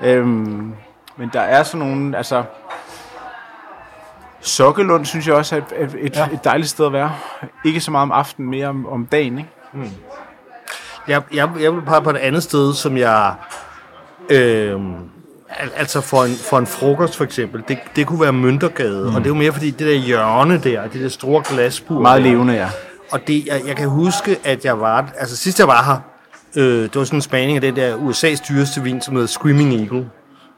Øhm, 0.01 0.73
men 1.17 1.29
der 1.33 1.41
er 1.41 1.63
sådan 1.63 1.87
nogle, 1.87 2.17
altså... 2.17 2.43
Sokkelund 4.41 5.05
synes 5.05 5.27
jeg 5.27 5.35
også 5.35 5.55
er 5.55 5.59
et, 5.59 5.95
et, 5.99 6.15
ja. 6.15 6.27
et 6.33 6.43
dejligt 6.43 6.69
sted 6.69 6.85
at 6.85 6.93
være. 6.93 7.11
Ikke 7.65 7.79
så 7.79 7.91
meget 7.91 8.01
om 8.01 8.11
aftenen, 8.11 8.49
mere 8.49 8.67
om, 8.67 8.87
om 8.87 9.05
dagen, 9.05 9.37
ikke? 9.37 9.49
Jeg, 11.07 11.21
jeg, 11.33 11.49
jeg 11.59 11.75
vil 11.75 11.81
pege 11.81 12.01
på 12.01 12.09
et 12.09 12.17
andet 12.17 12.43
sted, 12.43 12.73
som 12.73 12.97
jeg... 12.97 13.33
Øh, 14.29 14.81
al, 15.57 15.71
altså 15.75 16.01
for 16.01 16.23
en, 16.23 16.35
for 16.35 16.57
en 16.57 16.67
frokost 16.67 17.15
for 17.15 17.23
eksempel, 17.23 17.63
det, 17.67 17.77
det 17.95 18.07
kunne 18.07 18.21
være 18.21 18.33
Møntergade, 18.33 19.09
mm. 19.09 19.15
og 19.15 19.21
det 19.21 19.25
er 19.25 19.29
jo 19.29 19.35
mere 19.35 19.51
fordi 19.51 19.71
det 19.71 19.87
der 19.87 19.93
hjørne 19.93 20.57
der, 20.63 20.87
det 20.87 21.01
der 21.01 21.09
store 21.09 21.43
glasbur. 21.49 22.01
Meget 22.01 22.23
der, 22.23 22.29
levende, 22.29 22.53
ja. 22.53 22.69
Og 23.11 23.27
det, 23.27 23.45
jeg, 23.45 23.61
jeg 23.67 23.75
kan 23.75 23.89
huske, 23.89 24.39
at 24.43 24.65
jeg 24.65 24.79
var... 24.79 25.09
Altså 25.17 25.37
sidst 25.37 25.59
jeg 25.59 25.67
var 25.67 25.83
her, 25.83 25.99
øh, 26.55 26.83
det 26.83 26.95
var 26.95 27.03
sådan 27.03 27.17
en 27.17 27.21
spaning 27.21 27.55
af 27.55 27.61
den 27.61 27.75
der 27.75 27.97
USA's 27.97 28.47
dyreste 28.49 28.83
vin, 28.83 29.01
som 29.01 29.13
hedder 29.13 29.27
Screaming 29.27 29.73
Eagle. 29.73 30.09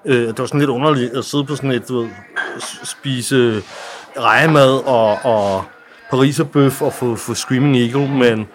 Øh, 0.05 0.27
det 0.27 0.39
var 0.39 0.45
sådan 0.45 0.59
lidt 0.59 0.69
underligt 0.69 1.17
at 1.17 1.25
sidde 1.25 1.45
på 1.45 1.55
sådan 1.55 1.71
et, 1.71 1.87
du 1.87 2.01
ved, 2.01 2.09
spise 2.83 3.63
rejemad 4.17 4.87
og, 4.87 5.17
og 5.23 5.63
pariserbøf 6.09 6.81
og 6.81 6.93
få, 6.93 7.15
få 7.15 7.33
Screaming 7.33 7.77
Eagle, 7.77 8.09
men, 8.09 8.47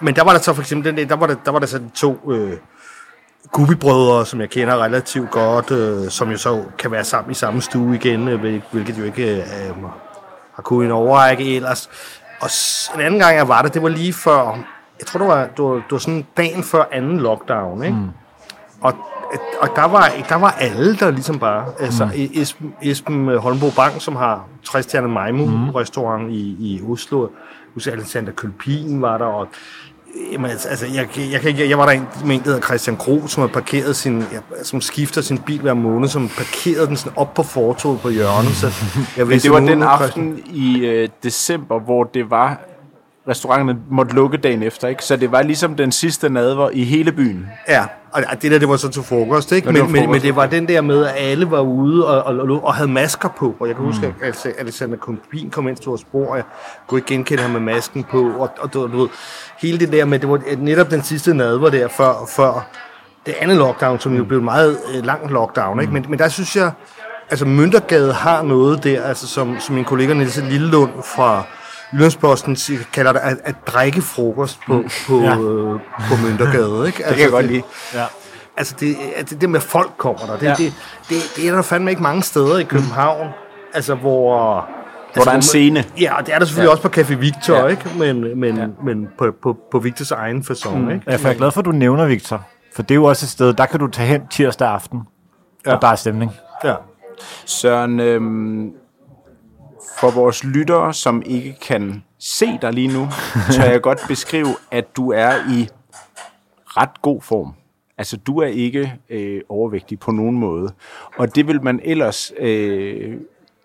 men 0.00 0.16
der 0.16 0.24
var 0.24 0.32
der 0.32 0.38
så 0.38 0.52
for 0.52 0.62
eksempel, 0.62 0.90
den 0.90 0.96
der, 0.96 1.04
der 1.04 1.16
var 1.16 1.26
der, 1.26 1.34
der 1.44 1.50
var 1.50 1.58
der 1.58 1.66
så 1.66 1.78
de 1.78 1.90
to 1.94 2.30
øh, 2.32 2.52
Gubi-brødre, 3.52 4.26
som 4.26 4.40
jeg 4.40 4.50
kender 4.50 4.82
relativt 4.84 5.30
godt, 5.30 5.70
øh, 5.70 6.08
som 6.10 6.30
jo 6.30 6.36
så 6.38 6.62
kan 6.78 6.90
være 6.90 7.04
sammen 7.04 7.30
i 7.30 7.34
samme 7.34 7.60
stue 7.62 7.94
igen, 7.94 8.28
øh, 8.28 8.40
hvil- 8.40 8.62
hvilket 8.72 8.98
jo 8.98 9.04
ikke 9.04 9.36
øh, 9.36 9.74
har 10.54 10.62
kunnet 10.62 10.86
en 10.86 10.92
overrække 10.92 11.56
ellers. 11.56 11.90
Og 12.40 12.48
en 12.94 13.00
anden 13.00 13.20
gang, 13.20 13.36
jeg 13.36 13.48
var 13.48 13.62
der, 13.62 13.68
det 13.68 13.82
var 13.82 13.88
lige 13.88 14.12
før, 14.12 14.58
jeg 14.98 15.06
tror, 15.06 15.18
det 15.18 15.28
var, 15.28 15.46
det 15.46 15.64
var, 15.64 15.74
det 15.74 15.84
var 15.90 15.98
sådan 15.98 16.26
dagen 16.36 16.62
før 16.62 16.84
anden 16.92 17.20
lockdown, 17.20 17.82
ikke? 17.82 17.96
Mm. 17.96 18.08
Og, 18.80 18.92
og 19.60 19.68
der, 19.76 19.84
var, 19.84 20.10
der 20.28 20.34
var 20.34 20.50
alle 20.50 20.96
der 20.96 21.10
ligesom 21.10 21.38
bare. 21.38 21.64
Altså 21.80 22.04
mm. 22.04 22.10
Esben, 22.14 22.74
Esben 22.82 23.38
Holmbo 23.38 23.70
Bang, 23.76 24.02
som 24.02 24.16
har 24.16 24.44
60 24.64 24.84
stjernet 24.84 25.10
Majmu 25.10 25.46
mm. 25.46 25.68
restaurant 25.70 26.30
i, 26.30 26.56
i 26.60 26.82
Oslo. 26.88 27.28
Husk 27.74 27.86
Alexander 27.86 28.32
Kølpin 28.32 29.02
var 29.02 29.18
der, 29.18 29.24
og 29.24 29.48
Jamen, 30.32 30.50
altså, 30.50 30.68
altså, 30.68 30.86
jeg, 30.86 31.08
jeg, 31.16 31.44
jeg, 31.44 31.68
jeg, 31.68 31.78
var 31.78 31.86
der 31.86 31.92
en, 31.92 32.06
med 32.24 32.36
en, 32.36 32.42
der 32.42 32.46
hedder 32.46 32.60
Christian 32.60 32.96
Gro, 32.96 33.26
som 33.26 33.40
har 33.40 33.48
parkeret 33.48 33.96
sin, 33.96 34.24
ja, 34.32 34.62
som 34.62 34.80
skifter 34.80 35.20
sin 35.20 35.38
bil 35.38 35.60
hver 35.60 35.74
måned, 35.74 36.08
som 36.08 36.28
parkerede 36.28 36.86
den 36.86 36.96
sådan 36.96 37.12
op 37.16 37.34
på 37.34 37.42
fortoget 37.42 38.00
på 38.00 38.08
hjørnet. 38.08 38.50
Så 38.54 38.66
jeg 39.16 39.26
Men 39.26 39.38
det 39.38 39.50
var 39.50 39.60
den 39.60 39.82
aften 39.82 40.42
i 40.46 40.86
øh, 40.86 41.08
december, 41.22 41.80
hvor 41.80 42.04
det 42.04 42.30
var 42.30 42.60
restauranterne 43.28 43.80
måtte 43.90 44.14
lukke 44.14 44.36
dagen 44.36 44.62
efter, 44.62 44.88
ikke? 44.88 45.04
Så 45.04 45.16
det 45.16 45.32
var 45.32 45.42
ligesom 45.42 45.76
den 45.76 45.92
sidste 45.92 46.28
nadver 46.28 46.70
i 46.72 46.84
hele 46.84 47.12
byen. 47.12 47.46
Ja, 47.68 47.84
og 48.12 48.22
det 48.42 48.50
der, 48.50 48.58
det 48.58 48.68
var 48.68 48.76
så 48.76 48.88
til 48.88 49.02
frokost, 49.02 49.52
ikke? 49.52 49.68
Ja, 49.68 49.72
det 49.72 49.82
Men, 49.82 49.82
var 49.82 49.86
men, 49.86 50.00
men 50.00 50.04
frokost. 50.04 50.22
det 50.24 50.36
var 50.36 50.46
den 50.46 50.68
der 50.68 50.80
med, 50.80 51.04
at 51.04 51.14
alle 51.16 51.50
var 51.50 51.60
ude 51.60 52.06
og, 52.06 52.22
og, 52.22 52.64
og, 52.64 52.74
havde 52.74 52.90
masker 52.90 53.28
på. 53.28 53.56
Og 53.60 53.68
jeg 53.68 53.76
kan 53.76 53.84
huske, 53.84 54.14
at 54.22 54.46
Alexander 54.58 54.96
Kumpin 54.96 55.50
kom 55.50 55.68
ind 55.68 55.76
til 55.76 55.84
vores 55.84 56.00
spor, 56.00 56.26
og 56.26 56.36
jeg 56.36 56.44
kunne 56.86 56.98
ikke 56.98 57.08
genkende 57.08 57.42
ham 57.42 57.50
med 57.50 57.60
masken 57.60 58.04
på. 58.04 58.30
Og, 58.38 58.50
og 58.60 58.74
du, 58.74 58.92
du 58.92 58.98
ved, 58.98 59.08
hele 59.58 59.78
det 59.78 59.92
der 59.92 60.04
med, 60.04 60.18
det 60.18 60.28
var 60.28 60.40
netop 60.58 60.90
den 60.90 61.02
sidste 61.02 61.34
nadver 61.34 61.70
der, 61.70 61.88
før, 61.88 62.14
før 62.36 62.68
det 63.26 63.34
andet 63.40 63.56
lockdown, 63.56 64.00
som 64.00 64.16
jo 64.16 64.24
blev 64.24 64.38
en 64.38 64.44
meget 64.44 64.78
øh, 64.94 65.04
lang 65.04 65.30
lockdown, 65.30 65.80
ikke? 65.80 65.92
Men, 65.92 66.06
men 66.08 66.18
der 66.18 66.28
synes 66.28 66.56
jeg, 66.56 66.70
altså 67.30 67.44
Møntergade 67.46 68.12
har 68.12 68.42
noget 68.42 68.84
der, 68.84 69.02
altså 69.02 69.26
som, 69.26 69.56
som 69.60 69.74
min 69.74 69.84
kollega 69.84 70.14
Niels 70.14 70.36
Lillelund 70.36 70.90
fra 71.04 71.42
Siger- 72.56 72.78
kalder 72.92 73.12
det, 73.12 73.20
at, 73.20 73.36
at 73.44 73.54
drikke 73.66 74.02
frokost 74.02 74.58
på, 74.66 74.84
på, 75.08 75.20
Ja. 75.20 75.38
øh, 75.38 75.80
på 76.10 76.16
Møntergade, 76.24 76.86
ikke? 76.86 77.04
Altså, 77.04 77.08
Det 77.08 77.14
kan 77.16 77.22
jeg 77.22 77.30
godt 77.30 77.46
lide. 77.46 77.62
Ja. 77.94 78.04
Altså 78.56 78.74
det, 78.80 78.96
altså 79.16 79.34
det 79.34 79.50
med 79.50 79.60
folk 79.60 79.90
kommer 79.96 80.26
der, 80.26 80.36
det, 80.38 80.46
Ja. 80.46 80.54
det, 80.58 80.72
det, 81.08 81.16
det 81.36 81.48
er 81.48 81.54
der 81.54 81.62
fandme 81.62 81.90
ikke 81.90 82.02
mange 82.02 82.22
steder 82.22 82.58
i 82.58 82.62
København, 82.64 83.28
altså 83.74 83.94
hvor, 83.94 84.68
Hvor 85.14 85.22
der 85.24 85.30
er 85.30 85.34
en 85.34 85.42
scene. 85.42 85.84
Ja, 86.00 86.16
og 86.18 86.26
det 86.26 86.34
er 86.34 86.38
der 86.38 86.46
selvfølgelig 86.46 86.68
Ja. 86.68 86.70
også 86.70 86.88
på 86.88 87.00
Café 87.00 87.14
Victor, 87.14 87.54
Ja. 87.56 87.66
ikke? 87.66 87.90
Men, 87.98 88.40
men, 88.40 88.56
Ja. 88.56 88.66
men 88.84 89.08
på, 89.18 89.32
på, 89.42 89.56
på 89.70 89.78
Victors 89.78 90.10
egen 90.10 90.44
façon, 90.50 90.76
mm. 90.76 90.90
ikke? 90.90 91.02
Ja, 91.06 91.16
for 91.16 91.28
jeg 91.28 91.34
er 91.34 91.38
glad 91.38 91.50
for, 91.50 91.60
at 91.60 91.64
du 91.64 91.72
nævner 91.72 92.06
Victor. 92.06 92.42
For 92.74 92.82
det 92.82 92.90
er 92.90 92.94
jo 92.94 93.04
også 93.04 93.24
et 93.26 93.30
sted, 93.30 93.52
der 93.52 93.66
kan 93.66 93.80
du 93.80 93.86
tage 93.86 94.08
hen 94.08 94.26
tirsdag 94.30 94.68
aften, 94.68 94.98
ja. 95.66 95.70
Ja. 95.70 95.76
og 95.76 95.82
der 95.82 95.88
er 95.88 95.94
stemning. 95.94 96.32
Ja. 96.64 96.74
Søren, 97.46 98.00
øhm, 98.00 98.70
for 100.00 100.10
vores 100.10 100.44
lyttere, 100.44 100.94
som 100.94 101.22
ikke 101.26 101.56
kan 101.62 102.02
se 102.18 102.58
dig 102.62 102.72
lige 102.72 102.88
nu, 102.88 103.08
så 103.50 103.64
jeg 103.64 103.80
godt 103.82 104.00
beskrive, 104.08 104.56
at 104.70 104.96
du 104.96 105.12
er 105.12 105.32
i 105.50 105.68
ret 106.66 107.02
god 107.02 107.22
form. 107.22 107.52
Altså, 107.98 108.16
du 108.16 108.38
er 108.38 108.46
ikke 108.46 108.94
øh, 109.10 109.40
overvægtig 109.48 110.00
på 110.00 110.10
nogen 110.10 110.38
måde. 110.38 110.72
Og 111.16 111.34
det 111.34 111.46
vil 111.46 111.62
man 111.62 111.80
ellers 111.84 112.32
øh, 112.38 113.16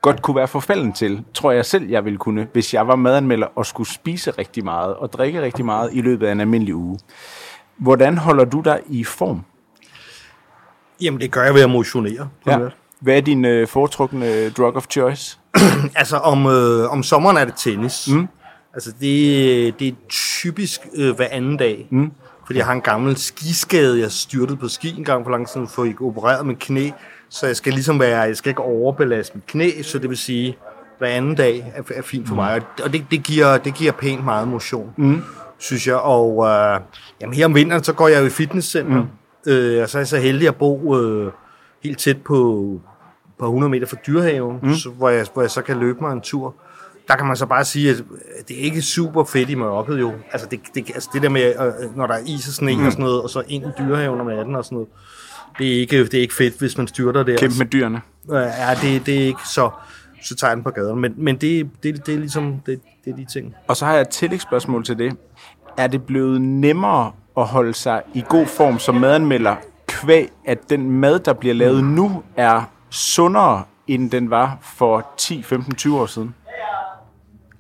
godt 0.02 0.22
kunne 0.22 0.36
være 0.36 0.48
forfalden 0.48 0.94
til, 0.94 1.24
tror 1.34 1.52
jeg 1.52 1.66
selv, 1.66 1.90
jeg 1.90 2.06
ville 2.06 2.18
kunne, 2.18 2.48
hvis 2.54 2.74
jeg 2.74 2.88
var 2.88 2.96
madanmelder 2.96 3.48
og 3.56 3.66
skulle 3.66 3.90
spise 3.90 4.32
rigtig 4.32 4.64
meget 4.64 4.96
og 4.96 5.14
drikke 5.14 5.42
rigtig 5.42 5.66
meget 5.66 5.90
i 5.94 6.02
løbet 6.02 6.28
af 6.28 6.32
en 6.32 6.40
almindelig 6.40 6.76
uge. 6.76 7.00
Hvordan 7.78 8.18
holder 8.18 8.46
du 8.46 8.62
dig 8.62 8.80
i 8.90 9.04
form? 9.04 9.42
Jamen, 11.02 11.22
det 11.22 11.32
gør 11.32 11.44
jeg 11.44 11.54
ved 11.54 11.62
at 11.62 11.70
motionere. 11.70 12.30
Ja. 12.48 12.60
Hvad 13.04 13.18
er 13.18 13.22
din 13.22 13.46
øh, 13.46 13.68
foretrukne 13.68 14.50
drug 14.50 14.76
of 14.76 14.86
choice? 14.90 15.40
Altså, 15.96 16.18
om, 16.18 16.46
øh, 16.46 16.92
om 16.92 17.04
sommeren 17.04 17.38
er 17.38 17.46
det 17.46 17.54
tennis. 17.58 18.10
Mm. 18.12 18.28
Altså, 18.74 18.92
det, 19.02 19.80
det 19.80 19.88
er 19.88 19.92
typisk 20.10 20.82
øh, 20.96 21.16
hver 21.16 21.28
anden 21.32 21.58
dag. 21.58 21.88
Mm. 21.92 22.12
Fordi 22.46 22.60
jeg 22.60 22.66
har 22.66 22.74
en 22.74 22.82
gammel 22.82 23.18
skiskade. 23.18 24.00
Jeg 24.00 24.12
styrtede 24.12 24.58
på 24.58 24.68
ski 24.68 24.96
en 24.98 25.04
gang 25.04 25.26
for 25.26 25.32
lang 25.32 25.48
tid 25.48 25.54
siden, 25.54 25.68
for 25.68 25.84
jeg 25.84 26.02
opereret 26.02 26.46
mit 26.46 26.60
knæ. 26.60 26.90
Så 27.30 27.48
jeg 27.48 27.56
skal 27.56 27.74
ligesom 27.74 28.00
være, 28.00 28.22
jeg 28.22 28.38
skal 28.38 28.50
ikke 28.50 28.62
overbelaste 28.62 29.36
mit 29.36 29.46
knæ, 29.46 29.82
så 29.82 30.00
det 30.00 30.10
vil 30.10 30.18
sige, 30.18 30.58
hver 30.98 31.08
anden 31.08 31.36
dag 31.36 31.74
er, 31.76 31.82
er 31.96 32.02
fint 32.02 32.28
for 32.28 32.36
mm. 32.36 32.42
mig. 32.42 32.62
Og 32.84 32.94
det, 32.94 33.06
det, 33.12 33.24
giver, 33.24 33.58
det 33.58 33.74
giver 33.74 33.92
pænt 33.92 34.26
meget 34.26 34.48
motion, 34.48 34.94
mm. 34.98 35.22
synes 35.58 35.88
jeg. 35.88 35.96
Og 35.96 36.46
øh, 36.46 36.80
jamen, 37.22 37.34
her 37.34 37.46
om 37.46 37.56
vinteren, 37.56 37.84
så 37.84 37.94
går 37.94 38.08
jeg 38.08 38.22
jo 38.22 38.26
i 38.26 38.30
fitnesscenter. 38.30 39.02
Mm. 39.02 39.52
Øh, 39.52 39.84
og 39.84 39.90
så 39.90 39.98
er 39.98 40.00
jeg 40.00 40.08
så 40.08 40.18
heldig 40.18 40.48
at 40.48 40.56
bo 40.56 40.98
øh, 41.00 41.32
helt 41.84 42.00
tæt 42.00 42.22
på, 42.22 42.68
på 43.44 43.48
100 43.48 43.70
meter 43.70 43.88
fra 43.88 43.98
dyrehaven, 44.08 44.60
mm. 44.64 44.74
så, 44.74 44.90
hvor, 44.90 45.10
jeg, 45.10 45.26
hvor 45.34 45.42
jeg 45.42 45.52
så 45.52 45.62
kan 45.62 45.78
løbe 45.78 46.00
mig 46.02 46.14
en 46.14 46.22
tur. 46.22 46.56
Der 47.08 47.16
kan 47.16 47.26
man 47.26 47.36
så 47.36 47.46
bare 47.46 47.66
sige, 47.66 47.90
at 47.90 48.04
det 48.48 48.60
er 48.60 48.62
ikke 48.62 48.82
super 48.82 49.24
fedt 49.24 49.50
i 49.50 49.56
mørket 49.56 50.00
jo. 50.00 50.14
Altså 50.32 50.48
det, 50.52 50.60
det, 50.76 50.92
altså 50.94 51.10
det 51.14 51.22
der 51.22 51.30
med, 51.30 51.54
øh, 51.60 51.98
når 51.98 52.08
der 52.08 52.14
er 52.14 52.22
is 52.26 52.48
og 52.48 52.54
sne 52.54 52.76
mm. 52.76 52.86
og 52.86 52.92
sådan 52.92 53.06
noget, 53.06 53.22
og 53.22 53.30
så 53.30 53.44
ind 53.48 53.66
i 53.66 53.68
dyrehaven 53.80 54.20
om 54.20 54.28
natten 54.28 54.56
og 54.56 54.66
sådan 54.66 54.76
noget, 54.76 54.90
det 55.58 55.76
er 55.76 55.80
ikke, 55.80 56.04
det 56.04 56.14
er 56.14 56.22
ikke 56.22 56.34
fedt, 56.34 56.60
hvis 56.60 56.78
man 56.78 56.88
styrter 56.88 57.24
der. 57.24 57.38
Kæmpe 57.38 57.58
med 57.58 57.66
dyrene. 57.66 58.02
Øh, 58.32 58.36
Ja, 58.36 58.76
det, 58.82 59.06
det 59.06 59.22
er 59.22 59.26
ikke 59.26 59.48
så, 59.54 59.70
så 60.24 60.36
tager 60.36 60.52
jeg 60.52 60.56
den 60.56 60.64
på 60.64 60.70
gaden. 60.70 61.00
Men, 61.00 61.14
men 61.18 61.36
det, 61.36 61.70
det, 61.84 62.06
det 62.06 62.14
er 62.14 62.20
ligesom, 62.20 62.62
det, 62.66 62.80
det 63.06 63.12
er 63.12 63.16
de 63.16 63.26
ting. 63.34 63.56
Og 63.68 63.78
så 63.78 63.86
har 63.86 63.94
jeg 63.94 64.02
et 64.02 64.10
tillægsspørgsmål 64.10 64.84
til 64.84 64.98
det. 64.98 65.18
Er 65.78 65.88
det 65.88 66.04
blevet 66.04 66.42
nemmere 66.42 67.12
at 67.38 67.46
holde 67.46 67.74
sig 67.74 68.02
i 68.14 68.24
god 68.30 68.46
form 68.46 68.80
som 68.80 68.96
madanmelder, 68.96 69.56
kvæg 69.88 70.30
at 70.46 70.70
den 70.70 70.92
mad, 70.92 71.20
der 71.20 71.34
bliver 71.34 71.56
lavet 71.56 71.84
nu, 71.84 72.24
er 72.38 72.62
sundere, 72.94 73.64
end 73.88 74.12
den 74.12 74.30
var 74.30 74.58
for 74.62 75.14
10, 75.18 75.44
15, 75.44 75.76
20 75.76 76.02
år 76.02 76.06
siden? 76.06 76.36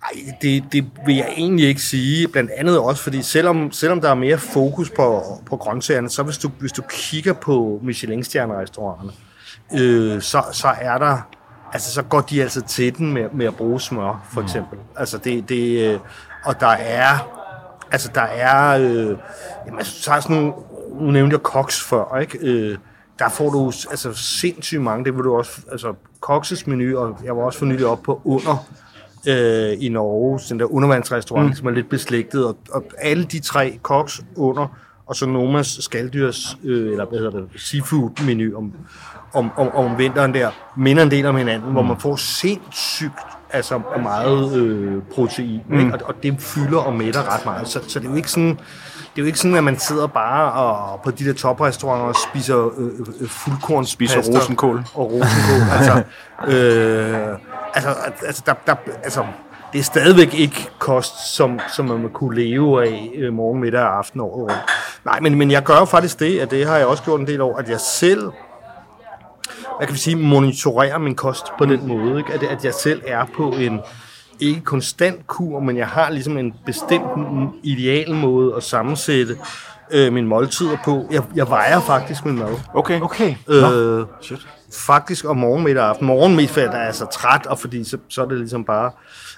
Ej, 0.04 0.36
det, 0.42 0.64
det 0.72 0.86
vil 1.06 1.16
jeg 1.16 1.34
egentlig 1.38 1.68
ikke 1.68 1.82
sige. 1.82 2.28
Blandt 2.28 2.52
andet 2.52 2.80
også, 2.80 3.04
fordi 3.04 3.22
selvom, 3.22 3.72
selvom 3.72 4.02
der 4.02 4.10
er 4.10 4.16
mere 4.16 4.38
fokus 4.38 4.90
på, 4.90 5.24
på 5.46 5.58
grøntsagerne, 5.58 6.10
så 6.10 6.24
hvis 6.24 6.38
du, 6.38 6.52
hvis 6.60 6.72
du 6.72 6.82
kigger 6.90 7.34
på 7.34 7.80
Michelin-stjerne-restauranterne, 7.84 9.12
øh, 9.74 10.22
så, 10.22 10.44
så 10.52 10.68
er 10.82 10.98
der... 10.98 11.18
Altså, 11.74 11.94
så 11.94 12.04
går 12.04 12.22
de 12.22 12.42
altså 12.42 12.62
til 12.62 12.98
den 12.98 13.14
med, 13.14 13.30
med 13.34 13.46
at 13.46 13.56
bruge 13.56 13.82
smør, 13.82 14.28
for 14.34 14.42
eksempel. 14.42 14.78
Mm. 14.78 14.86
Altså, 14.98 15.18
det, 15.18 15.50
det, 15.50 15.94
øh, 15.94 16.00
og 16.46 16.60
der 16.60 16.68
er... 16.68 17.40
Altså, 17.92 18.12
der 18.16 18.22
er... 18.22 18.78
Øh, 18.80 19.18
jamen, 19.66 19.80
altså, 19.80 20.02
så 20.02 20.12
er 20.12 20.20
sådan 20.20 20.36
nogle... 20.36 20.54
Nu 21.00 21.12
nævnte 21.12 21.34
jeg 21.34 21.44
koks 21.44 21.84
før, 21.84 22.18
ikke? 22.18 22.38
Øh, 22.42 22.78
der 23.20 23.30
får 23.30 23.50
du 23.50 23.66
altså 23.66 24.14
sindssygt 24.14 24.82
mange. 24.82 25.06
Det 25.06 25.16
vil 25.16 25.24
du 25.24 25.36
også... 25.36 25.62
Altså, 25.72 25.94
kokses 26.24 26.68
menu, 26.68 26.98
og 26.98 27.20
jeg 27.24 27.38
var 27.38 27.44
også 27.44 27.60
for 27.60 27.66
nylig 27.66 27.86
op 27.86 28.04
på 28.04 28.22
under 28.24 28.66
øh, 29.28 29.78
i 29.80 29.90
Norge, 29.90 30.40
den 30.50 30.60
der 30.60 30.74
undervandsrestaurant, 30.74 31.48
mm. 31.50 31.56
som 31.56 31.68
er 31.68 31.72
lidt 31.72 31.90
beslægtet, 31.90 32.46
og, 32.46 32.58
og 32.72 32.84
alle 32.98 33.24
de 33.24 33.40
tre 33.40 33.80
koks 33.82 34.22
under, 34.36 34.68
og 35.06 35.16
så 35.16 35.26
Nomas 35.26 35.78
skalddyrs, 35.82 36.58
øh, 36.64 36.92
eller 36.92 37.06
hvad 37.06 37.20
hedder 37.20 37.32
det, 37.32 37.50
seafood-menu 37.56 38.58
om, 38.58 38.74
om, 39.34 39.52
om, 39.58 39.70
om 39.76 39.98
vinteren 39.98 40.34
der, 40.34 40.50
minder 40.78 41.04
en 41.04 41.12
del 41.12 41.26
om 41.26 41.36
hinanden, 41.36 41.68
mm. 41.68 41.74
hvor 41.74 41.82
man 41.82 42.00
får 42.00 42.16
sindssygt 42.16 43.14
altså 43.50 43.82
meget 44.02 44.58
øh, 44.58 45.02
protein, 45.16 45.62
mm. 45.70 45.80
ikke? 45.80 45.94
Og, 45.94 46.00
og 46.06 46.24
det 46.24 46.36
fylder 46.40 46.78
og 46.78 46.96
mætter 46.96 47.36
ret 47.36 47.46
meget, 47.46 47.68
så, 47.68 47.80
så 47.88 48.00
det 48.00 48.06
er 48.06 48.10
jo 48.10 48.16
ikke 48.16 48.32
sådan, 48.32 48.60
det 49.16 49.20
er 49.20 49.24
jo 49.24 49.26
ikke 49.26 49.40
sådan, 49.40 49.58
at 49.58 49.64
man 49.64 49.80
sidder 49.80 50.08
bare 50.08 50.52
og 50.52 51.02
på 51.02 51.12
de 51.12 51.26
der 51.26 51.34
toprestauranter 51.34 52.06
og 52.06 52.16
spiser 52.16 52.80
øh, 52.80 52.90
øh, 53.22 53.28
fuldkorns 53.28 53.90
Spiser 53.90 54.18
rosenkål. 54.18 54.86
og 54.94 55.12
rosenkål. 55.12 55.62
altså, 55.78 56.04
øh, 56.48 57.38
altså, 57.74 57.90
altså, 58.26 58.44
der, 58.46 58.54
der, 58.68 58.76
altså, 59.04 59.26
det 59.74 59.80
er 59.80 59.84
stadigvæk 59.84 60.34
ikke 60.34 60.70
kost, 60.80 61.36
som, 61.36 61.60
som 61.76 61.86
man 61.86 62.10
kunne 62.10 62.36
leve 62.36 62.88
af 62.88 63.12
øh, 63.16 63.34
morgen, 63.34 63.62
middag 63.62 63.82
og 63.82 63.98
aften 63.98 64.20
året 64.20 64.42
rundt. 64.42 64.64
Nej, 65.06 65.20
men, 65.20 65.36
men 65.36 65.52
jeg 65.52 65.64
gør 65.64 65.86
faktisk 65.86 66.20
det, 66.20 66.40
at 66.40 66.52
det 66.52 66.68
har 66.68 66.78
jeg 66.78 66.86
også 66.86 67.04
gjort 67.04 67.20
en 67.20 67.28
del 67.28 67.42
år, 67.42 67.58
at 67.58 67.70
jeg 67.70 67.80
selv 67.80 68.32
hvad 69.78 69.88
kan 69.88 69.94
vi 69.94 70.00
sige, 70.00 70.16
monitorerer 70.16 70.98
min 70.98 71.16
kost 71.16 71.46
på 71.58 71.66
den 71.66 71.88
måde. 71.88 72.18
Ikke? 72.18 72.34
At, 72.34 72.44
at 72.44 72.66
jeg 72.66 72.74
selv 72.74 73.02
er 73.08 73.26
på 73.36 73.50
en 73.50 73.80
ikke 74.44 74.62
konstant 74.62 75.28
kur, 75.28 75.60
men 75.60 75.78
jeg 75.78 75.88
har 75.88 76.10
ligesom 76.10 76.38
en 76.38 76.54
bestemt 76.66 77.06
ideal 77.64 78.16
måde 78.16 78.56
at 78.56 78.64
sammensætte 78.64 79.38
øh, 79.92 80.14
mine 80.14 80.28
måltider 80.28 80.78
på. 80.86 81.08
Jeg, 81.12 81.24
jeg 81.36 81.50
vejer 81.50 81.82
faktisk 81.82 82.26
min 82.26 82.40
mad. 82.40 82.56
Okay. 82.74 83.02
Okay. 83.02 83.36
Øh, 83.48 84.06
faktisk 84.74 85.26
om 85.26 85.38
morgen, 85.38 85.64
middag 85.64 85.84
og 85.84 85.90
aften. 85.90 86.08
Morgen, 86.08 86.36
middag, 86.36 86.64
der 86.64 86.78
er 86.78 86.86
jeg 86.86 86.96
så 86.96 87.06
træt, 87.06 87.46
og 87.46 87.60
fordi 87.60 87.84
så, 87.84 87.98
så 88.10 88.22
er 88.22 88.26
det 88.26 88.38
ligesom 88.38 88.64
bare 88.64 88.92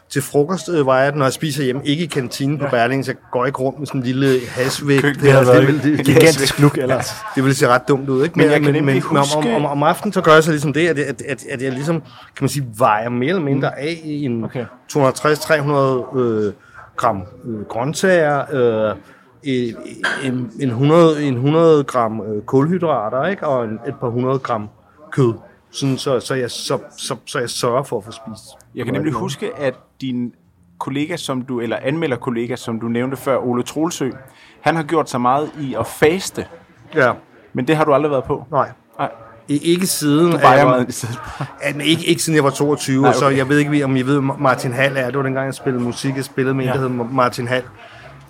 til 0.10 0.22
frokost 0.22 0.70
øh, 0.70 0.86
vejer 0.86 1.04
jeg 1.04 1.12
den, 1.14 1.20
når 1.20 1.26
jeg 1.26 1.34
spiser 1.34 1.64
hjemme. 1.64 1.82
Ikke 1.86 2.04
i 2.04 2.08
kantinen 2.08 2.58
på 2.60 2.66
Berling, 2.72 3.06
så 3.06 3.12
jeg 3.12 3.18
går 3.32 3.46
ikke 3.46 3.60
rundt 3.60 3.80
med 3.80 3.88
sådan 3.88 4.02
en 4.02 4.06
lille 4.08 4.40
hasvægt. 4.48 5.02
Køkken, 5.02 5.26
der. 5.26 5.44
Det 5.44 5.48
det, 5.56 5.68
vil, 5.68 5.98
det, 5.98 6.06
gigantisk 6.06 6.60
look 6.60 6.78
ellers. 6.78 7.12
det 7.36 7.44
ville 7.44 7.56
se 7.56 7.68
ret 7.68 7.88
dumt 7.88 8.10
ud, 8.10 8.24
ikke? 8.24 8.40
Men 8.40 8.46
jeg 8.46 8.54
kan 8.54 8.64
men, 8.64 8.74
nemlig 8.84 9.04
men 9.04 9.18
om, 9.18 9.18
huske- 9.18 9.38
om, 9.56 9.56
om, 9.56 9.66
om, 9.66 9.84
aftenen, 9.84 10.14
så 10.14 10.22
gør 10.22 10.34
jeg 10.34 10.44
så 10.44 10.52
ligesom 10.52 10.74
det, 10.74 10.88
at, 10.88 11.00
at, 11.00 11.22
at, 11.22 11.46
at 11.52 11.62
jeg 11.62 11.72
ligesom, 11.72 12.02
kan 12.02 12.42
man 12.42 12.50
sige, 12.50 12.68
vejer 12.78 13.10
mere 13.10 13.30
eller 13.30 13.42
mindre 13.42 13.80
af 13.80 14.02
i 14.04 14.26
en 14.26 14.44
Okay. 14.44 14.66
260-300 14.94 16.20
øh, 16.20 16.54
gram 16.98 17.24
øh, 17.46 17.62
grøntsager, 17.66 18.44
øh, 18.54 18.96
en, 19.44 20.52
en, 20.60 20.70
100, 20.70 21.24
en 21.24 21.34
100 21.34 21.84
gram 21.84 22.22
øh, 22.22 22.42
kulhydrater, 22.42 23.26
ikke? 23.26 23.48
Og 23.48 23.64
en, 23.66 23.80
et 23.88 23.96
par 24.00 24.08
100 24.08 24.40
gram 24.40 24.70
kød. 25.12 25.34
Sådan, 25.76 25.98
så, 25.98 26.20
så, 26.20 26.34
jeg, 26.36 26.52
så, 26.52 26.80
så, 26.98 27.16
så 27.26 27.40
jeg 27.40 27.50
sørger 27.50 27.84
for 27.84 27.98
at 27.98 28.04
få 28.04 28.12
spist. 28.12 28.44
Jeg 28.76 28.86
kan 28.86 28.94
nemlig 28.94 29.14
huske, 29.14 29.52
at 29.58 29.74
din 30.02 30.34
kollega, 30.80 31.18
som 31.18 31.42
du, 31.42 31.60
eller 31.60 31.78
anmelder 31.82 32.16
kollega, 32.18 32.56
som 32.56 32.80
du 32.80 32.88
nævnte 32.88 33.18
før, 33.18 33.38
Ole 33.38 33.64
Troelsø, 33.64 34.10
han 34.62 34.76
har 34.76 34.84
gjort 34.84 35.10
sig 35.10 35.22
meget 35.22 35.52
i 35.60 35.76
at 35.80 35.88
faste, 35.88 36.46
Ja, 36.96 37.12
men 37.54 37.68
det 37.68 37.76
har 37.78 37.86
du 37.86 37.94
aldrig 37.94 38.12
været 38.12 38.24
på. 38.24 38.44
nej. 38.52 38.70
Nej, 39.00 39.12
I- 39.48 39.58
Ikke 39.74 39.88
siden... 39.88 40.32
du 40.32 40.38
at 40.38 40.44
jeg 40.44 40.68
var- 40.68 40.86
men 41.74 41.82
ikke, 41.82 42.06
ikke 42.06 42.24
siden 42.24 42.36
jeg 42.36 42.44
var 42.44 42.50
22, 42.50 43.02
Nej, 43.02 43.10
okay. 43.10 43.20
så 43.20 43.30
jeg 43.30 43.50
ved 43.50 43.58
ikke, 43.58 43.84
om 43.86 43.96
I 43.96 44.02
ved, 44.02 44.22
Martin 44.22 44.74
Hall 44.74 44.98
er. 44.98 45.06
Det 45.06 45.18
var 45.18 45.24
dengang, 45.24 45.46
jeg 45.46 45.54
spillede 45.54 45.84
musik. 45.84 46.16
Jeg 46.16 46.26
spillede 46.26 46.56
med 46.56 46.66
ja. 46.66 46.74
en, 46.74 46.82
der 46.82 46.88
hed 46.90 46.98
Martin 47.12 47.48
Hall. 47.48 47.64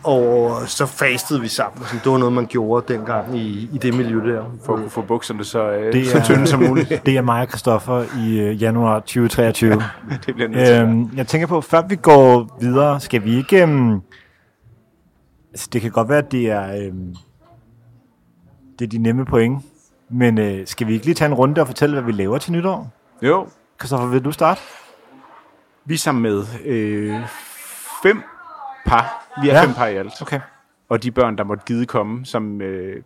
Og 0.06 0.68
så 0.68 0.86
fastede 0.86 1.42
vi 1.42 1.48
sammen. 1.48 1.86
Så 1.86 1.96
det 2.04 2.12
var 2.12 2.18
noget, 2.18 2.34
man 2.34 2.46
gjorde 2.46 2.94
dengang 2.94 3.38
i, 3.38 3.70
i 3.74 3.78
det 3.78 3.94
miljø 3.94 4.34
der. 4.36 4.44
For 4.66 4.74
at 4.74 4.80
kunne 4.80 4.90
få 4.90 5.02
bukserne 5.02 5.44
så, 5.44 5.70
øh, 5.72 5.94
Det 5.94 6.08
så 6.08 6.18
er- 6.18 6.24
tynde 6.24 6.48
som 6.48 6.60
muligt. 6.60 6.90
Det 7.06 7.18
er 7.18 7.22
mig 7.22 7.42
og 7.42 7.48
Christoffer 7.48 8.04
i 8.28 8.40
øh, 8.40 8.62
januar 8.62 9.00
2023. 9.00 9.72
Det 10.26 10.36
bliver 10.36 10.48
nødt 10.50 10.82
øhm, 10.82 11.10
jeg 11.18 11.28
tænker 11.28 11.48
på, 11.48 11.62
før 11.62 11.82
vi 11.88 11.96
går 11.96 12.58
videre, 12.62 13.00
skal 13.00 13.24
vi 13.24 13.38
ikke... 13.38 13.62
Øhm, 13.62 14.00
altså, 15.52 15.70
det 15.74 15.82
kan 15.82 15.92
godt 15.92 16.10
være, 16.10 16.18
at 16.18 16.32
det 16.32 16.52
er, 16.52 16.86
øhm, 16.88 17.16
det 18.80 18.86
er 18.86 18.90
de 18.90 18.98
nemme 18.98 19.26
point, 19.26 19.64
men 20.10 20.38
øh, 20.38 20.68
skal 20.68 20.88
vi 20.88 20.94
ikke 20.94 21.06
lige 21.06 21.16
tage 21.16 21.28
en 21.28 21.34
runde 21.34 21.62
og 21.62 21.68
fortælle, 21.68 21.94
hvad 21.94 22.04
vi 22.04 22.12
laver 22.12 22.38
til 22.38 22.52
nytår? 22.52 22.92
Jo, 23.22 23.48
Christoffer, 23.80 24.08
vil 24.08 24.26
du 24.26 24.32
starte? 24.32 24.62
vi 25.88 25.94
er 25.94 25.98
sammen 25.98 26.22
med 26.22 26.44
øh, 26.66 27.16
fem 28.04 28.22
par. 28.86 29.25
Vi 29.42 29.50
er 29.50 29.54
Ja. 29.54 29.64
fem 29.64 29.74
par 29.74 29.88
i 29.88 29.96
alt. 29.96 30.22
Okay. 30.22 30.40
og 30.90 31.04
de 31.04 31.12
børn, 31.12 31.38
der 31.38 31.44
måtte 31.44 31.64
gide 31.68 31.86
komme, 31.86 32.26
som, 32.26 32.62
øh, 32.62 33.04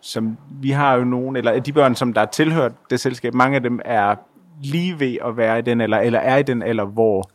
som 0.00 0.36
vi 0.50 0.70
har 0.70 0.94
jo 0.94 1.04
nogen, 1.04 1.36
eller 1.36 1.60
de 1.60 1.72
børn, 1.72 1.94
som 1.94 2.12
der 2.12 2.20
er 2.20 2.26
tilhørt 2.26 2.72
det 2.90 3.00
selskab, 3.00 3.34
mange 3.34 3.56
af 3.56 3.62
dem 3.62 3.80
er 3.84 4.14
lige 4.62 5.00
ved 5.00 5.16
at 5.24 5.36
være 5.36 5.58
i 5.58 5.62
den, 5.62 5.80
eller, 5.80 5.98
eller 5.98 6.18
er 6.18 6.36
i 6.36 6.42
den 6.42 6.62
alder, 6.62 6.84
hvor 6.84 7.30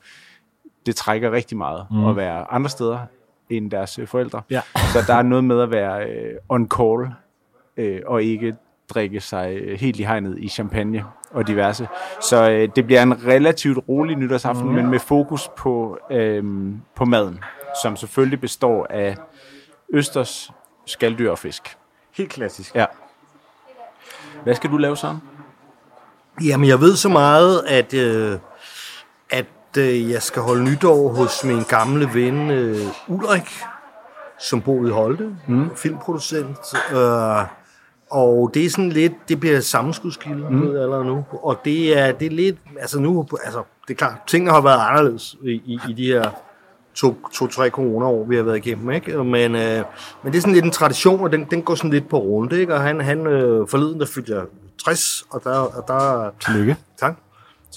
det 0.86 0.96
trækker 0.96 1.32
rigtig 1.32 1.58
meget 1.58 1.88
mm. 1.92 2.06
at 2.08 2.16
være 2.16 2.52
andre 2.52 2.70
steder 2.70 3.00
end 3.50 3.72
deres 3.72 4.00
øh, 4.00 4.08
forældre. 4.08 4.42
Ja. 4.50 4.62
Så 4.76 5.00
der 5.08 5.14
er 5.16 5.22
noget 5.22 5.44
med 5.44 5.62
at 5.62 5.72
være 5.72 6.06
øh, 6.10 6.34
on 6.50 6.70
call, 6.70 7.08
øh, 7.78 8.02
og 8.06 8.24
ikke 8.24 8.56
drikke 8.90 9.20
sig 9.20 9.54
øh, 9.56 9.80
helt 9.80 10.00
i 10.00 10.04
hegnet 10.04 10.38
i 10.40 10.48
champagne 10.48 11.04
og 11.32 11.48
diverse. 11.48 11.88
Så 12.22 12.50
øh, 12.52 12.70
det 12.76 12.86
bliver 12.86 13.04
en 13.04 13.26
relativt 13.28 13.80
rolig 13.90 14.16
nytårsaften, 14.16 14.68
mm. 14.68 14.74
men 14.76 14.88
med 14.90 15.00
fokus 15.00 15.50
på, 15.58 15.98
øh, 16.12 16.44
på 16.96 17.06
maden, 17.06 17.40
som 17.84 17.96
selvfølgelig 17.96 18.42
består 18.42 18.88
af 18.90 19.18
østers, 19.94 20.52
skalddyr 20.86 21.32
og 21.32 21.40
fisk. 21.40 21.78
Helt 22.12 22.30
klassisk. 22.30 22.76
Ja. 22.76 22.86
Hvad 24.44 24.56
skal 24.56 24.70
du 24.70 24.78
lave, 24.78 24.98
Søren? 24.98 25.18
Jamen, 26.44 26.70
jeg 26.70 26.82
ved 26.82 26.96
så 26.96 27.10
meget, 27.10 27.64
at, 27.68 27.94
øh, 27.94 28.40
at 29.30 29.46
øh, 29.78 30.10
jeg 30.10 30.22
skal 30.22 30.42
holde 30.42 30.64
nytår 30.64 31.14
hos 31.14 31.44
min 31.44 31.64
gamle 31.64 32.10
ven 32.14 32.52
øh, 32.52 32.88
Ulrik, 33.08 33.50
som 34.40 34.62
bor 34.62 34.88
i 34.88 34.90
Holte, 34.90 35.36
mm. 35.48 35.76
filmproducent. 35.76 36.58
Øh, 36.92 37.46
og 38.12 38.52
det 38.54 38.66
er 38.66 38.70
sådan 38.70 38.90
lidt, 38.90 39.14
det 39.30 39.40
bliver 39.40 39.60
sammenskudskilde 39.60 40.50
mm. 40.50 40.76
allerede 40.76 41.06
nu. 41.06 41.26
Og 41.32 41.62
det 41.66 41.98
er, 41.98 42.12
det 42.12 42.26
er 42.26 42.32
lidt, 42.32 42.58
altså 42.80 43.00
nu, 43.00 43.28
altså 43.44 43.64
det 43.88 43.94
er 43.94 43.98
klart, 43.98 44.16
tingene 44.28 44.52
har 44.52 44.62
været 44.62 44.80
anderledes 44.90 45.36
i, 45.44 45.52
i, 45.52 45.80
i 45.90 45.94
de 45.94 46.06
her 46.06 46.32
to-tre 46.96 47.70
to, 47.70 47.76
corona-år, 47.76 48.26
vi 48.26 48.36
har 48.36 48.44
været 48.44 48.58
igennem, 48.58 48.92
ikke? 48.92 49.24
Men, 49.24 49.56
øh, 49.56 49.84
men 50.24 50.34
det 50.34 50.38
er 50.38 50.42
sådan 50.42 50.54
lidt 50.54 50.66
en 50.66 50.72
tradition, 50.72 51.20
og 51.22 51.32
den, 51.32 51.46
den 51.52 51.62
går 51.62 51.76
sådan 51.76 51.92
lidt 51.92 52.10
på 52.10 52.18
runde, 52.18 52.60
ikke? 52.60 52.74
Og 52.74 52.82
han, 52.82 53.02
han 53.02 53.28
øh, 53.28 53.68
forleden, 53.68 54.00
der 54.00 54.06
fyldte 54.06 54.36
jeg 54.36 54.44
60, 54.84 55.24
og 55.30 55.42
der... 55.44 55.58
Og 55.58 55.84
der 55.88 56.32
Tillykke. 56.46 56.78
Tak. 57.00 57.16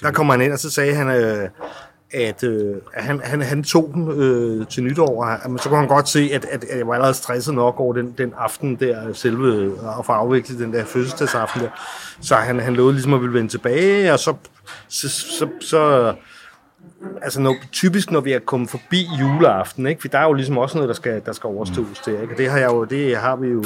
Der 0.03 0.11
kommer 0.11 0.35
han 0.35 0.43
ind, 0.43 0.53
og 0.53 0.59
så 0.59 0.71
sagde 0.71 0.95
han, 0.95 1.09
øh, 1.09 1.49
at, 2.15 2.45
øh, 2.45 2.77
han, 2.95 3.21
han, 3.25 3.43
han 3.43 3.63
tog 3.63 3.91
den 3.95 4.11
øh, 4.11 4.67
til 4.67 4.83
nytår, 4.83 5.23
og 5.23 5.27
han, 5.27 5.59
så 5.59 5.69
kunne 5.69 5.79
han 5.79 5.89
godt 5.89 6.09
se, 6.09 6.31
at, 6.33 6.45
at, 6.45 6.65
at 6.65 6.79
jeg 6.79 6.87
var 6.87 6.95
allerede 6.95 7.15
stresset 7.15 7.55
nok 7.55 7.81
over 7.81 7.93
den, 7.93 8.15
den 8.19 8.33
aften 8.39 8.77
der, 8.77 9.13
selve 9.13 9.73
at 9.99 10.07
få 10.07 10.13
afviklet 10.13 10.59
den 10.59 10.73
der 10.73 10.85
fødselsdagsaften 10.85 11.61
der. 11.61 11.69
Så 12.21 12.35
han, 12.35 12.61
han 12.61 12.75
lovede 12.75 12.93
ligesom 12.93 13.15
at 13.15 13.21
ville 13.21 13.35
vende 13.35 13.49
tilbage, 13.49 14.13
og 14.13 14.19
så, 14.19 14.35
så, 14.89 15.09
så, 15.09 15.49
så 15.61 16.15
altså 17.23 17.41
når, 17.41 17.57
typisk 17.73 18.11
når 18.11 18.21
vi 18.21 18.33
er 18.33 18.39
kommet 18.39 18.71
forbi 18.71 19.07
juleaften, 19.21 19.87
ikke? 19.87 20.01
for 20.01 20.09
der 20.09 20.19
er 20.19 20.25
jo 20.25 20.33
ligesom 20.33 20.59
også 20.59 20.77
noget, 20.79 20.89
der 20.89 20.95
skal, 20.95 21.23
der 21.27 21.33
skal 21.33 21.49
overstås 21.49 22.01
der, 22.07 22.21
ikke? 22.21 22.35
og 22.35 22.39
det 22.39 22.51
har, 22.51 22.59
jeg 22.59 22.71
jo, 22.71 22.85
det 22.85 23.17
har 23.17 23.37
vi 23.37 23.49
jo 23.49 23.65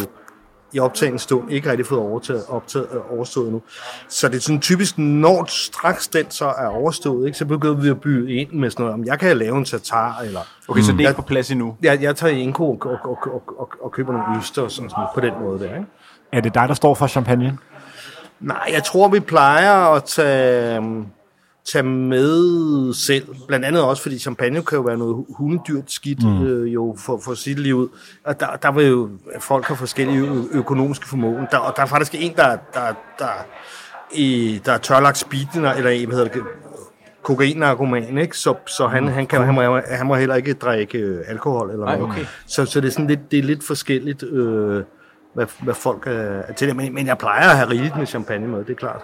i 0.73 0.79
optagende 0.79 1.19
stund 1.19 1.51
ikke 1.51 1.71
rigtig 1.71 1.87
fået 1.87 2.01
overtaget, 2.01 2.45
optaget, 2.49 2.89
øh, 2.93 3.13
overstået 3.13 3.53
nu. 3.53 3.63
Så 4.09 4.29
det 4.29 4.37
er 4.37 4.41
sådan 4.41 4.61
typisk, 4.61 4.99
når 4.99 5.45
straks 5.49 6.09
den 6.09 6.31
så 6.31 6.47
er 6.47 6.67
overstået, 6.67 7.27
ikke, 7.27 7.39
så 7.39 7.45
begynder 7.45 7.75
vi 7.75 7.89
at 7.89 8.01
byde 8.01 8.33
ind 8.33 8.53
med 8.53 8.71
sådan 8.71 8.83
noget, 8.83 8.95
om 8.95 9.05
jeg 9.05 9.19
kan 9.19 9.37
lave 9.37 9.59
en 9.59 9.65
tatar, 9.65 10.21
eller... 10.25 10.41
Okay, 10.69 10.83
så 10.83 10.93
det 10.93 11.01
er 11.01 11.09
ikke 11.09 11.21
på 11.21 11.27
plads 11.27 11.51
endnu? 11.51 11.77
Jeg, 11.83 12.03
jeg 12.03 12.17
tager 12.17 12.33
i 12.33 12.41
Inko 12.41 12.71
og, 12.71 12.79
og, 12.83 12.99
og, 13.05 13.19
og, 13.35 13.43
og, 13.59 13.71
og 13.81 13.93
køber 13.93 14.13
nogle 14.13 14.39
øster 14.39 14.63
og 14.63 14.71
sådan, 14.71 14.91
sådan 14.91 15.05
på 15.15 15.21
den 15.21 15.33
måde 15.43 15.59
der, 15.59 15.65
ikke? 15.65 15.87
Er 16.33 16.41
det 16.41 16.55
dig, 16.55 16.69
der 16.69 16.75
står 16.75 16.95
for 16.95 17.07
champagne? 17.07 17.59
Nej, 18.41 18.71
jeg 18.73 18.85
tror, 18.85 19.09
vi 19.09 19.21
plejer 19.21 19.95
at 19.95 20.05
tage, 20.05 20.81
tage 21.73 21.83
med 21.83 22.95
selv. 22.95 23.27
Blandt 23.49 23.65
andet 23.65 23.83
også, 23.83 24.03
fordi 24.03 24.19
champagne 24.19 24.63
kan 24.63 24.77
jo 24.77 24.83
være 24.83 24.97
noget 24.99 25.25
hundedyrt 25.29 25.93
skidt 25.93 26.23
mm. 26.23 26.47
øh, 26.47 26.75
jo 26.75 26.97
for, 26.99 27.21
for 27.25 27.35
sit 27.35 27.59
liv. 27.59 27.91
Og 28.25 28.41
der, 28.41 28.47
der 28.63 28.73
vil 28.73 28.87
jo 28.87 29.11
folk 29.41 29.67
have 29.67 29.77
forskellige 29.77 30.21
ø- 30.21 30.59
økonomiske 30.59 31.09
formåen. 31.09 31.47
Der, 31.51 31.59
og 31.59 31.77
der 31.77 31.83
er 31.83 31.87
faktisk 31.87 32.15
en, 32.19 32.33
der, 32.37 32.57
der, 32.75 32.95
der, 33.19 33.47
i, 34.13 34.61
der 34.65 34.73
er 34.73 34.79
tørlagt 34.79 35.19
speeden, 35.19 35.65
eller 35.65 36.07
hvad 36.07 36.17
hedder 36.17 36.29
det, 36.29 36.43
kokain-narkoman, 37.23 38.19
ikke? 38.19 38.39
Så, 38.39 38.55
så 38.67 38.87
han, 38.87 39.09
han, 39.09 39.27
kan, 39.27 39.43
han, 39.43 39.55
må, 39.55 39.81
han 39.87 40.07
må 40.07 40.15
heller 40.15 40.35
ikke 40.35 40.53
drikke 40.55 40.99
øh, 40.99 41.25
alkohol 41.29 41.71
eller 41.71 41.87
Ej, 41.87 41.97
noget. 41.99 42.13
okay. 42.13 42.25
Så, 42.47 42.65
så 42.65 42.81
det 42.81 42.89
er 42.89 42.93
sådan 42.93 43.07
lidt, 43.07 43.31
det 43.31 43.39
er 43.39 43.43
lidt 43.43 43.67
forskelligt, 43.67 44.23
øh, 44.23 44.83
hvad, 45.35 45.47
hvad 45.63 45.75
folk 45.75 46.07
er, 46.07 46.11
er 46.13 46.53
til 46.53 46.69
det. 46.69 46.77
Men, 46.77 46.95
men 46.95 47.07
jeg 47.07 47.19
plejer 47.19 47.51
at 47.51 47.57
have 47.57 47.71
rigeligt 47.71 47.97
med 47.97 48.07
champagne 48.07 48.49
med, 48.49 48.59
det 48.59 48.71
er 48.71 48.75
klart. 48.75 49.03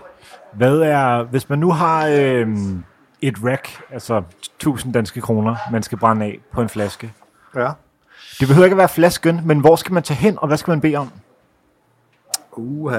Hvad 0.56 0.78
er, 0.78 1.22
hvis 1.22 1.48
man 1.48 1.58
nu 1.58 1.72
har 1.72 2.06
øh, 2.06 2.48
et 3.20 3.34
rack, 3.44 3.82
altså 3.90 4.22
1000 4.38 4.92
danske 4.92 5.20
kroner, 5.20 5.56
man 5.72 5.82
skal 5.82 5.98
brænde 5.98 6.26
af 6.26 6.40
på 6.52 6.60
en 6.60 6.68
flaske. 6.68 7.12
Ja. 7.54 7.70
Det 8.40 8.48
behøver 8.48 8.64
ikke 8.64 8.74
at 8.74 8.78
være 8.78 8.88
flasken, 8.88 9.40
men 9.44 9.60
hvor 9.60 9.76
skal 9.76 9.92
man 9.92 10.02
tage 10.02 10.16
hen, 10.16 10.38
og 10.38 10.46
hvad 10.46 10.56
skal 10.56 10.70
man 10.70 10.80
bede 10.80 10.96
om? 10.96 11.10
Uha. 12.52 12.98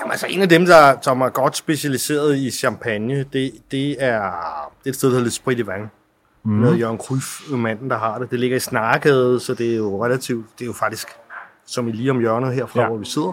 Jamen 0.00 0.10
altså, 0.10 0.26
en 0.26 0.42
af 0.42 0.48
dem, 0.48 0.66
der, 0.66 0.96
som 1.02 1.20
er 1.20 1.28
godt 1.28 1.56
specialiseret 1.56 2.36
i 2.36 2.50
champagne, 2.50 3.24
det, 3.32 3.52
det, 3.70 4.04
er, 4.04 4.22
det 4.78 4.86
er 4.86 4.90
et 4.90 4.96
sted, 4.96 5.08
der 5.08 5.16
hedder 5.16 5.30
sprit 5.30 5.58
i 5.58 5.66
vand. 5.66 5.88
Mm. 6.42 6.52
Med 6.52 6.74
Jørgen 6.74 6.98
Kryf, 6.98 7.40
manden, 7.50 7.90
der 7.90 7.98
har 7.98 8.18
det. 8.18 8.30
Det 8.30 8.40
ligger 8.40 8.56
i 8.56 8.60
Snargade, 8.60 9.40
så 9.40 9.54
det 9.54 9.72
er 9.72 9.76
jo 9.76 10.04
relativt, 10.04 10.46
det 10.58 10.64
er 10.64 10.66
jo 10.66 10.72
faktisk 10.72 11.08
som 11.66 11.88
i 11.88 11.92
lige 11.92 12.10
om 12.10 12.20
hjørnet 12.20 12.54
herfra, 12.54 12.80
ja. 12.80 12.86
hvor 12.86 12.96
vi 12.96 13.04
sidder. 13.04 13.32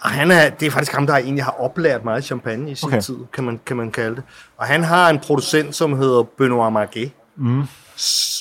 Og 0.00 0.10
han 0.10 0.30
er, 0.30 0.50
det 0.50 0.66
er 0.66 0.70
faktisk 0.70 0.92
ham, 0.92 1.06
der 1.06 1.16
egentlig 1.16 1.44
har 1.44 1.60
oplært 1.60 2.04
meget 2.04 2.24
champagne 2.24 2.70
i 2.70 2.74
sin 2.74 2.88
Okay. 2.88 3.00
tid, 3.00 3.16
kan 3.32 3.44
man, 3.44 3.60
kan 3.66 3.76
man 3.76 3.90
kalde 3.90 4.16
det. 4.16 4.24
Og 4.58 4.66
han 4.66 4.82
har 4.84 5.10
en 5.10 5.18
producent, 5.18 5.74
som 5.74 5.98
hedder 5.98 6.22
Benoit 6.22 6.72
Marguet, 6.72 7.10
Mm. 7.38 7.62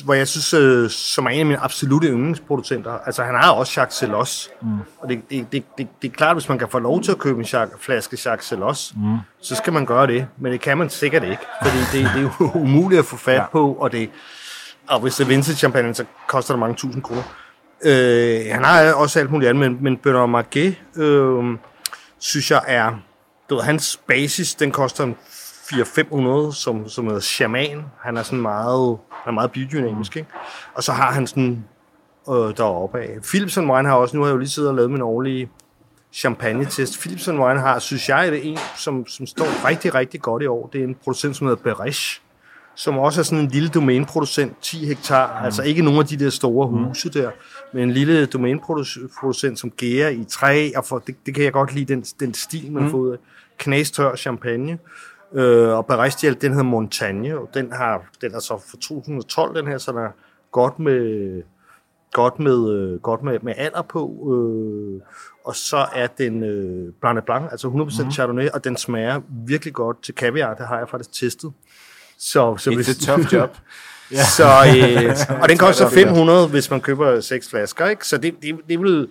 hvor 0.06 0.14
jeg 0.14 0.28
synes, 0.28 0.54
øh, 0.54 0.90
som 0.90 1.26
er 1.26 1.30
en 1.30 1.40
af 1.40 1.46
mine 1.46 1.64
absolute 1.64 2.08
yndlingsproducenter. 2.08 2.98
Altså, 3.06 3.24
han 3.24 3.36
har 3.36 3.52
også 3.52 3.82
Jacques 3.82 3.98
Celos. 4.00 4.50
Mm. 4.62 4.68
Og 5.00 5.10
det, 5.10 5.22
det, 5.30 5.52
det, 5.52 5.64
det, 5.78 5.88
det 6.02 6.08
er 6.12 6.16
klart, 6.16 6.36
hvis 6.36 6.50
man 6.50 6.58
kan 6.60 6.68
få 6.70 6.80
lov 6.80 7.02
til 7.02 7.12
at 7.12 7.18
købe 7.18 7.40
en 7.40 7.48
flaske 7.80 8.18
Jacques 8.26 8.48
Celos, 8.48 8.94
mm. 8.98 9.18
så 9.42 9.56
skal 9.56 9.74
man 9.74 9.86
gøre 9.86 10.08
det. 10.08 10.28
Men 10.38 10.52
det 10.52 10.62
kan 10.62 10.78
man 10.78 10.90
sikkert 10.90 11.24
ikke, 11.24 11.42
fordi 11.64 11.78
det, 11.78 12.12
det 12.16 12.18
er 12.18 12.22
jo 12.22 12.52
umuligt 12.62 13.00
at 13.00 13.06
få 13.06 13.18
fat 13.18 13.34
ja. 13.36 13.46
på, 13.52 13.74
og 13.74 13.92
det 13.92 14.10
og 14.88 15.00
hvis 15.00 15.16
det 15.16 15.24
er 15.24 15.28
vintage 15.28 15.58
champagne, 15.58 15.94
så 15.96 16.06
koster 16.28 16.54
det 16.54 16.60
mange 16.60 16.76
tusind 16.76 17.04
kroner. 17.04 17.22
Øh, 17.86 18.46
han 18.52 18.64
har 18.64 18.94
også 18.94 19.20
alt 19.20 19.32
muligt 19.32 19.50
andet, 19.50 19.72
men, 19.72 19.84
men 19.84 19.98
Benoit 19.98 20.30
Marguet, 20.30 20.76
øh, 20.96 21.58
synes 22.20 22.52
jeg 22.52 22.62
er... 22.68 22.92
Du 23.50 23.56
ved, 23.56 23.64
hans 23.64 24.00
basis, 24.08 24.56
den 24.56 24.72
koster 24.72 25.04
en 25.04 25.16
400-500, 25.74 26.54
som, 26.54 26.90
som 26.90 27.06
hedder 27.06 27.20
shaman. 27.20 27.86
Han 28.02 28.18
er 28.18 28.24
sådan 28.24 28.42
meget, 28.42 28.98
han 29.10 29.32
er 29.32 29.34
meget 29.34 29.52
biodynamisk, 29.52 30.18
ikke? 30.18 30.30
Og 30.74 30.84
så 30.84 30.92
har 30.92 31.12
han 31.12 31.28
sådan 31.28 31.66
øh, 32.30 32.58
deroppe 32.58 33.00
af. 33.00 33.18
Philips 33.24 33.58
Wine 33.58 33.88
har 33.88 33.96
også, 33.96 34.18
nu 34.18 34.22
har 34.24 34.30
jeg 34.30 34.34
jo 34.34 34.38
lige 34.38 34.50
siddet 34.50 34.70
og 34.70 34.76
lavet 34.76 34.92
min 34.92 35.02
årlige 35.02 35.50
champagne-test. 36.14 37.00
Philips 37.00 37.30
Wine 37.30 37.60
har, 37.60 37.80
synes 37.80 38.10
jeg, 38.10 38.32
det 38.32 38.38
er 38.38 38.52
en, 38.52 38.58
som, 38.76 39.08
som 39.08 39.28
står 39.28 39.68
rigtig, 39.68 39.96
rigtig 39.96 40.22
godt 40.22 40.44
i 40.44 40.46
år. 40.46 40.70
Det 40.74 40.80
er 40.80 40.84
en 40.84 40.96
producent, 41.04 41.36
som 41.36 41.48
hedder 41.48 41.64
Beresh, 41.64 42.22
som 42.76 42.98
også 42.98 43.22
er 43.22 43.24
sådan 43.24 43.44
en 43.44 43.48
lille 43.48 43.70
domæneproducent, 43.70 44.62
10 44.62 44.86
hektar, 44.86 45.40
mm. 45.40 45.46
altså 45.46 45.64
ikke 45.64 45.82
nogen 45.82 46.00
af 46.00 46.06
de 46.06 46.18
der 46.18 46.30
store 46.30 46.68
huse 46.68 47.10
der, 47.10 47.32
men 47.74 47.84
en 47.84 47.92
lille 47.92 48.26
domæneproducent, 48.26 49.60
som 49.60 49.72
gærer 49.72 50.10
i 50.10 50.24
træ, 50.30 50.72
og 50.76 50.86
for, 50.86 51.00
det, 51.00 51.16
det 51.26 51.36
kan 51.36 51.44
jeg 51.44 51.52
godt 51.52 51.74
lide, 51.74 51.94
den, 51.94 52.02
den 52.02 52.34
stil, 52.34 52.72
man 52.72 52.84
mm. 52.84 52.90
får 52.90 52.98
ud 52.98 53.12
af. 53.12 53.18
Knastør 53.58 54.16
champagne, 54.16 54.78
øh, 55.34 55.70
og 55.70 55.86
Barestial, 55.86 56.42
den 56.42 56.52
hedder 56.52 56.64
Montagne, 56.64 57.38
og 57.40 57.50
den, 57.54 57.72
har, 57.72 58.04
den 58.22 58.34
er 58.34 58.40
så 58.40 58.58
fra 58.58 58.78
2012, 58.82 59.58
den 59.58 59.68
her, 59.68 59.78
så 59.78 59.92
den 59.92 60.00
er 60.00 60.12
godt 60.52 60.80
med, 60.80 61.42
godt 62.14 62.40
med, 62.40 62.74
øh, 62.74 63.00
godt 63.00 63.24
med, 63.24 63.40
med 63.42 63.54
alder 63.58 63.82
på, 63.82 64.02
øh, 64.34 65.02
og 65.46 65.56
så 65.56 65.86
er 65.96 66.08
den 66.08 66.44
øh, 66.44 66.94
Blanc 67.02 67.24
Blanc, 67.26 67.52
altså 67.52 67.68
100% 67.68 68.04
mm. 68.04 68.12
Chardonnay, 68.12 68.50
og 68.50 68.64
den 68.64 68.78
smager 68.78 69.22
virkelig 69.30 69.74
godt 69.74 70.04
til 70.04 70.16
kaviar, 70.16 70.54
det 70.54 70.68
har 70.68 70.78
jeg 70.78 70.90
faktisk 70.90 71.14
testet. 71.14 71.54
Så, 72.20 72.58
så 72.58 72.70
It's 72.70 73.12
a 73.12 73.16
tough 73.16 73.34
job. 73.34 73.58
så, 74.12 74.44
øh, 74.78 75.42
og 75.42 75.50
den 75.50 75.58
koster 75.58 75.90
500, 75.90 76.48
hvis 76.48 76.72
man 76.72 76.82
køber 76.82 77.20
seks 77.22 77.50
flasker, 77.50 77.86
ikke? 77.90 78.08
Så 78.08 78.18
det, 78.18 78.36
det, 78.42 78.56
det 78.70 78.80
vil, 78.80 79.08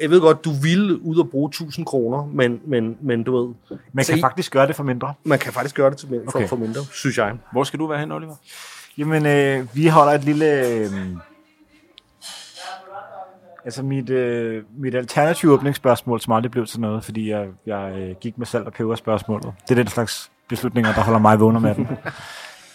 jeg 0.00 0.10
ved 0.10 0.20
godt, 0.20 0.44
du 0.44 0.50
ville 0.62 1.02
ud 1.02 1.16
og 1.18 1.30
bruge 1.30 1.48
1000 1.48 1.86
kroner, 1.86 2.24
men, 2.32 2.60
men, 2.66 2.96
men 3.02 3.22
du 3.22 3.36
ved, 3.46 3.54
Man 3.92 4.04
kan 4.04 4.18
I- 4.18 4.20
faktisk 4.20 4.52
gøre 4.52 4.66
det 4.66 4.76
for 4.76 4.82
mindre. 4.82 5.14
man 5.24 5.38
kan 5.38 5.52
faktisk 5.52 5.74
gøre 5.74 5.90
det 5.90 5.98
til, 5.98 6.08
for, 6.08 6.14
Okay. 6.16 6.26
okay. 6.38 6.48
for 6.48 6.56
mindre, 6.56 6.80
synes 6.92 7.18
jeg. 7.18 7.32
Hvor 7.52 7.64
skal 7.64 7.78
du 7.78 7.86
være 7.86 7.98
hen, 7.98 8.12
Oliver? 8.12 8.34
Jamen, 8.98 9.26
øh, 9.26 9.66
vi 9.76 9.86
holder 9.86 10.12
et 10.12 10.24
lille... 10.24 10.66
Øh, 10.66 10.90
altså, 13.64 13.82
mit, 13.82 14.10
øh, 14.10 14.62
mit 14.78 14.94
alternative 14.94 15.52
åbningsspørgsmål, 15.52 16.20
som 16.20 16.32
aldrig 16.32 16.50
blev 16.50 16.66
til 16.66 16.80
noget, 16.80 17.04
fordi 17.04 17.30
jeg, 17.30 17.46
jeg 17.66 17.92
øh, 17.96 18.14
gik 18.20 18.38
med 18.38 18.46
salt 18.46 18.66
og 18.66 18.72
peber 18.72 18.94
spørgsmålet. 18.94 19.52
Det 19.68 19.70
er 19.70 19.74
den 19.74 19.88
slags 19.88 20.30
beslutninger, 20.52 20.94
der 20.94 21.00
holder 21.00 21.20
mig 21.20 21.40
vågen 21.40 21.56
om 21.56 21.62
natten. 21.62 21.86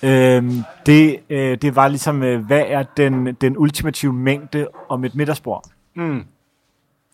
øhm, 0.04 0.64
det, 0.86 1.20
øh, 1.30 1.58
det 1.58 1.76
var 1.76 1.88
ligesom, 1.88 2.24
øh, 2.24 2.46
hvad 2.46 2.64
er 2.68 2.84
den, 2.84 3.34
den 3.34 3.58
ultimative 3.58 4.14
mængde 4.14 4.68
om 4.90 5.06
et 5.06 5.16
middagsbord? 5.16 5.64
Mm. 5.96 6.24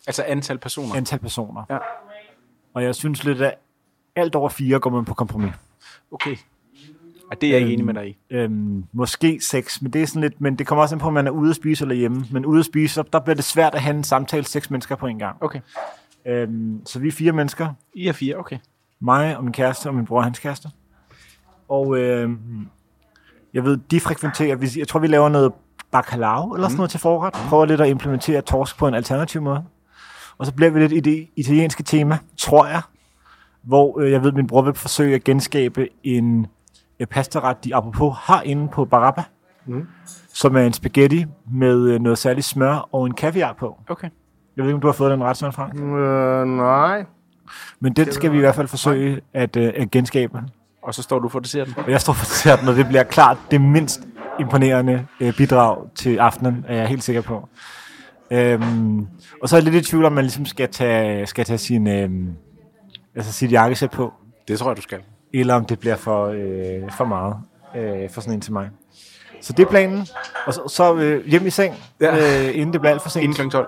Altså 0.07 0.23
antal 0.27 0.57
personer. 0.57 0.95
Antal 0.95 1.19
personer. 1.19 1.63
Ja. 1.69 1.77
Og 2.73 2.83
jeg 2.83 2.95
synes 2.95 3.23
lidt, 3.23 3.41
at 3.41 3.53
alt 4.15 4.35
over 4.35 4.49
fire 4.49 4.79
går 4.79 4.89
man 4.89 5.05
på 5.05 5.13
kompromis. 5.13 5.53
Okay. 6.11 6.35
Og 7.31 7.41
det 7.41 7.47
er 7.47 7.51
jeg 7.51 7.61
ikke 7.61 7.73
enig 7.73 7.85
med 7.85 7.93
dig 7.93 8.07
i. 8.07 8.17
Øhm, 8.29 8.83
måske 8.91 9.39
seks, 9.41 9.81
men 9.81 9.93
det 9.93 10.01
er 10.01 10.07
sådan 10.07 10.21
lidt, 10.21 10.41
men 10.41 10.55
det 10.55 10.67
kommer 10.67 10.81
også 10.81 10.95
ind 10.95 10.99
på, 10.99 11.07
om 11.07 11.13
man 11.13 11.27
er 11.27 11.31
ude 11.31 11.49
at 11.49 11.55
spise 11.55 11.83
eller 11.83 11.95
hjemme. 11.95 12.25
Men 12.31 12.45
ude 12.45 12.59
at 12.59 12.65
spise, 12.65 12.93
så 12.93 13.03
der 13.13 13.19
bliver 13.19 13.35
det 13.35 13.43
svært 13.43 13.75
at 13.75 13.81
have 13.81 13.95
en 13.95 14.03
samtale 14.03 14.45
seks 14.45 14.69
mennesker 14.69 14.95
på 14.95 15.07
en 15.07 15.19
gang. 15.19 15.37
Okay. 15.41 15.59
Øhm, 16.25 16.81
så 16.85 16.99
vi 16.99 17.07
er 17.07 17.11
fire 17.11 17.31
mennesker. 17.31 17.73
I 17.93 18.07
er 18.07 18.13
fire, 18.13 18.35
okay. 18.35 18.57
Mig 19.03 19.37
og 19.37 19.43
min 19.43 19.53
kæreste 19.53 19.87
og 19.87 19.95
min 19.95 20.05
bror 20.05 20.17
og 20.17 20.23
hans 20.23 20.39
kæreste. 20.39 20.69
Og 21.69 21.97
øhm, 21.97 22.67
jeg 23.53 23.63
ved, 23.63 23.77
de 23.77 23.99
frekventerer, 23.99 24.55
vi- 24.55 24.79
jeg 24.79 24.87
tror 24.87 24.99
vi 24.99 25.07
laver 25.07 25.29
noget 25.29 25.51
bacalao 25.91 26.53
eller 26.53 26.67
sådan 26.67 26.77
noget 26.77 26.91
til 26.91 26.99
forret. 26.99 27.33
Prøver 27.33 27.65
lidt 27.65 27.81
at 27.81 27.87
implementere 27.89 28.41
torsk 28.41 28.77
på 28.77 28.87
en 28.87 28.93
alternativ 28.93 29.41
måde. 29.41 29.63
Og 30.37 30.45
så 30.45 30.53
bliver 30.53 30.71
vi 30.71 30.79
lidt 30.79 30.91
i 30.91 30.99
det 30.99 31.27
italienske 31.35 31.83
tema, 31.83 32.17
tror 32.37 32.65
jeg, 32.67 32.81
hvor 33.61 33.99
øh, 33.99 34.11
jeg 34.11 34.23
ved, 34.23 34.31
min 34.31 34.47
bror 34.47 34.61
vil 34.61 34.73
forsøge 34.73 35.15
at 35.15 35.23
genskabe 35.23 35.87
en 36.03 36.47
øh, 36.99 37.07
pastaret, 37.07 37.63
de 37.63 37.75
apropos 37.75 38.15
har 38.17 38.41
inde 38.41 38.67
på 38.67 38.85
Barabba, 38.85 39.23
mm. 39.65 39.87
som 40.33 40.55
er 40.55 40.61
en 40.61 40.73
spaghetti 40.73 41.25
med 41.51 41.81
øh, 41.89 42.01
noget 42.01 42.17
særligt 42.17 42.45
smør 42.45 42.89
og 42.91 43.05
en 43.05 43.13
kaviar 43.13 43.53
på. 43.53 43.77
Okay. 43.89 44.09
Jeg 44.57 44.63
ved 44.63 44.69
ikke, 44.69 44.75
om 44.75 44.81
du 44.81 44.87
har 44.87 44.93
fået 44.93 45.11
den 45.11 45.23
ret, 45.23 45.37
Søren 45.37 45.53
Frank? 45.53 45.75
Øh, 45.75 46.47
nej. 46.57 47.05
Men 47.79 47.93
den 47.93 48.11
skal 48.11 48.31
vi 48.31 48.37
i 48.37 48.39
hvert 48.39 48.55
fald 48.55 48.67
forsøge 48.67 49.21
at, 49.33 49.55
øh, 49.55 49.73
at 49.77 49.91
genskabe. 49.91 50.39
Og 50.83 50.93
så 50.93 51.01
står 51.01 51.19
du 51.19 51.29
for 51.29 51.39
desserten. 51.39 51.73
Og 51.77 51.91
jeg 51.91 52.01
står 52.01 52.13
for 52.13 52.25
desserten, 52.25 52.67
og 52.67 52.75
det 52.75 52.87
bliver 52.87 53.03
klart 53.03 53.37
det 53.51 53.61
mindst 53.61 54.01
imponerende 54.39 55.05
øh, 55.19 55.37
bidrag 55.37 55.77
til 55.95 56.17
aftenen, 56.17 56.65
er 56.67 56.75
jeg 56.77 56.87
helt 56.87 57.03
sikker 57.03 57.21
på. 57.21 57.49
Øhm, 58.31 59.07
og 59.41 59.49
så 59.49 59.55
er 59.55 59.61
jeg 59.61 59.71
lidt 59.71 59.87
i 59.87 59.89
tvivl 59.89 60.05
om, 60.05 60.11
man 60.11 60.23
ligesom 60.23 60.45
skal 60.45 60.69
tage, 60.71 61.25
skal 61.27 61.45
tage 61.45 61.57
sin, 61.57 61.87
øhm, 61.87 62.29
altså 63.15 63.31
sit 63.31 63.51
jakkesæt 63.51 63.91
på, 63.91 64.13
Det 64.47 64.59
tror 64.59 64.69
jeg, 64.69 64.77
du 64.77 64.81
skal. 64.81 64.99
eller 65.33 65.53
om 65.55 65.65
det 65.65 65.79
bliver 65.79 65.95
for, 65.95 66.25
øh, 66.27 66.91
for 66.97 67.05
meget 67.05 67.35
øh, 67.75 68.09
for 68.09 68.21
sådan 68.21 68.33
en 68.33 68.41
til 68.41 68.53
mig. 68.53 68.69
Så 69.41 69.53
det 69.53 69.65
er 69.65 69.69
planen. 69.69 70.07
Og 70.45 70.53
så, 70.53 70.61
så 70.67 70.95
øh, 70.95 71.25
hjem 71.27 71.45
i 71.45 71.49
seng, 71.49 71.75
Ja. 72.01 72.15
ja. 72.15 72.47
øh, 72.49 72.55
inden 72.55 72.73
det 72.73 72.81
bliver 72.81 72.93
alt 72.93 73.01
for 73.01 73.09
sent. 73.09 73.23
Inden 73.23 73.49
kl. 73.49 73.55
12. 73.57 73.67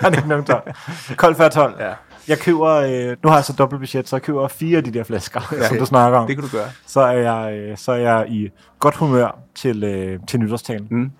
Kan 0.00 0.14
ikke 0.14 0.28
nogen 0.28 0.44
12. 0.44 0.72
Kold 1.16 1.34
før 1.34 1.48
12. 1.48 1.74
Ja. 1.80 1.92
Jeg 2.28 2.38
køber, 2.38 2.70
øh, 2.70 3.16
nu 3.22 3.28
har 3.28 3.36
jeg 3.36 3.44
så 3.44 3.52
dobbelt 3.52 3.80
budget, 3.80 4.08
så 4.08 4.16
jeg 4.16 4.22
køber 4.22 4.48
fire 4.48 4.76
af 4.76 4.84
de 4.84 4.90
der 4.90 5.04
flasker, 5.04 5.40
ja. 5.52 5.68
som 5.68 5.78
du 5.78 5.86
snakker 5.86 6.18
om. 6.18 6.26
Det 6.26 6.36
kan 6.36 6.44
du 6.44 6.50
gøre. 6.56 6.68
Så 6.86 7.00
er 7.00 7.12
jeg, 7.18 7.58
øh, 7.58 7.76
så 7.76 7.92
er 7.92 7.96
jeg 7.96 8.26
i 8.28 8.48
godt 8.78 8.96
humør 8.96 9.38
til, 9.54 9.84
øh, 9.84 10.18
til 10.28 10.40
nytårstalen. 10.40 10.86
Mm. 10.90 11.10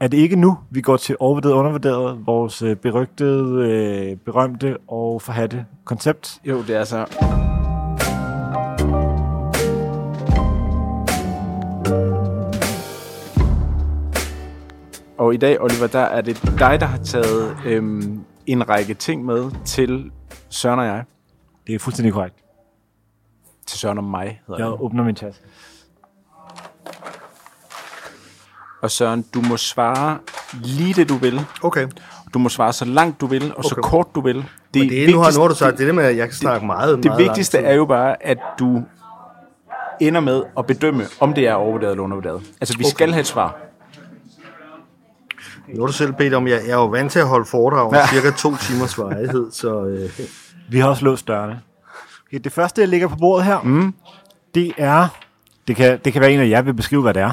Er 0.00 0.08
det 0.08 0.18
ikke 0.18 0.36
nu, 0.36 0.58
vi 0.70 0.80
går 0.80 0.96
til 0.96 1.16
overvurderet 1.20 1.52
undervurderet, 1.52 2.26
vores 2.26 2.62
øh, 2.62 2.76
berygtede, 2.76 3.68
øh, 3.70 4.16
berømte 4.16 4.76
og 4.88 5.22
forhatte 5.22 5.66
koncept? 5.84 6.38
Jo, 6.44 6.62
det 6.62 6.76
er 6.76 6.84
så... 6.84 7.06
Og 15.18 15.34
i 15.34 15.36
dag, 15.36 15.60
Oliver, 15.60 15.86
der 15.86 15.98
er 15.98 16.20
det 16.20 16.42
dig, 16.58 16.80
der 16.80 16.86
har 16.86 16.98
taget 16.98 17.56
øhm, 17.66 18.20
en 18.52 18.68
række 18.68 18.94
ting 18.94 19.24
med 19.24 19.50
til 19.64 20.10
Søren 20.48 20.78
og 20.78 20.84
jeg. 20.86 21.04
Det 21.66 21.74
er 21.74 21.78
fuldstændig 21.78 22.12
korrekt. 22.12 22.34
Til 23.66 23.78
Søren 23.78 23.98
og 23.98 24.04
mig, 24.04 24.42
hedder 24.46 24.64
Jeg 24.64 24.72
det. 24.72 24.80
åbner 24.80 25.04
min 25.04 25.14
taske. 25.14 25.42
Og 28.82 28.90
Søren, 28.90 29.24
du 29.34 29.40
må 29.40 29.56
svare 29.56 30.18
lige 30.52 30.94
det, 30.94 31.08
du 31.08 31.14
vil. 31.14 31.40
Okay. 31.62 31.88
Du 32.34 32.38
må 32.38 32.48
svare 32.48 32.72
så 32.72 32.84
langt 32.84 33.20
du 33.20 33.26
vil, 33.26 33.54
og 33.56 33.64
så 33.64 33.74
Okay. 33.74 33.88
kort 33.88 34.06
du 34.14 34.20
vil. 34.20 34.36
Det, 34.36 34.44
det 34.74 35.04
er, 35.04 35.10
nu, 35.12 35.18
har, 35.18 35.32
nu 35.36 35.40
har 35.40 35.48
du 35.48 35.54
sagt, 35.54 35.76
det 35.76 35.82
er 35.82 35.86
det 35.86 35.94
med, 35.94 36.04
at 36.04 36.16
jeg 36.16 36.28
kan 36.28 36.34
snakke 36.36 36.66
meget, 36.66 36.96
Det 36.96 37.04
meget 37.04 37.18
vigtigste 37.18 37.56
lang 37.56 37.64
tid. 37.66 37.70
er 37.72 37.76
jo 37.76 37.84
bare, 37.86 38.22
at 38.26 38.38
du 38.58 38.82
ender 40.00 40.20
med 40.20 40.42
at 40.58 40.66
bedømme, 40.66 41.04
om 41.20 41.34
det 41.34 41.46
er 41.46 41.54
overvurderet 41.54 41.90
eller 41.90 42.04
undervurderet. 42.04 42.42
Altså, 42.60 42.78
vi 42.78 42.84
okay. 42.84 42.90
skal 42.90 43.10
have 43.12 43.20
et 43.20 43.26
svar. 43.26 43.56
Nu 45.74 45.80
har 45.80 45.86
du 45.86 45.92
selv 45.92 46.12
bedt 46.12 46.34
om, 46.34 46.46
jeg, 46.46 46.60
jeg 46.66 46.70
er 46.70 46.76
jo 46.76 46.86
vant 46.86 47.12
til 47.12 47.18
at 47.18 47.26
holde 47.28 47.44
foredrag 47.44 47.86
om 47.86 47.94
Ja. 47.94 47.98
ja. 48.00 48.06
cirka 48.06 48.30
to 48.30 48.56
timers 48.56 48.98
varighed, 48.98 49.50
så 49.52 49.84
øh, 49.84 50.10
Vi 50.68 50.78
har 50.78 50.88
også 50.88 51.04
låst 51.04 51.28
dørene. 51.28 51.60
Okay, 52.28 52.38
det 52.44 52.52
første, 52.52 52.80
jeg 52.80 52.88
ligger 52.88 53.08
på 53.08 53.16
bordet 53.16 53.44
her, 53.46 53.60
mm. 53.62 53.94
det 54.54 54.72
er... 54.76 55.08
Det 55.68 55.76
kan, 55.76 55.98
det 56.04 56.12
kan 56.12 56.22
være 56.22 56.32
en 56.32 56.40
af 56.40 56.48
jer, 56.48 56.62
vil 56.62 56.74
beskrive, 56.74 57.02
hvad 57.02 57.14
det 57.14 57.22
er. 57.22 57.30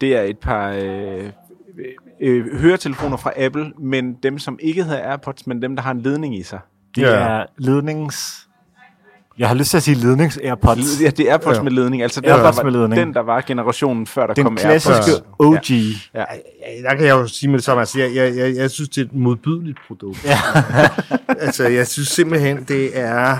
Det 0.00 0.16
er 0.16 0.22
et 0.22 0.38
par 0.38 0.68
øh, 0.68 1.30
øh, 2.20 2.58
høretelefoner 2.60 3.16
fra 3.16 3.32
Apple, 3.36 3.72
men 3.78 4.14
dem, 4.22 4.38
som 4.38 4.58
ikke 4.62 4.84
hedder 4.84 5.02
AirPods, 5.10 5.46
men 5.46 5.62
dem, 5.62 5.76
der 5.76 5.82
har 5.82 5.90
en 5.90 6.00
ledning 6.00 6.36
i 6.38 6.42
sig. 6.42 6.58
Det 6.96 7.02
Ja. 7.02 7.08
er 7.08 7.46
lednings... 7.58 8.46
Jeg 9.38 9.48
har 9.48 9.54
lyst 9.54 9.70
til 9.70 9.76
at 9.76 9.82
sige 9.82 9.94
lednings-airpods. 9.96 11.02
Ja, 11.02 11.10
det 11.10 11.20
er 11.28 11.32
AirPods 11.32 11.52
ja. 11.54 11.58
Ja. 11.58 11.62
med 11.62 11.72
ledning. 11.72 12.02
Altså 12.02 12.20
den, 12.20 12.30
AirPods 12.30 12.56
der 12.56 12.64
med 12.64 12.72
var, 12.72 12.78
ledning. 12.78 13.00
den, 13.00 13.14
der 13.14 13.20
var 13.20 13.40
generationen 13.46 14.06
før, 14.06 14.26
der 14.26 14.34
Den 14.34 14.44
kom 14.44 14.56
klassiske 14.56 15.12
AirPods. 15.12 15.22
OG. 15.38 15.70
Ja. 16.14 16.20
ja, 16.20 16.88
der 16.90 16.94
kan 16.96 17.06
jeg 17.06 17.12
jo 17.12 17.26
sige 17.26 17.50
med 17.50 17.58
det 17.58 17.64
samme. 17.64 17.80
Altså, 17.80 17.98
jeg, 18.00 18.14
jeg, 18.14 18.36
jeg, 18.36 18.56
jeg 18.56 18.70
synes, 18.70 18.88
det 18.88 19.00
er 19.00 19.04
et 19.04 19.14
modbydeligt 19.14 19.78
produkt. 19.88 20.24
Ja. 20.24 20.38
altså, 21.46 21.68
jeg 21.68 21.86
synes 21.86 22.08
simpelthen, 22.08 22.64
det 22.64 22.98
er... 22.98 23.36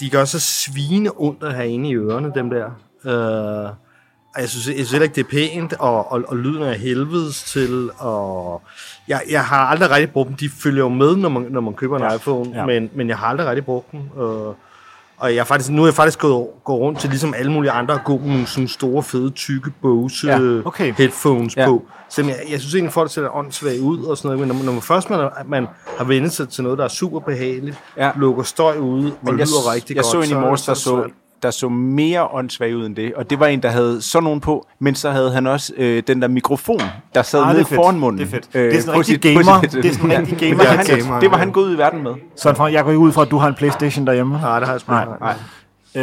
De 0.00 0.10
gør 0.10 0.24
så 0.24 0.40
svine 0.40 1.10
ondt 1.16 1.42
at 1.42 1.54
have 1.54 1.68
inde 1.68 1.88
i 1.88 1.94
ørerne, 1.96 2.32
dem 2.34 2.50
der. 2.50 2.64
Øh, 3.04 3.70
og 4.34 4.40
jeg 4.40 4.48
synes, 4.48 4.66
jeg 4.66 4.74
synes 4.74 4.90
heller 4.90 5.02
ikke, 5.04 5.14
det 5.14 5.24
er 5.24 5.30
pænt, 5.30 5.72
og, 5.78 6.12
og, 6.12 6.22
og 6.28 6.36
lyden 6.36 6.62
er 6.62 6.72
helvedes 6.72 7.42
til, 7.42 7.90
og 7.98 8.62
jeg, 9.08 9.20
jeg 9.30 9.44
har 9.44 9.56
aldrig 9.66 9.90
rigtig 9.90 10.10
brugt 10.10 10.28
dem. 10.28 10.36
De 10.36 10.48
følger 10.48 10.82
jo 10.82 10.88
med, 10.88 11.16
når 11.16 11.28
man, 11.28 11.46
når 11.50 11.60
man 11.60 11.74
køber 11.74 11.96
en 11.96 12.02
Ja. 12.02 12.08
ja. 12.10 12.16
iPhone, 12.16 12.50
Ja. 12.50 12.60
ja. 12.60 12.66
men, 12.66 12.90
men 12.94 13.08
jeg 13.08 13.18
har 13.18 13.26
aldrig 13.26 13.46
rigtig 13.46 13.64
brugt 13.64 13.92
dem. 13.92 14.00
Øh, 14.00 14.54
og 15.24 15.34
jeg 15.34 15.40
er 15.40 15.44
faktisk, 15.44 15.70
nu 15.70 15.82
er 15.82 15.86
jeg 15.86 15.94
faktisk 15.94 16.18
gået, 16.18 16.46
gået 16.64 16.80
rundt 16.80 17.00
til 17.00 17.10
ligesom 17.10 17.34
alle 17.36 17.52
mulige 17.52 17.70
andre 17.70 17.94
at 17.94 18.00
gå 18.04 18.18
med 18.18 18.26
nogle 18.28 18.46
sådan 18.46 18.68
store, 18.68 19.02
fede, 19.02 19.30
tykke 19.30 19.70
Bose 19.82 20.26
Ja, 20.26 20.60
okay. 20.64 20.92
headphones 20.98 21.56
Ja. 21.56 21.66
på. 21.66 21.82
Så 22.08 22.22
jeg, 22.22 22.36
jeg 22.50 22.60
synes 22.60 22.74
egentlig, 22.74 22.92
folk 22.92 23.10
ser 23.12 23.36
åndssvagt 23.36 23.80
ud 23.80 24.04
og 24.04 24.16
sådan 24.16 24.28
noget, 24.28 24.38
men 24.40 24.48
når, 24.48 24.54
man- 24.54 24.64
når 24.64 24.72
man 24.72 24.82
først 24.82 25.10
man, 25.10 25.28
man 25.46 25.66
har 25.98 26.04
vendt 26.04 26.32
sig 26.32 26.48
til 26.48 26.62
noget, 26.62 26.78
der 26.78 26.84
er 26.84 26.88
super 26.88 27.20
behageligt, 27.20 27.78
Ja. 27.96 28.10
lukker 28.16 28.42
støj 28.42 28.76
ud 28.78 29.04
og 29.10 29.16
Men 29.22 29.38
jeg, 29.38 29.46
lyder 29.46 29.72
rigtig 29.74 29.96
jeg 29.96 30.02
godt, 30.02 30.12
så 30.26 30.34
en 30.34 30.38
i 30.38 30.40
morges, 30.40 30.62
der 30.62 30.70
er 30.70 30.74
så. 30.74 31.08
Der 31.44 31.50
så 31.50 31.68
mere 31.68 32.26
åndssvag 32.26 32.76
ud 32.76 32.86
end 32.86 32.96
det. 32.96 33.14
Og 33.14 33.30
det 33.30 33.40
var 33.40 33.46
en, 33.46 33.62
der 33.62 33.68
havde 33.68 34.02
sådan 34.02 34.24
nogen 34.24 34.40
på, 34.40 34.66
men 34.78 34.94
så 34.94 35.10
havde 35.10 35.32
han 35.32 35.46
også 35.46 35.72
øh, 35.76 36.02
den 36.06 36.22
der 36.22 36.28
mikrofon, 36.28 36.80
der 37.14 37.22
sad 37.22 37.42
Ah, 37.42 37.52
nede 37.54 37.64
foran 37.64 37.98
munden. 37.98 38.18
Det 38.20 38.26
er 38.26 38.30
fedt. 38.30 38.48
Øh, 38.54 38.62
Det 38.64 38.76
er 38.76 38.80
sådan 38.80 38.94
på 38.94 38.98
rigtig 39.00 39.20
gamer. 39.20 39.60
sit- 39.62 39.72
Det 39.72 39.84
er 39.84 39.92
sådan 39.92 40.10
Ja. 40.10 40.18
rigtig 40.20 40.38
gamer. 40.38 40.56
Det 40.58 40.68
var, 40.68 40.74
han, 40.76 40.86
gamer, 40.86 41.20
det 41.20 41.30
var 41.30 41.36
ja. 41.36 41.40
han 41.40 41.52
gået 41.52 41.64
ud 41.64 41.74
i 41.74 41.78
verden 41.78 42.02
med. 42.02 42.12
Så 42.36 42.66
jeg 42.72 42.84
går 42.84 42.90
ikke 42.90 42.98
ud 42.98 43.12
fra, 43.12 43.22
at 43.22 43.30
du 43.30 43.36
har 43.38 43.48
en 43.48 43.54
Playstation 43.54 44.06
derhjemme. 44.06 44.38
Nej, 44.40 44.58
det 44.58 44.66
har 44.68 44.74
jeg 44.74 44.80
sgu 44.80 44.92
Nej. 44.92 45.02
ikke. 45.02 45.14
Nej. 45.20 45.34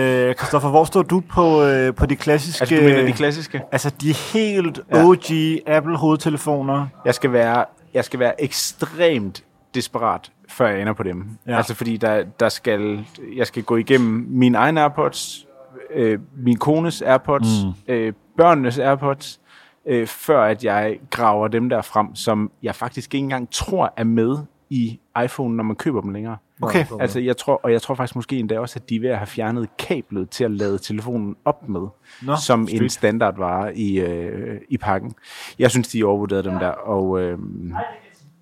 Øh, 0.01 0.35
Christoffer, 0.35 0.69
hvor 0.69 0.83
står 0.85 1.01
du 1.01 1.21
på, 1.29 1.63
øh, 1.63 1.93
på 1.95 2.05
de 2.05 2.15
klassiske... 2.15 2.61
Altså, 2.61 2.75
du 2.75 2.81
mener 2.81 3.05
de 3.05 3.11
klassiske? 3.11 3.61
Altså, 3.71 3.91
de 4.01 4.13
helt 4.13 4.79
Ja. 4.93 5.03
OG 5.05 5.25
Apple-hovedtelefoner. 5.67 6.85
Jeg 7.05 7.15
skal 7.15 7.31
være, 7.33 7.65
jeg 7.93 8.05
skal 8.05 8.19
være 8.19 8.43
ekstremt 8.43 9.43
desperat, 9.75 10.31
før 10.51 10.67
jeg 10.67 10.81
ender 10.81 10.93
på 10.93 11.03
dem. 11.03 11.37
Ja. 11.47 11.57
Altså 11.57 11.75
fordi 11.75 11.97
der, 11.97 12.23
der 12.39 12.49
skal, 12.49 13.05
jeg 13.35 13.47
skal 13.47 13.63
gå 13.63 13.77
igennem 13.77 14.25
min 14.29 14.55
egen 14.55 14.77
AirPods, 14.77 15.47
øh, 15.93 16.19
min 16.37 16.57
kones 16.57 17.01
AirPods, 17.01 17.63
mm. 17.63 17.93
øh, 17.93 18.13
børnenes 18.37 18.79
AirPods, 18.79 19.39
øh, 19.85 20.07
før 20.07 20.43
at 20.43 20.63
jeg 20.63 20.99
graver 21.09 21.47
dem 21.47 21.69
der 21.69 21.81
frem, 21.81 22.15
som 22.15 22.51
jeg 22.63 22.75
faktisk 22.75 23.13
ikke 23.13 23.23
engang 23.23 23.49
tror 23.51 23.93
er 23.97 24.03
med 24.03 24.37
i 24.69 24.99
iPhone, 25.23 25.55
når 25.55 25.63
man 25.63 25.75
køber 25.75 26.01
dem 26.01 26.13
længere. 26.13 26.37
Okay. 26.61 26.85
Altså, 26.99 27.19
jeg 27.19 27.37
tror, 27.37 27.59
og 27.63 27.71
jeg 27.71 27.81
tror 27.81 27.95
faktisk 27.95 28.15
måske 28.15 28.37
endda 28.37 28.59
også, 28.59 28.79
at 28.79 28.89
de 28.89 28.95
er 28.95 28.99
ved 28.99 29.09
at 29.09 29.17
have 29.17 29.27
fjernet 29.27 29.77
kablet 29.77 30.29
til 30.29 30.43
at 30.43 30.51
lade 30.51 30.77
telefonen 30.77 31.35
op 31.45 31.69
med, 31.69 31.87
Nå, 32.21 32.35
som 32.35 32.67
street. 32.67 32.81
en 32.81 32.89
standardvare 32.89 33.77
i, 33.77 33.99
øh, 33.99 34.61
i 34.69 34.77
pakken. 34.77 35.13
Jeg 35.59 35.71
synes, 35.71 35.87
de 35.87 35.99
er 35.99 36.05
overvurderet 36.05 36.45
dem 36.45 36.53
der, 36.53 36.69
og 36.69 37.21
øh, 37.21 37.39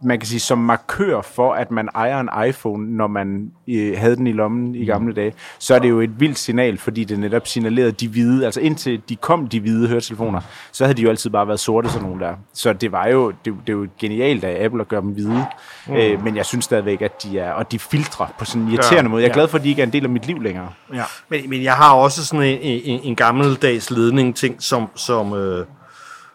man 0.04 0.20
kan 0.20 0.28
sige, 0.28 0.40
som 0.40 0.58
markør 0.58 1.22
for, 1.22 1.54
at 1.54 1.72
man 1.72 1.90
ejer 1.96 2.20
en 2.20 2.30
iPhone, 2.48 2.98
når 2.98 3.08
man 3.08 3.52
øh, 3.68 3.98
havde 3.98 4.16
den 4.16 4.28
i 4.28 4.32
lommen 4.32 4.76
i 4.76 4.86
gamle 4.86 5.14
dage, 5.14 5.34
så 5.60 5.76
er 5.76 5.80
det 5.80 5.90
jo 5.90 6.00
et 6.00 6.20
vildt 6.20 6.38
signal, 6.38 6.78
fordi 6.78 7.04
det 7.04 7.20
netop 7.20 7.48
signalerede 7.48 7.92
de 7.92 8.08
hvide, 8.08 8.46
altså 8.46 8.62
indtil 8.62 9.02
de 9.10 9.16
kom, 9.16 9.48
de 9.48 9.60
hvide 9.60 9.88
høretelefoner, 9.88 10.42
så 10.72 10.84
havde 10.84 10.98
de 10.98 11.02
jo 11.02 11.10
altid 11.10 11.30
bare 11.30 11.48
været 11.48 11.60
sorte, 11.60 11.90
sådan 11.90 12.08
nogle 12.08 12.26
der. 12.26 12.34
Så 12.54 12.74
det 12.74 12.92
var 12.92 13.08
jo, 13.08 13.32
det, 13.32 13.54
det 13.68 13.74
er 13.74 13.78
jo 13.78 13.88
genialt 14.00 14.44
af 14.44 14.66
Apple 14.66 14.82
at 14.82 14.88
gøre 14.88 15.02
dem 15.02 15.10
hvide, 15.10 15.46
mm. 15.88 15.94
øh, 15.94 16.24
men 16.24 16.36
jeg 16.36 16.46
synes 16.46 16.66
stadigvæk, 16.66 17.02
at 17.02 17.24
de 17.24 17.40
er, 17.40 17.52
og 17.52 17.72
de 17.72 17.80
filtrer 17.80 18.26
på 18.40 18.46
sådan 18.46 18.62
en 18.62 18.68
irriterende 18.68 19.04
Ja, 19.04 19.08
måde. 19.08 19.22
Jeg 19.24 19.28
er 19.28 19.32
ja. 19.32 19.40
glad 19.40 19.48
for, 19.48 19.58
at 19.58 19.64
de 19.64 19.70
ikke 19.70 19.82
er 19.82 19.86
en 19.86 19.94
del 19.94 20.04
af 20.04 20.10
mit 20.10 20.28
liv 20.28 20.42
længere. 20.42 20.70
Ja. 20.94 21.04
Men, 21.30 21.50
men 21.50 21.64
jeg 21.64 21.74
har 21.74 21.94
også 21.94 22.26
sådan 22.26 22.46
en, 22.46 22.60
en, 22.62 23.00
en 23.04 23.16
gammeldags 23.16 23.92
ledning 23.92 24.36
ting, 24.36 24.56
som, 24.60 24.90
som, 24.96 25.34
øh, 25.34 25.66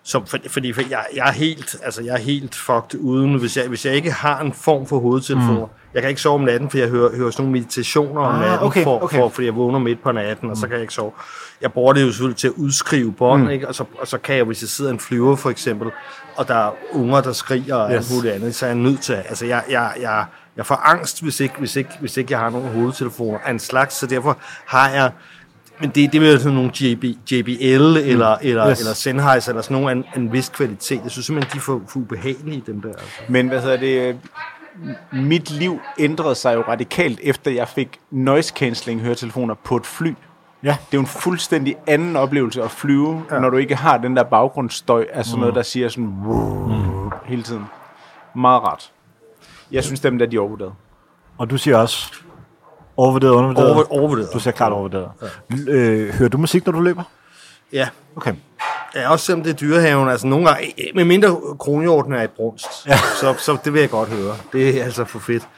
som 0.07 0.26
for, 0.26 0.38
fordi 0.48 0.72
for 0.72 0.82
jeg, 0.90 1.05
jeg 1.14 1.28
er 1.28 1.32
helt, 1.32 1.76
altså 1.82 2.02
jeg 2.02 2.14
er 2.14 2.18
helt 2.18 2.55
fucked 2.55 2.94
uden, 3.00 3.34
hvis 3.34 3.57
jeg, 3.57 3.68
hvis 3.68 3.86
jeg 3.86 3.94
ikke 3.94 4.12
har 4.12 4.40
en 4.40 4.52
form 4.52 4.86
for 4.86 4.98
hovedtelefoner. 4.98 5.64
Mm. 5.66 5.72
Jeg 5.94 6.02
kan 6.02 6.09
ikke 6.09 6.20
sove 6.20 6.34
om 6.34 6.40
natten, 6.40 6.70
for 6.70 6.78
jeg 6.78 6.88
hører, 6.88 7.16
hører 7.16 7.30
sådan 7.30 7.42
nogle 7.42 7.52
meditationer 7.52 8.20
om 8.20 8.34
Ah, 8.34 8.40
natten, 8.40 8.66
okay, 8.66 8.82
for, 8.84 9.02
okay. 9.02 9.16
For, 9.16 9.28
fordi 9.28 9.46
jeg 9.46 9.55
vågner 9.57 9.78
midt 9.78 10.02
på 10.02 10.12
natten, 10.12 10.50
og 10.50 10.57
så 10.57 10.62
kan 10.66 10.72
jeg 10.72 10.80
ikke 10.80 10.94
sove. 10.94 11.12
Jeg 11.61 11.72
bruger 11.72 11.92
det 11.92 12.02
jo 12.02 12.07
selvfølgelig 12.07 12.36
til 12.36 12.48
at 12.48 12.52
udskrive 12.57 13.12
bånd, 13.12 13.42
mm. 13.42 13.50
ikke? 13.50 13.68
Og, 13.68 13.74
så, 13.74 13.84
og 14.00 14.07
så 14.09 14.18
kan 14.18 14.36
jeg, 14.36 14.44
hvis 14.44 14.62
jeg 14.62 14.68
sidder 14.68 14.90
en 14.90 15.00
flyver 15.00 15.36
for 15.36 15.50
eksempel, 15.50 15.90
og 16.36 16.48
der 16.48 16.55
er 16.55 16.70
unger, 16.92 17.20
der 17.20 17.32
skriger 17.32 17.74
og 17.74 17.90
Yes. 17.92 17.96
alt 17.96 18.16
muligt 18.16 18.34
andet, 18.34 18.55
så 18.55 18.66
er 18.66 18.70
jeg 18.70 18.78
nødt 18.78 19.00
til, 19.00 19.12
altså 19.12 19.46
jeg, 19.46 19.62
jeg, 19.70 19.92
jeg, 20.00 20.24
jeg 20.57 20.66
får 20.66 20.74
angst, 20.74 21.22
hvis 21.22 21.40
ikke, 21.40 21.55
hvis, 21.59 21.76
ikke, 21.76 21.90
hvis 22.00 22.16
ikke 22.16 22.32
jeg 22.32 22.40
har 22.40 22.50
nogen 22.50 22.72
hovedtelefoner 22.72 23.38
af 23.38 23.50
en 23.50 23.59
slags, 23.59 23.94
så 23.94 24.07
derfor 24.07 24.38
har 24.66 24.90
jeg 24.90 25.11
men 25.81 25.91
det, 25.91 26.12
det 26.12 26.20
vil 26.20 26.39
sådan 26.41 26.55
nogle 26.55 26.70
JB, 26.81 27.05
JBL 27.33 27.62
eller, 27.97 28.37
eller, 28.43 28.70
Yes. 28.70 28.81
eller 28.81 28.95
Sennheiser 28.95 29.53
eller 29.53 29.62
sådan 29.62 29.75
nogle 29.83 29.91
af 30.12 30.18
en, 30.18 30.33
vis 30.33 30.49
kvalitet. 30.49 31.01
Jeg 31.03 31.11
synes 31.11 31.27
simpelthen, 31.27 31.53
de 31.53 31.57
er 31.59 31.61
for, 31.61 31.83
for 31.89 31.99
ubehagelige, 32.01 32.62
dem 32.66 32.81
der. 32.81 32.89
Altså. 32.89 33.07
Men 33.29 33.49
hvad 33.49 33.61
hedder 33.62 33.77
det? 33.77 34.09
øh, 34.09 34.14
Mit 35.12 35.51
liv 35.51 35.81
ændrede 35.99 36.35
sig 36.35 36.55
jo 36.55 36.61
radikalt, 36.68 37.20
efter 37.22 37.51
jeg 37.51 37.68
fik 37.68 37.99
noise 38.11 38.53
cancelling 38.57 39.01
høretelefoner 39.01 39.55
på 39.64 39.77
et 39.77 39.87
fly. 39.87 40.14
Ja. 40.62 40.68
Det 40.68 40.95
er 40.95 40.99
jo 40.99 41.01
en 41.01 41.07
fuldstændig 41.07 41.77
anden 41.87 42.16
oplevelse 42.16 42.62
at 42.62 42.70
flyve, 42.70 43.22
ja. 43.31 43.39
når 43.39 43.51
du 43.51 43.57
ikke 43.57 43.75
har 43.77 43.99
den 43.99 44.16
der 44.16 44.22
baggrundsstøj 44.22 45.07
af 45.12 45.25
sådan 45.25 45.41
noget, 45.41 45.55
der 45.55 45.62
siger 45.62 45.89
sådan 45.89 46.05
mm. 46.05 47.11
hele 47.25 47.43
tiden. 47.43 47.64
Meget 48.35 48.62
rart. 48.62 48.93
Jeg 49.72 49.85
synes 49.85 50.01
dem 50.01 50.18
der, 50.18 50.27
de 50.27 50.37
er 50.37 50.41
overvurderet. 50.41 50.72
Og 51.39 51.51
du 51.51 51.59
siger 51.59 51.77
også 51.77 52.12
overvurderet, 52.97 53.32
undervurderet. 53.32 53.74
Over, 53.74 53.92
overvurderet. 53.92 54.28
Du 54.32 54.38
siger 54.38 54.53
klart 54.53 54.72
overvurderet. 54.72 55.09
Ja. 55.66 55.72
Øh, 55.72 56.14
hører 56.14 56.28
du 56.28 56.38
musik, 56.38 56.66
når 56.66 56.72
du 56.72 56.80
løber? 56.80 57.03
Ja. 57.72 57.88
Okay. 58.16 58.34
Ja, 58.95 59.11
også 59.11 59.26
selvom 59.26 59.42
det 59.42 59.51
er 59.51 59.55
dyrehaven, 59.55 60.09
altså 60.09 60.26
nogle 60.26 60.47
gange, 60.47 60.74
eh, 60.78 60.95
med 60.95 61.05
mindre 61.05 61.36
kronhjorten 61.59 62.12
er 62.12 62.22
i 62.22 62.26
brunst, 62.26 62.86
ja. 62.86 62.97
så, 63.20 63.34
så 63.38 63.57
det 63.64 63.72
vil 63.72 63.80
jeg 63.80 63.90
godt 63.90 64.09
høre. 64.09 64.34
Det 64.53 64.80
er 64.80 64.84
altså 64.84 65.05
for 65.05 65.18
fedt. 65.18 65.49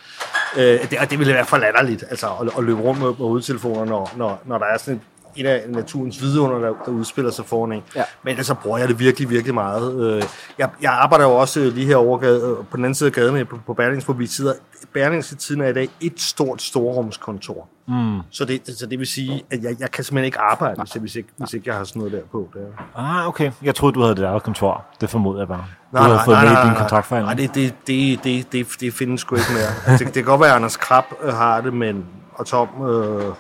Øh, 0.57 0.91
det, 0.91 0.99
og 0.99 1.11
det 1.11 1.19
ville 1.19 1.35
være 1.35 1.45
for 1.45 1.57
latterligt, 1.57 2.05
altså 2.11 2.27
at, 2.27 2.49
at 2.59 2.65
løbe 2.65 2.81
rundt 2.81 3.01
med, 3.01 3.09
med 3.09 3.17
hovedtelefoner, 3.17 3.85
når, 3.85 4.13
når, 4.17 4.41
når 4.45 4.59
der 4.59 4.67
er 4.67 4.79
sådan 4.79 4.95
et, 4.95 5.01
et 5.37 5.47
af 5.47 5.65
naturens 5.69 6.23
vidunder, 6.23 6.59
der, 6.59 6.75
der 6.85 6.93
udspiller 6.93 7.31
sig 7.31 7.45
foran 7.45 7.73
en. 7.73 7.83
Ja. 7.97 8.03
Men 8.23 8.31
ellers 8.31 8.47
så 8.47 8.55
bruger 8.55 8.79
jeg 8.79 8.89
det 8.89 8.99
virkelig, 8.99 9.31
virkelig 9.31 9.55
meget. 9.55 10.01
Øh, 10.01 10.23
jeg, 10.59 10.69
jeg 10.83 10.93
arbejder 10.93 11.25
jo 11.25 11.35
også 11.35 11.61
øh, 11.61 11.75
lige 11.75 11.87
her 11.87 11.97
over 11.97 12.19
gade, 12.19 12.41
øh, 12.41 12.67
på 12.71 12.77
den 12.77 12.85
anden 12.85 12.95
side 12.95 13.07
af 13.07 13.13
gaden 13.13 13.47
på, 13.47 13.59
på 13.67 13.75
Berlings, 13.75 14.05
hvor 14.05 14.15
vi 14.15 14.27
sidder. 14.27 14.53
Berlings 14.93 15.35
tiden 15.39 15.61
er 15.61 15.69
i 15.69 15.73
dag 15.73 15.89
et 16.01 16.21
stort 16.21 16.63
storrumskontor. 16.63 17.69
Mm. 17.89 18.21
Så, 18.31 18.45
det, 18.45 18.79
så 18.79 18.87
det 18.87 18.99
vil 18.99 19.07
sige, 19.07 19.45
at 19.51 19.63
jeg, 19.63 19.77
jeg 19.81 19.91
kan 19.91 20.05
simpelthen 20.05 20.25
ikke 20.25 20.39
arbejde, 20.39 20.81
hvis, 20.81 20.95
jeg, 20.95 21.01
hvis, 21.01 21.17
ikke, 21.17 21.29
hvis 21.37 21.55
ikke 21.55 21.69
jeg 21.69 21.77
har 21.77 21.85
sådan 21.85 22.01
noget 22.01 22.13
der 22.13 22.21
på. 22.33 22.49
Der. 22.55 22.61
Ah, 22.97 23.29
okay. 23.29 23.53
Jeg 23.63 23.75
troede, 23.75 23.95
du 23.95 24.01
havde 24.01 24.15
det 24.15 24.23
der 24.23 24.39
kontor. 24.39 24.85
Det 25.01 25.11
formoder 25.11 25.39
jeg 25.39 25.49
bare. 25.49 25.65
Du 25.93 25.99
havde 25.99 26.21
fået 26.25 26.39
med 26.39 26.47
i 26.47 26.55
din 26.55 26.67
Nej, 26.67 26.79
kontraktforhandling. 26.79 27.39
det, 27.39 27.55
det, 27.55 27.75
det, 27.87 28.25
det, 28.25 28.53
det, 28.53 28.67
det 28.81 28.93
findes 28.93 29.21
sgu 29.21 29.37
ikke 29.37 29.49
mere. 29.53 29.91
Altså, 29.93 30.05
det, 30.05 30.15
det 30.15 30.25
kan 30.25 30.25
godt 30.25 30.41
være, 30.41 30.51
at 30.51 30.57
Anders 30.57 30.77
Krab 30.77 31.05
har 31.31 31.61
det, 31.61 31.75
men, 31.75 32.05
og 32.35 32.47
Tom, 32.47 32.69
øh, 32.89 33.35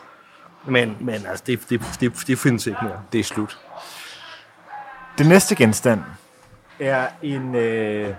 men, 0.68 0.96
men 1.00 1.26
altså, 1.26 1.44
det, 1.46 1.70
det, 1.70 1.82
det, 2.00 2.12
det 2.26 2.38
findes 2.38 2.66
ikke 2.66 2.78
mere. 2.82 3.00
Det 3.12 3.20
er 3.20 3.24
slut. 3.24 3.58
Det 5.18 5.26
næste 5.26 5.54
genstand 5.54 6.00
er 6.80 7.08
en... 7.22 7.54
Øh, 7.54 8.14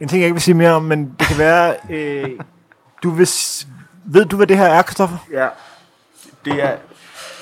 en 0.00 0.08
ting, 0.08 0.20
jeg 0.20 0.26
ikke 0.26 0.34
vil 0.34 0.42
sige 0.42 0.54
mere 0.54 0.72
om, 0.72 0.82
men 0.82 1.14
det 1.18 1.26
kan 1.28 1.38
være... 1.38 1.76
Øh, 1.90 2.40
du 3.02 3.10
vil, 3.10 3.28
ved 4.04 4.24
du, 4.24 4.36
hvad 4.36 4.46
det 4.46 4.58
her 4.58 4.66
er, 4.66 4.82
Christoffer? 4.82 5.18
Ja. 5.32 5.48
Det 6.44 6.64
er, 6.64 6.76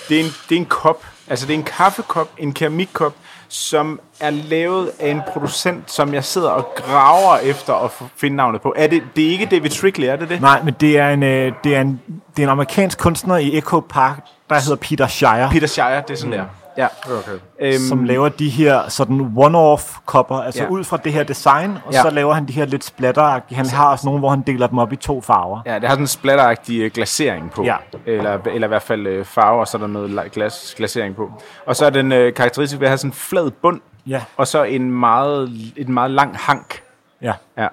det 0.09 0.21
er, 0.21 0.25
en, 0.25 0.31
det 0.49 0.57
er 0.57 0.61
en 0.61 0.67
kop. 0.67 1.07
Altså, 1.29 1.47
det 1.47 1.55
er 1.55 1.59
en 1.59 1.65
kaffekop, 1.65 2.31
en 2.39 2.53
keramikkop, 2.53 3.17
som 3.49 4.01
er 4.21 4.31
lavet 4.31 4.91
af 5.01 5.11
en 5.11 5.21
producent, 5.29 5.91
som 5.91 6.15
jeg 6.15 6.25
sidder 6.25 6.51
og 6.51 6.69
graver 6.77 7.37
efter 7.37 7.75
at 7.75 7.91
finde 8.17 8.37
navnet 8.37 8.61
på. 8.61 8.75
Er 8.77 8.87
det, 8.87 9.03
det 9.17 9.27
er 9.27 9.31
ikke 9.31 9.47
David 9.47 9.71
Strictly, 9.71 10.05
er 10.05 10.17
det 10.17 10.29
det? 10.29 10.41
Nej, 10.41 10.63
men 10.63 10.75
det 10.81 10.99
er 10.99 11.09
en, 11.09 11.23
øh, 11.23 11.53
det 11.65 11.77
er 11.77 11.81
en, 11.81 12.01
det 12.37 12.43
er 12.43 12.47
en 12.47 12.51
amerikansk 12.51 12.99
kunstner 12.99 13.37
i 13.37 13.59
Echo 13.59 13.81
Park, 13.81 14.19
der 14.49 14.55
hedder 14.55 14.77
Peter 14.77 15.07
Shire, 15.07 15.49
Peter 15.53 15.67
Shire, 15.67 16.03
det 16.09 16.11
er 16.11 16.17
sådan 16.17 16.33
der. 16.33 16.45
Ja. 16.79 16.87
Okay. 17.07 17.33
Øhm, 17.61 17.79
som 17.89 18.05
laver 18.05 18.29
de 18.29 18.49
her 18.49 18.89
sådan 18.89 19.21
one-off 19.37 20.01
kopper, 20.07 20.37
altså 20.37 20.63
Ja. 20.63 20.69
ud 20.69 20.85
fra 20.85 20.97
det 20.97 21.13
her 21.13 21.23
design, 21.25 21.79
og 21.87 21.93
Ja. 21.93 22.03
så 22.03 22.11
laver 22.11 22.35
han 22.35 22.47
de 22.49 22.53
her 22.53 22.65
lidt 22.65 22.85
splatteragtige. 22.85 23.57
Han 23.57 23.67
har 23.67 23.91
også 23.91 24.07
nogle, 24.07 24.19
hvor 24.19 24.31
han 24.31 24.41
deler 24.43 24.67
dem 24.67 24.79
op 24.79 24.93
i 24.93 24.97
to 24.97 25.21
farver. 25.21 25.61
Ja, 25.67 25.75
det 25.75 25.83
har 25.85 25.89
sådan 25.91 26.03
en 26.03 26.07
splatteragtig 26.07 26.81
øh, 26.81 26.91
glasering 26.95 27.51
på. 27.51 27.63
Ja. 27.65 27.77
Eller, 28.07 28.39
eller 28.47 28.67
i 28.67 28.69
hvert 28.69 28.83
fald 28.83 29.07
øh, 29.07 29.25
farve, 29.25 29.61
og 29.61 29.69
så 29.69 29.77
er 29.77 29.81
der 29.81 29.87
noget 29.89 30.19
la- 30.19 30.29
glas, 30.29 30.75
glasering 30.77 31.17
på. 31.17 31.31
Og 31.67 31.77
så 31.77 31.87
er 31.87 31.91
den 31.91 32.13
øh, 32.13 32.35
karakteristisk 32.35 32.81
ved 32.81 32.87
at 32.87 32.91
have 32.91 32.99
sådan 32.99 33.09
en 33.11 33.15
flad 33.15 33.51
bund, 33.51 33.81
Ja. 34.07 34.23
og 34.37 34.47
så 34.47 34.63
en 34.63 34.91
meget, 34.91 35.51
en 35.77 35.93
meget 35.93 36.11
lang 36.11 36.37
hank. 36.39 36.83
Ja. 37.23 37.33
Ja. 37.59 37.67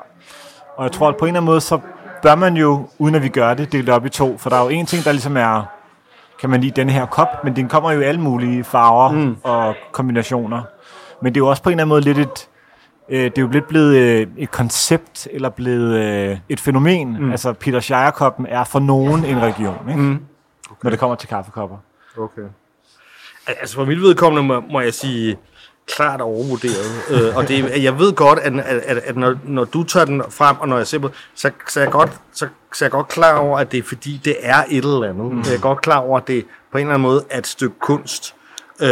Og 0.78 0.84
jeg 0.84 0.92
tror, 0.92 1.08
at 1.10 1.16
på 1.18 1.26
en 1.26 1.30
eller 1.30 1.40
anden 1.40 1.46
måde, 1.52 1.62
så 1.62 1.80
bør 2.22 2.36
man 2.36 2.58
jo, 2.58 2.88
uden 3.00 3.16
at 3.16 3.24
vi 3.24 3.30
gør 3.30 3.54
det, 3.54 3.72
dele 3.72 3.86
det 3.86 3.94
op 3.94 4.06
i 4.06 4.10
to. 4.10 4.38
For 4.38 4.50
der 4.50 4.58
er 4.58 4.64
jo 4.64 4.70
en 4.70 4.86
ting, 4.86 5.04
der 5.06 5.12
ligesom 5.12 5.38
er, 5.38 5.64
kan 6.40 6.50
man 6.50 6.62
lide 6.62 6.82
den 6.82 6.90
her 6.90 7.06
kop, 7.06 7.44
men 7.44 7.56
den 7.56 7.68
kommer 7.70 7.92
jo 7.92 8.00
i 8.02 8.04
alle 8.04 8.22
mulige 8.22 8.64
farver 8.64 9.12
mm. 9.12 9.38
og 9.44 9.76
kombinationer. 9.92 10.62
Men 11.22 11.34
det 11.36 11.40
er 11.42 11.46
jo 11.46 11.50
også 11.50 11.64
på 11.64 11.70
en 11.70 11.74
eller 11.74 11.82
anden 11.84 11.90
måde 11.90 12.02
lidt 12.02 12.18
et, 12.18 12.48
øh, 13.10 13.24
det 13.24 13.38
er 13.38 13.42
jo 13.42 13.48
lidt 13.48 13.68
blevet 13.68 13.96
øh, 13.96 14.28
et 14.38 14.52
koncept, 14.52 15.28
eller 15.32 15.50
blevet 15.50 15.96
øh, 16.00 16.38
et 16.50 16.60
fænomen. 16.60 17.18
Mm. 17.20 17.32
Altså, 17.32 17.54
Peter 17.54 17.80
Shire-koppen 17.80 18.46
er 18.50 18.64
for 18.64 18.80
nogen 18.80 19.26
en 19.26 19.42
region, 19.42 19.90
ikke? 19.90 20.02
Mm. 20.02 20.26
Okay. 20.66 20.80
når 20.84 20.90
det 20.90 21.00
kommer 21.00 21.16
til 21.16 21.30
kaffekopper. 21.30 21.78
Okay. 22.18 22.42
Al- 23.48 23.56
Altså 23.60 23.76
for 23.76 23.86
mit 23.86 24.02
vedkommende 24.02 24.48
må, 24.48 24.64
må 24.72 24.80
jeg 24.80 24.94
sige 24.94 25.38
klart 25.88 26.22
overvurderet. 26.22 27.02
øh, 27.10 27.36
og 27.36 27.48
det, 27.48 27.84
jeg 27.84 28.00
ved 28.00 28.14
godt, 28.14 28.40
at, 28.40 28.54
at, 28.54 28.78
at, 28.78 28.98
at 28.98 29.18
når, 29.18 29.36
når 29.44 29.64
du 29.64 29.84
tager 29.84 30.06
den 30.06 30.24
frem, 30.30 30.58
og 30.60 30.68
når 30.68 30.78
jeg 30.78 30.88
ser 30.88 31.00
på, 31.00 31.10
så, 31.36 31.52
så, 31.70 31.80
er 31.80 31.84
jeg 31.84 31.92
godt, 31.92 32.12
så, 32.34 32.48
så 32.74 32.86
er 32.86 32.88
jeg 32.88 32.92
godt 32.92 33.08
klar 33.08 33.38
over, 33.38 33.60
at 33.60 33.72
det 33.72 33.78
er 33.78 33.84
fordi, 33.84 34.22
det 34.26 34.36
er 34.40 34.64
et 34.70 34.78
eller 34.78 35.10
andet. 35.10 35.32
Mm. 35.32 35.42
Jeg 35.42 35.54
er 35.54 35.60
godt 35.60 35.82
klar 35.82 35.98
over, 35.98 36.20
at 36.20 36.28
det 36.28 36.46
på 36.72 36.78
en 36.78 36.82
eller 36.82 36.94
anden 36.94 37.08
måde 37.08 37.26
er 37.30 37.38
et 37.38 37.48
stykke 37.48 37.76
kunst. 37.80 38.36
Øh, 38.82 38.88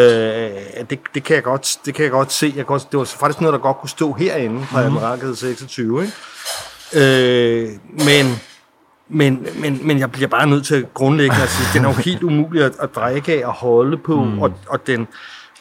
det, 0.90 1.00
det, 1.14 1.24
kan 1.24 1.36
jeg 1.36 1.44
godt, 1.44 1.78
det 1.86 1.96
kan 1.96 2.04
jeg 2.04 2.12
godt 2.12 2.32
se. 2.32 2.46
Jeg 2.46 2.54
kan 2.56 2.66
godt, 2.66 2.92
det 2.92 3.00
var 3.00 3.06
faktisk 3.06 3.42
noget, 3.42 3.54
der 3.54 3.60
godt 3.60 3.78
kunne 3.78 3.90
stå 3.90 4.14
herinde 4.14 4.66
på 4.72 4.78
mm. 4.78 4.84
Admiralgade 4.84 5.36
26. 5.36 6.04
Ikke? 6.04 6.14
Øh, 6.96 7.70
men 8.06 8.40
men, 9.08 9.48
men, 9.56 9.88
men 9.88 10.00
jeg 10.00 10.12
bliver 10.12 10.28
bare 10.28 10.48
nødt 10.48 10.66
til 10.66 10.76
at 10.76 10.94
grundlæggende 10.94 11.44
at 11.44 11.50
sige, 11.50 11.68
den 11.74 11.86
er 11.86 11.90
jo 11.90 12.02
helt 12.12 12.24
umulig 12.24 12.64
at, 12.64 12.72
at 12.80 12.96
drikke 12.96 13.34
af 13.34 13.48
og 13.48 13.54
holde 13.54 13.98
på, 13.98 14.24
mm. 14.24 14.42
og, 14.42 14.54
og 14.68 14.88
den, 14.88 15.08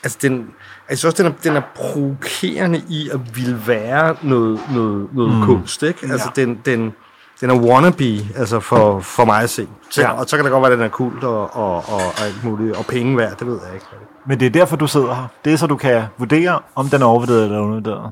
altså 0.03 0.19
den, 0.23 0.51
altså 0.93 1.09
også 1.09 1.23
den 1.23 1.33
er, 1.33 1.37
den 1.45 1.57
er 1.57 1.63
provokerende 1.75 2.83
i 2.89 3.11
at 3.13 3.37
ville 3.37 3.63
være 3.67 4.17
noget, 4.23 4.61
noget, 4.75 5.09
noget 5.15 5.35
mm. 5.35 5.45
kunst, 5.45 5.83
ikke? 5.83 5.99
Altså 6.11 6.31
Ja. 6.37 6.43
den, 6.43 6.61
den, 6.65 6.93
den 7.41 7.51
er 7.51 7.55
wannabe, 7.55 8.19
altså 8.37 8.61
for, 8.61 9.01
for 9.01 9.25
mig 9.25 9.43
at 9.43 9.51
se. 9.51 9.69
Så, 9.91 10.01
ja. 10.03 10.11
Og 10.13 10.27
så 10.29 10.37
kan 10.37 10.45
det 10.45 10.53
godt 10.53 10.63
være, 10.63 10.73
at 10.73 10.79
den 10.79 10.85
er 10.87 10.91
kult 10.91 11.25
og, 11.25 11.57
og, 11.57 11.77
og, 11.77 11.85
og 11.97 12.21
alt 12.25 12.45
muligt, 12.45 12.77
og 12.77 12.87
penge 12.87 13.17
værd, 13.17 13.37
det 13.39 13.47
ved 13.47 13.59
jeg 13.67 13.75
ikke. 13.75 13.87
Men 14.27 14.41
det 14.41 14.47
er 14.47 14.51
derfor, 14.51 14.77
du 14.77 14.87
sidder 14.87 15.15
her. 15.15 15.27
Det 15.45 15.53
er 15.53 15.57
så, 15.57 15.67
du 15.67 15.77
kan 15.77 16.03
vurdere, 16.19 16.61
om 16.75 16.89
den 16.89 17.03
er 17.03 17.07
overvurderet 17.07 17.45
eller 17.45 17.61
undervurderet. 17.61 18.11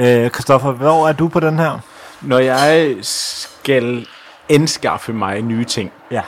Øh, 0.00 0.30
Christoffer, 0.30 0.72
hvor 0.72 1.08
er 1.08 1.12
du 1.12 1.28
på 1.28 1.40
den 1.40 1.58
her? 1.58 1.78
Når 2.20 2.38
jeg 2.38 2.96
skal 3.02 4.06
anskaffe 4.48 5.12
mig 5.12 5.42
nye 5.42 5.64
ting, 5.64 5.92
Ja. 6.10 6.22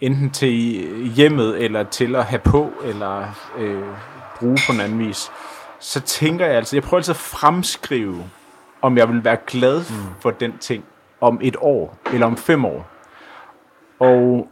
enten 0.00 0.30
til 0.30 0.50
hjemmet, 1.14 1.64
eller 1.64 1.82
til 1.84 2.16
at 2.16 2.24
have 2.24 2.38
på, 2.38 2.70
eller 2.84 3.24
øh, 3.58 3.82
bruge 4.38 4.58
på 4.66 4.72
en 4.72 4.80
anden 4.80 4.98
vis, 4.98 5.30
så 5.80 6.00
tænker 6.00 6.46
jeg 6.46 6.56
altså, 6.56 6.76
jeg 6.76 6.82
prøver 6.82 6.98
altid 6.98 7.12
at 7.12 7.16
fremskrive, 7.16 8.30
om 8.82 8.98
jeg 8.98 9.08
vil 9.08 9.24
være 9.24 9.36
glad 9.46 9.80
mm. 9.90 9.96
for 10.20 10.30
den 10.30 10.58
ting 10.58 10.84
om 11.20 11.38
et 11.42 11.56
år, 11.60 11.98
eller 12.12 12.26
om 12.26 12.36
fem 12.36 12.64
år. 12.64 12.86
Og 13.98 14.48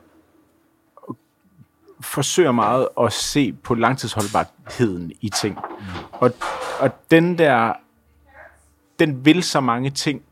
forsøger 2.00 2.52
meget 2.52 2.88
at 3.00 3.12
se 3.12 3.52
på 3.52 3.74
langtidsholdbarheden 3.74 5.12
i 5.20 5.28
ting. 5.28 5.58
Mm. 5.78 5.84
Og, 6.12 6.30
og 6.80 7.10
den 7.10 7.38
der, 7.38 7.72
den 8.98 9.24
vil 9.24 9.42
så 9.42 9.60
mange 9.60 9.90
ting, 9.90 10.22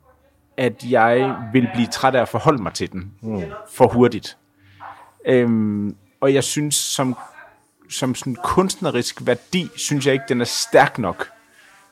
at 0.56 0.84
jeg 0.84 1.36
vil 1.52 1.68
blive 1.74 1.86
træt 1.86 2.14
af 2.14 2.20
at 2.20 2.28
forholde 2.28 2.62
mig 2.62 2.72
til 2.72 2.92
den 2.92 3.12
mm. 3.20 3.42
for 3.70 3.88
hurtigt. 3.88 4.38
Øhm, 5.26 5.96
og 6.20 6.34
jeg 6.34 6.44
synes, 6.44 6.74
som, 6.74 7.16
som 7.92 8.14
sådan 8.14 8.36
kunstnerisk 8.44 9.26
værdi, 9.26 9.70
synes 9.76 10.06
jeg 10.06 10.12
ikke, 10.12 10.24
den 10.28 10.40
er 10.40 10.44
stærk 10.44 10.98
nok 10.98 11.28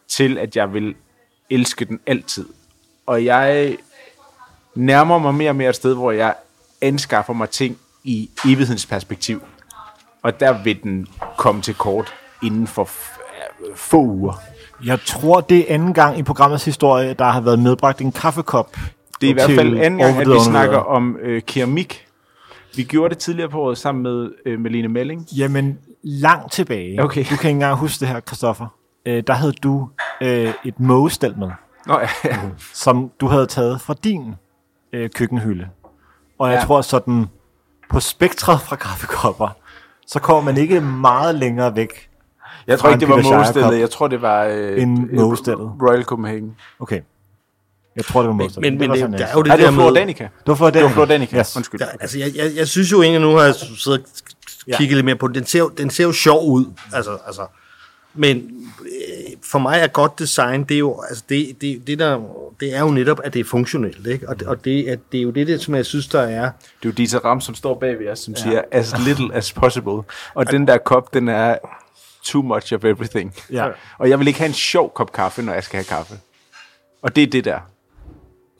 til, 0.08 0.38
at 0.38 0.56
jeg 0.56 0.74
vil 0.74 0.94
elske 1.50 1.84
den 1.84 2.00
altid. 2.06 2.48
Og 3.06 3.24
jeg 3.24 3.76
nærmer 4.74 5.18
mig 5.18 5.34
mere 5.34 5.50
og 5.50 5.56
mere 5.56 5.68
et 5.68 5.76
sted, 5.76 5.94
hvor 5.94 6.12
jeg 6.12 6.34
anskaffer 6.80 7.32
mig 7.32 7.50
ting 7.50 7.78
i 8.04 8.30
evighedsperspektiv. 8.44 9.42
Og 10.22 10.40
der 10.40 10.62
vil 10.62 10.82
den 10.82 11.06
komme 11.36 11.62
til 11.62 11.74
kort 11.74 12.14
inden 12.42 12.66
for 12.66 12.88
få 13.74 14.02
uger. 14.02 14.40
Jeg 14.84 14.98
tror, 15.06 15.40
det 15.40 15.58
er 15.58 15.74
anden 15.74 15.94
gang 15.94 16.18
i 16.18 16.22
programmets 16.22 16.64
historie, 16.64 17.14
der 17.14 17.24
har 17.24 17.40
været 17.40 17.58
medbragt 17.58 18.00
en 18.00 18.12
kaffekop. 18.12 18.76
Det 19.20 19.26
er 19.26 19.30
i 19.30 19.32
hvert 19.32 19.50
fald 19.50 19.78
anden 19.78 20.00
gang, 20.00 20.16
at 20.16 20.28
vi 20.28 20.40
snakker 20.44 20.78
om 20.78 21.16
øh, 21.22 21.42
keramik. 21.42 22.06
Vi 22.76 22.82
gjorde 22.82 23.14
det 23.14 23.18
tidligere 23.18 23.48
på 23.50 23.60
året 23.60 23.78
sammen 23.78 24.02
med 24.02 24.30
øh, 24.46 24.60
Melene 24.60 24.88
Melling. 24.88 25.26
Jamen, 25.36 25.78
langt 26.02 26.52
tilbage. 26.52 27.02
Okay. 27.04 27.20
Du 27.20 27.24
kan 27.28 27.34
ikke 27.34 27.50
engang 27.50 27.76
huske 27.76 28.00
det 28.00 28.08
her, 28.08 28.20
Christoffer. 28.20 28.66
Øh, 29.06 29.22
der 29.26 29.32
havde 29.32 29.52
du 29.52 29.88
øh, 30.20 30.54
et 30.64 30.80
mågestel 30.80 31.38
med, 31.38 31.50
Nå, 31.86 31.98
ja. 32.24 32.36
som 32.74 33.10
du 33.20 33.26
havde 33.26 33.46
taget 33.46 33.80
fra 33.80 33.94
din 34.04 34.34
øh, 34.92 35.10
køkkenhylde. 35.14 35.68
Og 36.38 36.50
jeg 36.50 36.58
Ja. 36.58 36.64
tror 36.64 36.80
sådan, 36.80 37.26
på 37.90 38.00
spektret 38.00 38.60
fra 38.60 38.76
kaffekopper, 38.76 39.48
så 40.06 40.20
kommer 40.20 40.42
man 40.52 40.56
ikke 40.62 40.80
meget 40.80 41.34
længere 41.34 41.76
væk. 41.76 42.08
Jeg 42.66 42.78
tror 42.78 42.88
ikke, 42.88 43.00
det 43.00 43.08
var 43.08 43.22
mågestillet. 43.34 43.78
Jeg 43.80 43.90
tror, 43.90 44.08
det 44.08 44.22
var 44.22 44.44
øh, 44.44 44.82
En 44.82 45.08
øh, 45.10 45.16
mågestillet. 45.20 45.72
Royal 45.82 46.02
Copenhagen. 46.04 46.56
Okay. 46.80 47.00
Jeg 47.96 48.04
tror, 48.04 48.20
det 48.20 48.28
var 48.28 48.34
mågestel. 48.34 48.60
Men, 48.60 48.78
men 48.78 48.88
var 48.88 48.96
det, 48.96 49.04
der 49.12 49.18
jeg 49.18 49.28
er 49.28 49.32
jo 49.34 49.42
det 49.42 49.48
Nej, 49.48 49.56
det 49.56 49.64
der 49.64 49.70
var 49.70 49.76
med... 49.76 49.84
Flor 49.84 49.94
Danica. 49.94 50.24
Det 50.24 50.30
var 50.46 50.54
for 50.54 50.70
Det 50.70 50.82
var. 50.96 51.38
Yes. 51.38 51.56
Undskyld. 51.56 51.80
Der, 51.80 51.86
altså, 52.00 52.18
jeg, 52.18 52.32
jeg, 52.36 52.52
jeg 52.56 52.68
synes 52.68 52.92
jo 52.92 53.02
egentlig, 53.02 53.20
nu 53.20 53.36
har 53.36 53.44
jeg 53.44 53.54
siddet 53.54 54.00
og 54.00 54.06
Ja. 54.68 54.76
kigget 54.76 54.96
lidt 54.96 55.04
mere 55.04 55.16
på 55.16 55.26
den. 55.26 55.34
Den 55.34 55.46
ser, 55.46 55.58
jo- 55.58 55.68
den 55.68 55.90
ser 55.90 56.04
jo 56.04 56.12
sjov 56.12 56.50
ud. 56.50 56.64
Altså, 56.92 57.18
altså, 57.26 57.46
men 58.14 58.36
øh, 58.36 59.36
for 59.50 59.58
mig 59.58 59.80
er 59.80 59.86
godt 59.86 60.18
design, 60.18 60.64
det 60.64 60.74
er 60.74 60.78
jo, 60.78 61.00
altså 61.08 61.24
det, 61.28 61.56
det, 61.60 61.86
det, 61.86 61.98
der, 61.98 62.20
det 62.60 62.74
er 62.74 62.80
jo 62.80 62.90
netop, 62.90 63.20
at 63.24 63.34
det 63.34 63.40
er 63.40 63.44
funktionelt. 63.44 64.06
Ikke? 64.06 64.28
Og, 64.28 64.40
det, 64.40 64.48
og 64.48 64.64
det, 64.64 64.90
er, 64.92 64.96
det 65.12 65.18
er 65.18 65.22
jo 65.22 65.30
det, 65.30 65.46
det, 65.46 65.60
som 65.62 65.74
jeg 65.74 65.86
synes, 65.86 66.06
der 66.08 66.20
er. 66.20 66.42
Det 66.42 66.48
er 66.82 66.86
jo 66.86 66.90
Dieter 66.90 67.18
Ram, 67.18 67.40
som 67.40 67.54
står 67.54 67.78
bag 67.78 67.98
ved 67.98 68.08
os, 68.08 68.18
som 68.18 68.34
ja. 68.34 68.42
siger, 68.42 68.62
as 68.70 68.94
little 69.06 69.34
as 69.34 69.52
possible. 69.52 70.02
Og 70.34 70.50
den 70.50 70.66
der 70.66 70.78
kop, 70.78 71.14
den 71.14 71.28
er 71.28 71.56
too 72.24 72.42
much 72.42 72.74
of 72.74 72.84
everything. 72.84 73.34
Ja. 73.52 73.68
Og 73.98 74.10
jeg 74.10 74.18
vil 74.18 74.26
ikke 74.28 74.40
have 74.40 74.48
en 74.48 74.54
sjov 74.54 74.92
kop 74.94 75.12
kaffe, 75.12 75.42
når 75.42 75.52
jeg 75.52 75.64
skal 75.64 75.76
have 75.76 75.84
kaffe. 75.98 76.14
Og 77.02 77.16
det 77.16 77.22
er 77.22 77.26
det 77.26 77.44
der. 77.44 77.58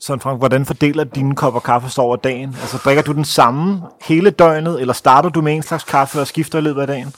Sådan, 0.01 0.19
Frank, 0.19 0.39
hvordan 0.39 0.65
fordeler 0.65 1.03
dine 1.03 1.35
kopper 1.35 1.59
kaffe 1.59 1.89
så 1.89 2.01
over 2.01 2.15
dagen? 2.15 2.57
Altså, 2.61 2.77
drikker 2.77 3.03
du 3.03 3.11
den 3.11 3.25
samme 3.25 3.81
hele 4.01 4.29
døgnet, 4.29 4.81
eller 4.81 4.93
starter 4.93 5.29
du 5.29 5.41
med 5.41 5.53
en 5.53 5.63
slags 5.63 5.83
kaffe 5.83 6.19
og 6.19 6.27
skifter 6.27 6.57
i 6.57 6.61
løbet 6.61 6.81
af 6.81 6.87
dagen? 6.87 7.13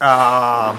Uh, 0.00 0.76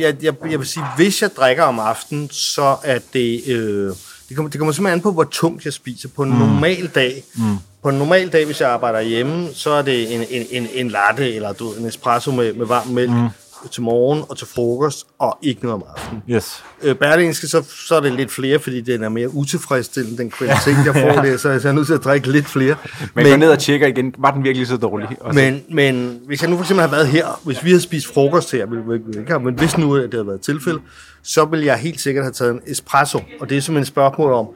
jeg, 0.00 0.22
jeg, 0.22 0.34
jeg 0.50 0.58
vil 0.58 0.66
sige, 0.66 0.84
hvis 0.96 1.22
jeg 1.22 1.30
drikker 1.36 1.64
om 1.64 1.78
aftenen, 1.78 2.30
så 2.30 2.76
er 2.84 2.98
det... 3.12 3.42
Øh, 3.48 3.92
det, 4.28 4.36
kommer, 4.36 4.50
det 4.50 4.58
kommer 4.58 4.72
simpelthen 4.72 4.98
an 4.98 5.02
på, 5.02 5.12
hvor 5.12 5.24
tungt 5.24 5.64
jeg 5.64 5.72
spiser. 5.72 6.08
På 6.16 6.22
en 6.22 6.30
mm. 6.30 6.36
normal 6.36 6.86
dag, 6.94 7.24
mm. 7.34 7.56
på 7.82 7.88
en 7.88 7.98
normal 7.98 8.28
dag, 8.28 8.44
hvis 8.44 8.60
jeg 8.60 8.70
arbejder 8.70 9.00
hjemme, 9.00 9.48
så 9.54 9.70
er 9.70 9.82
det 9.82 10.14
en, 10.14 10.24
en, 10.30 10.46
en, 10.50 10.68
en 10.74 10.88
latte 10.88 11.34
eller 11.34 11.52
du, 11.52 11.72
en 11.72 11.86
espresso 11.86 12.30
med, 12.30 12.52
med 12.52 12.66
varm 12.66 12.86
mælk 12.86 13.10
mm. 13.10 13.28
Til 13.70 13.82
morgen 13.82 14.24
og 14.28 14.38
til 14.38 14.46
frokost, 14.46 15.06
og 15.18 15.38
ikke 15.42 15.62
noget 15.62 15.74
om 15.74 15.84
aftenen. 15.96 16.22
Yes. 16.30 16.64
Øh, 16.82 16.94
Berlingske, 16.94 17.46
så, 17.46 17.62
så 17.88 17.94
er 17.94 18.00
det 18.00 18.12
lidt 18.12 18.30
flere, 18.30 18.58
fordi 18.58 18.80
den 18.80 19.02
er 19.02 19.08
mere 19.08 19.34
utilfredsstillende, 19.34 20.18
den 20.18 20.30
kvalitet, 20.30 20.76
jeg 20.86 20.94
får 20.94 21.22
der, 21.22 21.36
så 21.36 21.50
jeg 21.50 21.64
er 21.64 21.72
nødt 21.72 21.86
til 21.86 21.94
at 21.94 22.04
drikke 22.04 22.30
lidt 22.32 22.46
flere. 22.46 22.76
Men, 23.00 23.08
men 23.14 23.26
går 23.26 23.36
ned 23.36 23.50
og 23.50 23.58
tjekker 23.58 23.86
igen, 23.86 24.14
var 24.18 24.30
den 24.30 24.44
virkelig 24.44 24.66
så 24.66 24.76
dårlig? 24.76 25.08
Så, 25.08 25.32
Men, 25.32 25.62
men 25.70 26.20
hvis 26.26 26.42
jeg 26.42 26.50
nu 26.50 26.56
for 26.56 26.64
eksempel 26.64 26.80
har 26.80 26.90
været 26.90 27.08
her, 27.08 27.40
hvis 27.44 27.64
vi 27.64 27.70
havde 27.70 27.82
spist 27.82 28.06
frokost 28.14 28.52
her, 28.52 28.66
ville 28.66 28.84
vi 28.88 28.94
ikke 28.94 29.30
have, 29.30 29.40
men 29.40 29.54
hvis 29.54 29.78
nu 29.78 29.96
det 29.96 30.14
havde 30.14 30.26
været 30.26 30.40
tilfælde, 30.40 30.80
så 31.22 31.44
ville 31.44 31.66
jeg 31.66 31.76
helt 31.76 32.00
sikkert 32.00 32.24
have 32.24 32.32
taget 32.32 32.52
en 32.52 32.60
espresso. 32.66 33.18
Og 33.40 33.50
det 33.50 33.56
er 33.56 33.60
simpelthen 33.60 33.82
et 33.82 33.86
spørgsmål 33.86 34.32
om, 34.32 34.48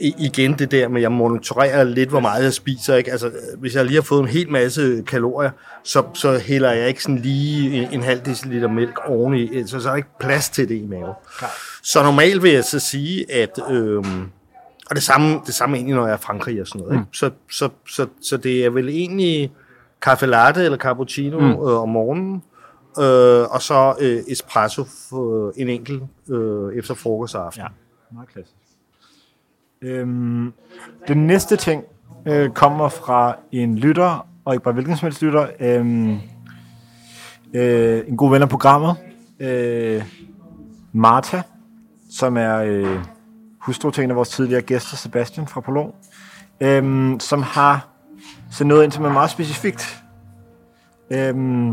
i- 0.00 0.14
igen 0.18 0.52
det 0.58 0.70
der 0.70 0.88
med, 0.88 0.96
at 0.96 1.02
jeg 1.02 1.12
monitorerer 1.12 1.84
lidt, 1.84 2.08
hvor 2.08 2.20
meget 2.20 2.44
jeg 2.44 2.52
spiser. 2.52 2.94
Ikke? 2.96 3.10
Altså, 3.12 3.30
hvis 3.58 3.74
jeg 3.74 3.84
lige 3.84 3.94
har 3.94 4.02
fået 4.02 4.20
en 4.20 4.28
hel 4.28 4.50
masse 4.50 5.02
kalorier, 5.06 5.50
så, 5.82 6.02
så 6.14 6.38
hælder 6.38 6.72
jeg 6.72 6.88
ikke 6.88 7.02
sådan 7.02 7.18
lige 7.18 7.82
en, 7.82 7.88
en 7.92 8.02
halv 8.02 8.20
deciliter 8.20 8.68
mælk 8.68 8.98
oveni, 9.06 9.66
så, 9.66 9.80
så 9.80 9.88
er 9.88 9.92
der 9.92 9.96
ikke 9.96 10.18
plads 10.20 10.48
til 10.48 10.68
det 10.68 10.74
i 10.74 10.86
maven. 10.86 11.12
Så 11.82 12.02
normalt 12.02 12.42
vil 12.42 12.52
jeg 12.52 12.64
så 12.64 12.78
sige, 12.78 13.32
at... 13.32 13.58
Øhm, 13.70 14.22
og 14.90 14.96
det 14.96 15.02
samme, 15.02 15.40
det 15.46 15.54
samme 15.54 15.76
egentlig, 15.76 15.96
når 15.96 16.06
jeg 16.06 16.12
er 16.12 16.18
i 16.18 16.20
Frankrig 16.20 16.60
og 16.60 16.66
sådan 16.66 16.80
noget. 16.80 16.94
Ikke? 16.94 17.06
Så, 17.12 17.30
så, 17.50 17.68
så, 17.88 18.06
så 18.22 18.36
det 18.36 18.64
er 18.64 18.70
vel 18.70 18.88
egentlig 18.88 19.52
kaffe 20.02 20.26
latte 20.26 20.64
eller 20.64 20.78
cappuccino 20.78 21.40
mm. 21.40 21.46
øh, 21.50 21.82
om 21.82 21.88
morgenen, 21.88 22.42
øh, 22.98 23.54
og 23.54 23.62
så 23.62 23.94
øh, 24.00 24.22
espresso 24.28 24.84
for 25.08 25.52
en 25.56 25.68
enkelt 25.68 26.02
øh, 26.30 26.74
efter 26.78 26.94
frokost 26.94 27.34
og 27.34 27.46
aften. 27.46 27.62
Ja, 27.62 27.66
meget 28.14 28.28
klassisk. 28.28 28.56
Øhm, 29.82 30.52
den 31.08 31.26
næste 31.26 31.56
ting 31.56 31.84
øh, 32.26 32.50
kommer 32.50 32.88
fra 32.88 33.36
en 33.52 33.78
lytter, 33.78 34.26
og 34.44 34.54
ikke 34.54 34.64
bare 34.64 34.74
hvilken 34.74 34.96
som 34.96 35.06
helst 35.06 35.22
lytter, 35.22 35.46
øhm, 35.60 36.18
øh, 37.54 38.02
en 38.08 38.16
god 38.16 38.30
ven 38.30 38.42
af 38.42 38.48
programmet, 38.48 38.96
øh, 39.40 40.04
Martha, 40.92 41.42
som 42.10 42.36
er 42.36 42.56
øh, 42.56 42.98
hustru 43.58 43.90
til 43.90 44.04
en 44.04 44.10
af 44.10 44.16
vores 44.16 44.28
tidligere 44.28 44.62
gæster, 44.62 44.96
Sebastian 44.96 45.46
fra 45.46 45.60
Prolog, 45.60 45.94
øhm, 46.60 47.20
som 47.20 47.42
har 47.42 47.88
sendt 48.50 48.68
noget 48.68 48.84
ind, 48.84 48.92
som 48.92 49.04
er 49.04 49.12
meget 49.12 49.30
specifikt. 49.30 50.02
Øhm, 51.10 51.68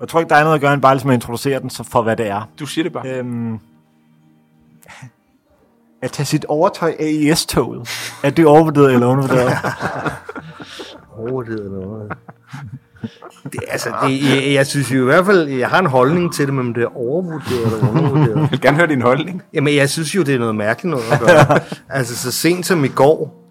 jeg 0.00 0.08
tror 0.08 0.20
ikke, 0.20 0.30
der 0.30 0.36
er 0.36 0.42
noget 0.42 0.54
at 0.54 0.60
gøre, 0.60 0.72
end 0.74 0.82
bare 0.82 0.94
ligesom 0.94 1.10
at 1.10 1.14
introducere 1.14 1.60
den 1.60 1.70
så 1.70 1.82
for, 1.82 2.02
hvad 2.02 2.16
det 2.16 2.26
er. 2.28 2.48
du 2.60 2.66
siger 2.66 2.82
det 2.82 2.92
bare. 2.92 3.08
Øhm, 3.08 3.58
at 6.04 6.12
tage 6.12 6.26
sit 6.26 6.44
overtøj 6.44 6.94
af 6.98 7.06
i 7.06 7.34
S-toget. 7.34 7.88
Er 8.22 8.30
det 8.30 8.46
overvurderet 8.46 8.92
eller 8.94 9.06
undervurderet? 9.06 9.52
Overvurderet 11.18 11.60
eller 11.64 11.80
noget. 11.80 12.12
Det, 13.44 13.60
altså, 13.68 13.88
det, 14.06 14.20
jeg, 14.22 14.54
jeg 14.54 14.66
synes 14.66 14.92
jo 14.92 15.02
i 15.02 15.04
hvert 15.04 15.26
fald, 15.26 15.48
jeg 15.48 15.68
har 15.68 15.78
en 15.78 15.86
holdning 15.86 16.34
til 16.34 16.46
det, 16.46 16.54
men 16.54 16.74
det 16.74 16.82
er 16.82 16.96
overvurderet 16.96 17.64
eller 17.66 17.90
undervurderet. 17.90 18.36
Jeg 18.40 18.48
vil 18.50 18.60
gerne 18.60 18.76
høre 18.76 18.86
din 18.86 19.02
holdning. 19.02 19.42
Jamen, 19.54 19.74
jeg 19.76 19.90
synes 19.90 20.14
jo, 20.16 20.22
det 20.22 20.34
er 20.34 20.38
noget 20.38 20.54
mærkeligt 20.54 20.90
noget 20.90 21.04
at 21.12 21.20
gøre. 21.20 21.60
altså, 21.98 22.16
så 22.16 22.32
sent 22.32 22.66
som 22.66 22.84
i 22.84 22.88
går, 22.88 23.44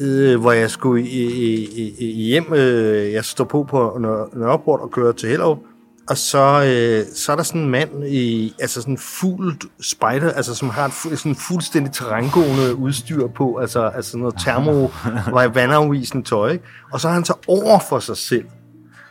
øh, 0.00 0.40
hvor 0.40 0.52
jeg 0.52 0.70
skulle 0.70 1.02
i, 1.02 1.22
i, 1.24 1.68
i, 1.76 1.94
i 1.98 2.22
hjem, 2.26 2.52
øh, 2.52 3.12
jeg 3.12 3.24
står 3.24 3.44
på 3.44 3.66
på 3.70 3.88
Nør- 3.88 4.38
Nørreport 4.38 4.80
og 4.80 4.90
kører 4.90 5.12
til 5.12 5.28
Hellerup, 5.28 5.58
og 6.08 6.18
så, 6.18 6.38
øh, 6.38 7.14
så 7.14 7.32
er 7.32 7.36
der 7.36 7.42
sådan 7.42 7.60
en 7.60 7.68
mand 7.68 8.06
i, 8.06 8.54
altså 8.60 8.80
sådan 8.80 8.98
fuld 8.98 9.60
spider, 9.80 10.32
altså 10.32 10.54
som 10.54 10.70
har 10.70 10.86
et 10.86 11.18
sådan 11.18 11.34
fuldstændig 11.34 11.92
terrængående 11.92 12.74
udstyr 12.74 13.26
på, 13.26 13.56
altså, 13.56 13.82
altså 13.82 14.18
noget 14.18 14.34
termo, 14.44 14.88
vandafvisende 15.54 16.28
tøj, 16.28 16.50
ikke? 16.50 16.64
og 16.92 17.00
så 17.00 17.08
har 17.08 17.14
han 17.14 17.24
så 17.24 17.34
over 17.48 17.78
for 17.88 17.98
sig 17.98 18.16
selv, 18.16 18.44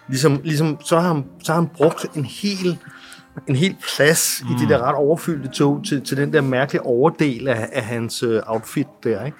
ligesom, 0.07 0.41
ligesom 0.43 0.77
så, 0.83 0.99
har 0.99 1.13
han, 1.13 1.25
så 1.43 1.53
har 1.53 1.61
han 1.61 1.69
brugt 1.75 2.05
en 2.15 2.25
hel 2.25 2.77
en 3.47 3.55
hel 3.55 3.75
plads 3.95 4.43
mm. 4.43 4.55
i 4.55 4.59
det 4.59 4.69
der 4.69 4.77
ret 4.77 4.95
overfyldte 4.95 5.49
tog 5.49 5.81
til, 5.87 6.01
til 6.01 6.17
den 6.17 6.33
der 6.33 6.41
mærkelige 6.41 6.85
overdel 6.85 7.47
af, 7.47 7.69
af 7.73 7.83
hans 7.83 8.23
øh, 8.23 8.41
outfit 8.45 8.87
der, 9.03 9.25
ikke? 9.25 9.37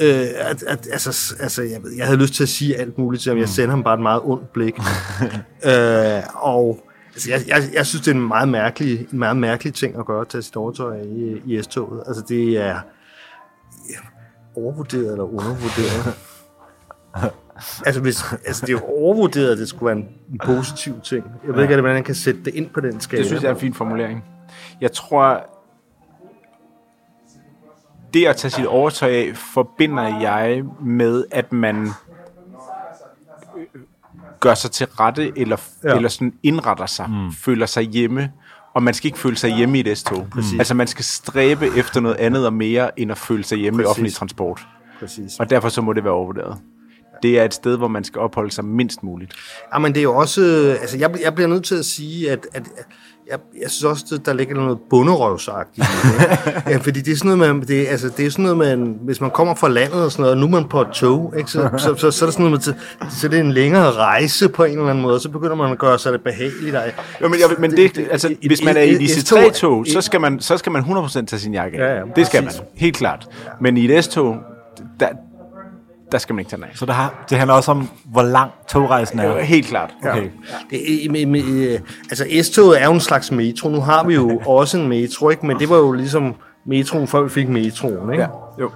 Øh, 0.00 0.26
at, 0.36 0.62
at, 0.62 0.88
altså, 0.92 1.34
altså 1.40 1.62
jeg, 1.62 1.82
ved- 1.82 1.92
jeg 1.96 2.06
havde 2.06 2.18
lyst 2.20 2.34
til 2.34 2.42
at 2.42 2.48
sige 2.48 2.76
alt 2.76 2.98
muligt 2.98 3.22
til 3.22 3.30
ham. 3.30 3.38
Jeg 3.38 3.48
sender 3.48 3.70
ham 3.70 3.82
bare 3.82 3.94
et 3.94 4.00
meget 4.00 4.20
ondt 4.24 4.52
blik. 4.52 4.78
øh, 5.70 6.22
og 6.34 6.84
altså, 7.14 7.30
jeg, 7.30 7.40
jeg, 7.48 7.62
jeg 7.74 7.86
synes, 7.86 8.04
det 8.04 8.10
er 8.10 8.14
en 8.14 8.28
meget 8.28 8.48
mærkelig, 8.48 9.00
en 9.12 9.18
meget 9.18 9.36
mærkelig 9.36 9.74
ting 9.74 9.98
at 9.98 10.06
gøre, 10.06 10.20
at 10.20 10.28
tage 10.28 10.42
sit 10.42 10.56
overtøj 10.56 11.00
i, 11.00 11.42
i 11.46 11.62
S-toget. 11.62 12.02
Altså, 12.06 12.22
det 12.28 12.56
er 12.56 12.66
ja, 13.90 13.98
overvurderet 14.56 15.12
eller 15.12 15.24
undervurderet. 15.24 16.14
altså, 17.86 18.00
hvis, 18.00 18.22
altså, 18.46 18.66
det 18.66 18.72
er 18.72 18.78
jo 18.78 18.84
overvurderet, 18.84 19.52
at 19.52 19.58
det 19.58 19.68
skulle 19.68 19.86
være 19.86 19.96
en, 19.96 20.08
en 20.32 20.40
positiv 20.44 21.00
ting. 21.04 21.24
Jeg 21.46 21.54
ved 21.54 21.62
ikke, 21.62 21.74
hvordan 21.74 21.94
man 21.94 22.04
kan 22.04 22.14
sætte 22.14 22.40
det 22.44 22.54
ind 22.54 22.70
på 22.70 22.80
den 22.80 23.00
skala. 23.00 23.18
Det 23.18 23.26
synes 23.26 23.42
jeg 23.42 23.48
er 23.50 23.54
en 23.54 23.60
fin 23.60 23.74
formulering. 23.74 24.24
Jeg 24.80 24.92
tror, 24.92 25.46
det 28.14 28.26
at 28.26 28.36
tage 28.36 28.50
sit 28.50 28.66
overtøj 28.66 29.08
af, 29.10 29.32
forbinder 29.36 30.20
jeg 30.20 30.62
med, 30.84 31.24
at 31.30 31.52
man 31.52 31.88
gør 34.40 34.54
sig 34.54 34.70
til 34.70 34.86
rette, 34.86 35.32
eller, 35.38 35.56
Ja. 35.84 35.94
eller 35.96 36.08
sådan 36.08 36.32
indretter 36.42 36.86
sig, 36.86 37.10
mm. 37.10 37.32
føler 37.32 37.66
sig 37.66 37.82
hjemme, 37.84 38.32
og 38.74 38.82
man 38.82 38.94
skal 38.94 39.06
ikke 39.08 39.18
føle 39.18 39.36
sig 39.36 39.50
hjemme 39.56 39.78
i 39.78 39.88
et 39.90 39.98
S-tog. 39.98 40.26
Altså 40.58 40.74
man 40.74 40.86
skal 40.86 41.04
stræbe 41.04 41.66
efter 41.76 42.00
noget 42.00 42.16
andet 42.16 42.46
og 42.46 42.52
mere, 42.52 43.00
end 43.00 43.10
at 43.10 43.18
føle 43.18 43.44
sig 43.44 43.58
hjemme 43.58 43.76
Præcis. 43.76 43.84
i 43.84 43.86
Præcis. 43.86 43.90
offentlig 43.90 44.14
transport. 44.14 44.66
Præcis. 45.00 45.38
Og 45.40 45.50
derfor 45.50 45.68
så 45.68 45.82
må 45.82 45.92
det 45.92 46.04
være 46.04 46.12
overvurderet. 46.12 46.58
Det 47.22 47.38
er 47.38 47.44
et 47.44 47.54
sted, 47.54 47.76
hvor 47.76 47.88
man 47.88 48.04
skal 48.04 48.20
opholde 48.20 48.50
sig 48.50 48.64
mindst 48.64 49.02
muligt. 49.02 49.34
Ja, 49.74 49.78
men 49.78 49.92
det 49.92 50.00
er 50.00 50.02
jo 50.04 50.16
også... 50.16 50.40
øh, 50.42 50.80
Altså, 50.80 50.98
jeg, 50.98 51.10
jeg 51.24 51.34
bliver 51.34 51.48
nødt 51.48 51.64
til 51.64 51.74
at 51.74 51.84
sige, 51.84 52.30
at, 52.30 52.46
at 52.52 52.68
at 52.76 52.86
jeg, 53.30 53.38
jeg 53.62 53.70
synes 53.70 53.84
også, 53.84 54.14
at 54.14 54.26
der 54.26 54.32
ligger 54.32 54.54
noget 54.54 54.78
bunderøvsagtigt 54.90 55.86
det. 56.02 56.62
ja, 56.72 56.76
fordi 56.76 57.00
det 57.00 57.12
er 57.12 57.16
sådan 57.16 57.36
noget 57.38 57.56
med, 57.56 57.66
det, 57.66 57.86
altså, 57.86 58.10
det 58.16 58.26
er 58.26 58.30
sådan 58.30 58.44
noget 58.44 58.72
en- 58.72 58.98
hvis 59.04 59.20
man 59.20 59.30
kommer 59.30 59.54
fra 59.54 59.68
landet 59.68 60.04
og 60.04 60.12
sådan 60.12 60.22
noget, 60.22 60.32
og 60.34 60.38
nu 60.40 60.46
er 60.46 60.50
man 60.60 60.68
på 60.68 60.80
et 60.80 60.88
tog, 60.92 61.34
ikke, 61.38 61.50
så, 61.50 61.70
så, 61.78 61.94
så, 61.96 62.10
så, 62.10 62.24
er 62.24 62.26
der 62.26 62.32
sådan 62.32 62.50
noget 62.50 62.66
med, 62.66 62.74
så 63.10 63.26
er 63.26 63.30
det 63.30 63.40
en 63.40 63.52
længere 63.52 63.92
rejse 63.92 64.48
på 64.48 64.64
en 64.64 64.72
eller 64.78 64.88
anden 64.90 65.02
måde, 65.02 65.14
og 65.14 65.20
så 65.20 65.28
begynder 65.28 65.54
man 65.54 65.72
at 65.72 65.78
gøre 65.78 65.98
sig 65.98 66.12
det 66.12 66.20
behageligt. 66.20 66.76
Og, 66.76 66.82
Jo, 67.22 67.28
men, 67.28 67.40
jeg, 67.40 67.48
men 67.58 67.70
det, 67.70 67.98
altså, 68.10 68.28
et- 68.28 68.38
hvis 68.46 68.64
man 68.64 68.76
er 68.76 68.80
i 68.82 68.90
et- 68.90 68.96
et 68.96 69.02
et 69.02 69.10
S-tog 69.10 69.38
IC3-tog, 69.38 69.86
så 69.92 70.00
skal 70.00 70.20
man, 70.20 70.40
så 70.40 70.56
skal 70.56 70.72
man 70.72 70.82
100% 70.82 71.26
tage 71.26 71.40
sin 71.40 71.54
jakke 71.54 71.78
af. 71.78 71.88
Ja, 71.94 71.94
ja, 71.98 72.02
det 72.16 72.26
skal 72.26 72.44
man, 72.44 72.52
helt 72.74 72.96
klart. 72.96 73.26
Men 73.60 73.76
i 73.76 73.92
et 73.92 74.04
S-tog, 74.04 74.36
der, 75.00 75.08
der 76.12 76.18
skal 76.18 76.34
man 76.34 76.40
ikke 76.40 76.50
tage 76.50 76.62
den 76.62 76.68
af. 76.70 76.76
Så 76.76 76.86
det, 76.86 76.94
har, 76.94 77.24
det 77.30 77.38
handler 77.38 77.54
også 77.54 77.70
om, 77.70 77.88
hvor 78.04 78.22
lang 78.22 78.50
togrejsen 78.68 79.18
er. 79.18 79.40
Helt 79.40 79.66
klart. 79.66 79.94
Okay. 80.04 80.28
Det, 80.70 81.06
er- 81.06 81.10
med, 81.10 81.26
med, 81.26 81.78
altså 82.10 82.26
S-toget 82.42 82.82
er 82.82 82.86
jo 82.86 82.92
en 82.92 83.00
slags 83.00 83.32
metro. 83.32 83.68
Nu 83.68 83.80
har 83.80 84.04
vi 84.04 84.14
jo 84.14 84.38
også 84.46 84.78
en 84.78 84.88
metro, 84.88 85.28
ikke? 85.30 85.46
men 85.46 85.58
det 85.58 85.70
var 85.70 85.76
jo 85.76 85.92
ligesom 85.92 86.34
metroen, 86.66 87.06
før 87.06 87.22
vi 87.22 87.28
fik 87.28 87.48
metroen. 87.48 88.12
Ikke? 88.12 88.22
Ja, 88.22 88.28
jo. 88.60 88.70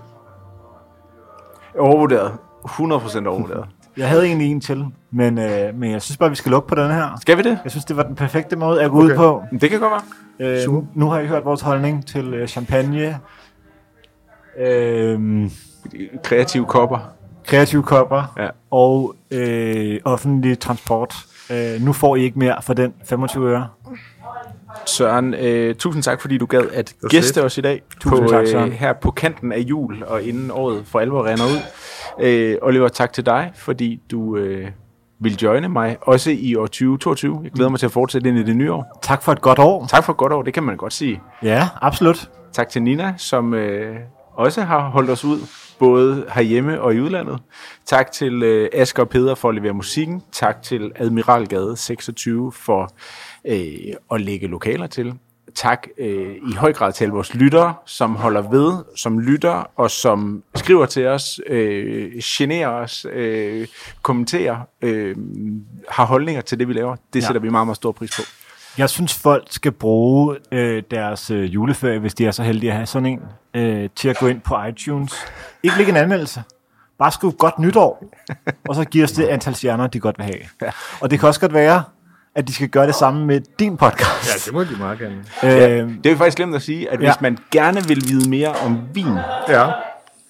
Overvurderet. 1.78 2.32
100% 2.64 3.26
overvurderet. 3.26 3.64
Jeg 3.96 4.08
havde 4.08 4.26
egentlig 4.26 4.50
en 4.50 4.60
til, 4.60 4.84
men, 5.10 5.38
øh, 5.38 5.74
men 5.74 5.90
jeg 5.92 6.02
synes 6.02 6.16
bare, 6.16 6.30
vi 6.30 6.36
skal 6.36 6.50
lukke 6.50 6.68
på 6.68 6.74
den 6.74 6.90
her. 6.90 7.18
Skal 7.20 7.36
vi 7.38 7.42
det? 7.42 7.58
Jeg 7.64 7.70
synes, 7.70 7.84
det 7.84 7.96
var 7.96 8.02
den 8.02 8.14
perfekte 8.14 8.56
måde 8.56 8.82
at 8.82 8.90
gå 8.90 8.98
okay. 9.04 9.12
ud 9.12 9.16
på. 9.16 9.42
Det 9.60 9.70
kan 9.70 9.80
godt 9.80 9.92
være. 10.38 10.62
Øh, 10.62 10.68
nu, 10.72 10.86
nu 10.94 11.10
har 11.10 11.18
I 11.20 11.26
hørt 11.26 11.44
vores 11.44 11.60
holdning 11.60 12.06
til 12.06 12.34
øh, 12.34 12.48
champagne, 12.48 13.18
øh, 14.58 15.50
Kreative 16.24 16.64
kopper. 16.66 16.98
Kreative 17.46 17.82
kopper 17.82 18.34
Ja. 18.38 18.48
og 18.70 19.14
øh, 19.30 20.00
offentlig 20.04 20.58
transport. 20.58 21.14
Øh, 21.50 21.80
nu 21.80 21.92
får 21.92 22.16
I 22.16 22.22
ikke 22.22 22.38
mere 22.38 22.56
for 22.62 22.74
den 22.74 22.94
25 23.04 23.48
øre. 23.50 23.68
Søren, 24.86 25.34
øh, 25.34 25.74
tusind 25.74 26.02
tak, 26.02 26.20
fordi 26.20 26.38
du 26.38 26.46
gad 26.46 26.62
at 26.72 26.94
gæste 27.08 27.34
fedt. 27.34 27.46
os 27.46 27.58
i 27.58 27.60
dag. 27.60 27.82
Tusind 28.00 28.20
på, 28.26 28.32
tak, 28.32 28.46
Søren. 28.46 28.68
øh, 28.68 28.74
her 28.74 28.92
på 28.92 29.10
kanten 29.10 29.52
af 29.52 29.58
jul, 29.58 30.04
og 30.06 30.22
inden 30.22 30.50
året 30.50 30.82
for 30.86 31.00
alvor 31.00 31.24
render 31.26 31.44
ud. 31.44 31.58
Øh, 32.20 32.56
Oliver, 32.62 32.88
tak 32.88 33.12
til 33.12 33.26
dig, 33.26 33.50
fordi 33.54 34.00
du 34.10 34.36
øh, 34.36 34.68
vil 35.20 35.36
joine 35.36 35.68
mig, 35.68 35.96
også 36.02 36.30
i 36.30 36.54
år 36.56 36.66
2022. 36.66 37.40
Jeg 37.44 37.50
glæder 37.52 37.70
mig 37.70 37.78
til 37.78 37.86
at 37.86 37.92
fortsætte 37.92 38.28
ind 38.28 38.38
i 38.38 38.42
det 38.42 38.56
nye 38.56 38.72
år. 38.72 38.98
Tak 39.02 39.22
for 39.22 39.32
et 39.32 39.40
godt 39.40 39.58
år. 39.58 39.86
Tak 39.86 40.04
for 40.04 40.12
et 40.12 40.16
godt 40.16 40.32
år, 40.32 40.42
det 40.42 40.54
kan 40.54 40.62
man 40.62 40.76
godt 40.76 40.92
sige. 40.92 41.20
Ja, 41.42 41.68
absolut. 41.82 42.30
Tak 42.52 42.68
til 42.68 42.82
Nina, 42.82 43.14
som 43.16 43.54
øh, 43.54 43.96
også 44.34 44.62
har 44.62 44.80
holdt 44.88 45.10
os 45.10 45.24
ud, 45.24 45.38
både 45.82 46.24
herhjemme 46.34 46.80
og 46.80 46.94
i 46.94 47.00
udlandet. 47.00 47.38
Tak 47.86 48.12
til 48.12 48.42
øh, 48.42 48.68
Asger 48.72 49.02
og 49.02 49.08
Peder 49.08 49.34
for 49.34 49.48
at 49.48 49.54
levere 49.54 49.72
musikken. 49.72 50.22
Tak 50.32 50.62
til 50.62 50.92
Admiralgade 50.96 51.76
26 51.76 52.52
for 52.52 52.90
øh, 53.46 53.94
at 54.12 54.20
lægge 54.20 54.46
lokaler 54.46 54.86
til. 54.86 55.14
Tak 55.54 55.86
øh, 55.98 56.34
i 56.50 56.52
høj 56.54 56.72
grad 56.72 56.92
til 56.92 57.04
alle 57.04 57.12
vores 57.14 57.34
lyttere, 57.34 57.74
som 57.86 58.14
holder 58.16 58.50
ved, 58.50 58.72
som 58.96 59.18
lytter 59.18 59.70
og 59.76 59.90
som 59.90 60.42
skriver 60.54 60.86
til 60.86 61.06
os, 61.06 61.40
øh, 61.46 62.12
generer 62.24 62.68
os, 62.68 63.06
øh, 63.12 63.66
kommenterer, 64.02 64.56
øh, 64.82 65.16
har 65.88 66.04
holdninger 66.06 66.42
til 66.42 66.58
det, 66.58 66.68
vi 66.68 66.72
laver. 66.72 66.96
Det 67.12 67.20
Ja. 67.22 67.26
sætter 67.26 67.40
vi 67.40 67.48
meget, 67.48 67.66
meget 67.66 67.76
stor 67.76 67.92
pris 67.92 68.16
på. 68.16 68.22
Jeg 68.78 68.90
synes, 68.90 69.14
folk 69.14 69.46
skal 69.50 69.72
bruge 69.72 70.36
øh, 70.52 70.82
deres 70.90 71.30
øh, 71.30 71.54
juleferie, 71.54 71.98
hvis 71.98 72.14
de 72.14 72.26
er 72.26 72.30
så 72.30 72.42
heldige 72.42 72.70
at 72.70 72.76
have 72.76 72.86
sådan 72.86 73.06
en, 73.06 73.20
øh, 73.54 73.88
til 73.96 74.08
at 74.08 74.16
gå 74.18 74.26
ind 74.26 74.40
på 74.40 74.56
iTunes. 74.68 75.14
Ikke 75.62 75.76
lægge 75.76 75.90
en 75.90 75.96
anmeldelse. 75.96 76.42
Bare 76.98 77.12
skriv 77.12 77.32
godt 77.32 77.58
nytår, 77.58 78.04
og 78.68 78.74
så 78.74 78.84
giv 78.84 79.04
os 79.04 79.12
det 79.12 79.24
antal 79.24 79.54
stjerner, 79.54 79.86
de 79.86 80.00
godt 80.00 80.18
vil 80.18 80.24
have. 80.24 80.72
Og 81.00 81.10
det 81.10 81.20
kan 81.20 81.28
også 81.28 81.40
godt 81.40 81.54
være, 81.54 81.82
at 82.34 82.48
de 82.48 82.54
skal 82.54 82.68
gøre 82.68 82.86
det 82.86 82.94
samme 82.94 83.26
med 83.26 83.40
din 83.58 83.76
podcast. 83.76 84.26
Ja, 84.26 84.32
det 84.46 84.52
må 84.52 84.64
de 84.64 84.76
meget 84.78 84.98
gerne. 84.98 85.24
Øh, 85.82 85.88
Det 85.88 86.06
er 86.06 86.10
jo 86.10 86.16
faktisk 86.16 86.36
glemt 86.36 86.54
at 86.54 86.62
sige, 86.62 86.90
at 86.90 86.98
hvis 86.98 87.06
Ja. 87.08 87.12
man 87.20 87.38
gerne 87.50 87.84
vil 87.88 88.02
vide 88.08 88.30
mere 88.30 88.48
om 88.66 88.80
vin, 88.94 89.06
Ja. 89.48 89.66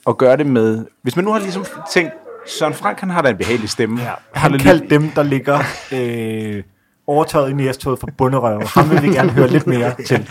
og 0.05 0.19
gøre 0.19 0.37
det 0.37 0.47
med... 0.47 0.87
Hvis 1.03 1.17
man 1.17 1.25
nu 1.25 1.33
har 1.33 1.39
ligesom 1.39 1.65
tænkt, 1.93 2.13
Søren 2.47 2.75
Frank, 2.75 3.01
han 3.01 3.11
har 3.11 3.23
da 3.23 3.29
en 3.31 3.37
behagelig 3.37 3.69
stemme. 3.71 4.01
ja, 4.03 4.07
Har 4.07 4.15
han 4.41 4.51
lidt- 4.53 4.63
kaldte 4.63 4.87
dem, 4.91 5.11
der 5.11 5.23
ligger 5.23 5.59
øh, 5.93 6.63
overtøjet 7.07 7.51
i 7.51 7.53
næstoget 7.53 7.99
for 7.99 8.09
bunderøve. 8.19 8.63
Ham 8.67 8.91
vil 8.91 9.03
vi 9.03 9.09
gerne 9.09 9.31
høre 9.31 9.49
lidt 9.49 9.67
mere 9.67 9.93
til. 10.07 10.29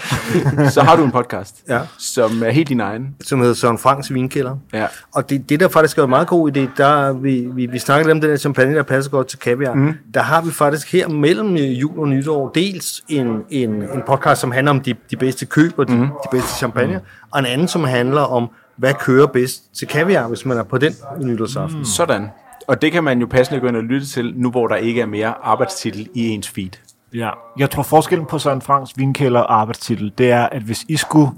Så 0.69 0.81
har 0.81 0.95
du 0.95 1.03
en 1.03 1.11
podcast, 1.11 1.63
Ja. 1.69 1.79
som 1.97 2.43
er 2.45 2.49
helt 2.49 2.69
din 2.69 2.79
egen. 2.79 3.15
Som 3.23 3.39
hedder 3.39 3.53
Søren 3.53 3.77
Franks 3.77 4.13
Vinkælder. 4.13 4.55
Ja. 4.73 4.87
Og 5.15 5.29
det, 5.29 5.49
det 5.49 5.59
der 5.59 5.67
faktisk 5.67 5.97
er 5.97 6.03
en 6.03 6.09
meget 6.09 6.27
god 6.27 6.51
idé, 6.57 6.59
der 6.77 7.13
vi, 7.13 7.47
vi, 7.53 7.65
vi 7.65 7.79
snakkede 7.79 8.07
lidt 8.07 8.15
om 8.15 8.21
den 8.21 8.29
der 8.29 8.37
champagne, 8.37 8.75
der 8.75 8.83
passer 8.83 9.11
godt 9.11 9.27
til 9.27 9.39
kaviar. 9.39 9.73
Mm. 9.73 9.93
Der 10.13 10.21
har 10.21 10.41
vi 10.41 10.51
faktisk 10.51 10.91
her 10.91 11.07
mellem 11.07 11.53
øh, 11.53 11.81
jul 11.81 11.99
og 11.99 12.07
nytår 12.07 12.51
dels 12.55 13.01
en, 13.09 13.27
en, 13.49 13.69
en 13.69 14.01
podcast, 14.07 14.41
som 14.41 14.51
handler 14.51 14.71
om 14.71 14.79
de, 14.81 14.93
de 15.11 15.15
bedste 15.17 15.45
køb 15.45 15.73
og 15.79 15.87
de, 15.87 15.93
mm. 15.95 16.01
de 16.07 16.27
bedste 16.31 16.49
champagne, 16.57 16.93
mm. 16.93 16.99
og 17.31 17.39
en 17.39 17.45
anden, 17.45 17.67
som 17.67 17.83
handler 17.83 18.21
om, 18.21 18.49
hvad 18.75 18.93
kører 18.93 19.27
bedst 19.27 19.75
til 19.77 19.87
kaviar, 19.87 20.27
hvis 20.27 20.45
man 20.45 20.57
er 20.57 20.63
på 20.63 20.77
den 20.77 20.93
nytårsaften. 21.19 21.79
Mm. 21.79 21.85
Sådan. 21.85 22.27
Og 22.71 22.81
det 22.81 22.91
kan 22.91 23.03
man 23.03 23.19
jo 23.19 23.25
passende 23.25 23.59
gå 23.59 23.67
ind 23.67 23.75
og 23.75 23.83
lytte 23.83 24.07
til, 24.07 24.33
nu 24.35 24.51
hvor 24.51 24.67
der 24.67 24.75
ikke 24.75 25.01
er 25.01 25.05
mere 25.05 25.33
arbejdstitel 25.43 26.09
i 26.13 26.27
ens 26.29 26.49
feed. 26.49 26.69
Ja, 27.13 27.29
jeg 27.57 27.69
tror 27.69 27.83
forskellen 27.83 28.25
på 28.25 28.39
Søren 28.39 28.61
Franks 28.61 28.97
vinkælder 28.97 29.39
og 29.39 29.59
arbejdstitel, 29.61 30.13
det 30.17 30.31
er, 30.31 30.45
at 30.45 30.61
hvis 30.61 30.85
I 30.89 30.97
skulle 30.97 31.31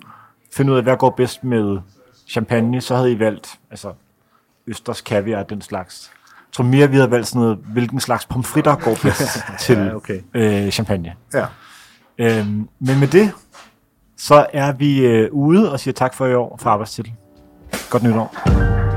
finde 0.56 0.72
ud 0.72 0.78
af, 0.78 0.84
hvad 0.84 0.98
går 0.98 1.10
bedst 1.10 1.44
med 1.44 1.78
champagne, 2.30 2.82
så 2.82 2.96
havde 2.96 3.12
I 3.12 3.20
valgt 3.20 3.60
altså, 3.72 3.94
Østers 4.68 5.02
kaviar 5.02 5.40
og 5.40 5.50
den 5.50 5.62
slags. 5.62 6.12
Jeg 6.14 6.54
tror 6.54 6.64
mere, 6.64 6.90
vi 6.90 6.96
havde 6.96 7.12
valgt 7.12 7.28
sådan 7.28 7.42
noget, 7.42 7.58
hvilken 7.58 8.00
slags 8.00 8.26
pomfritter 8.26 8.76
går 8.76 8.98
bedst 9.02 9.40
til 9.60 9.78
Ja, 9.88 9.96
okay. 9.96 10.22
øh, 10.34 10.72
champagne. 10.72 11.14
Ja. 11.34 11.46
Øhm, 12.18 12.70
men 12.80 13.00
med 13.00 13.08
det, 13.08 13.32
så 14.18 14.46
er 14.54 14.72
vi 14.72 15.06
øh, 15.06 15.30
ude 15.32 15.72
og 15.72 15.80
siger 15.80 15.94
tak 15.94 16.14
for 16.14 16.26
i 16.26 16.34
år 16.34 16.58
for 16.62 16.70
arbejdstitel. 16.70 17.14
Godt 17.90 18.04
nytår. 18.04 18.93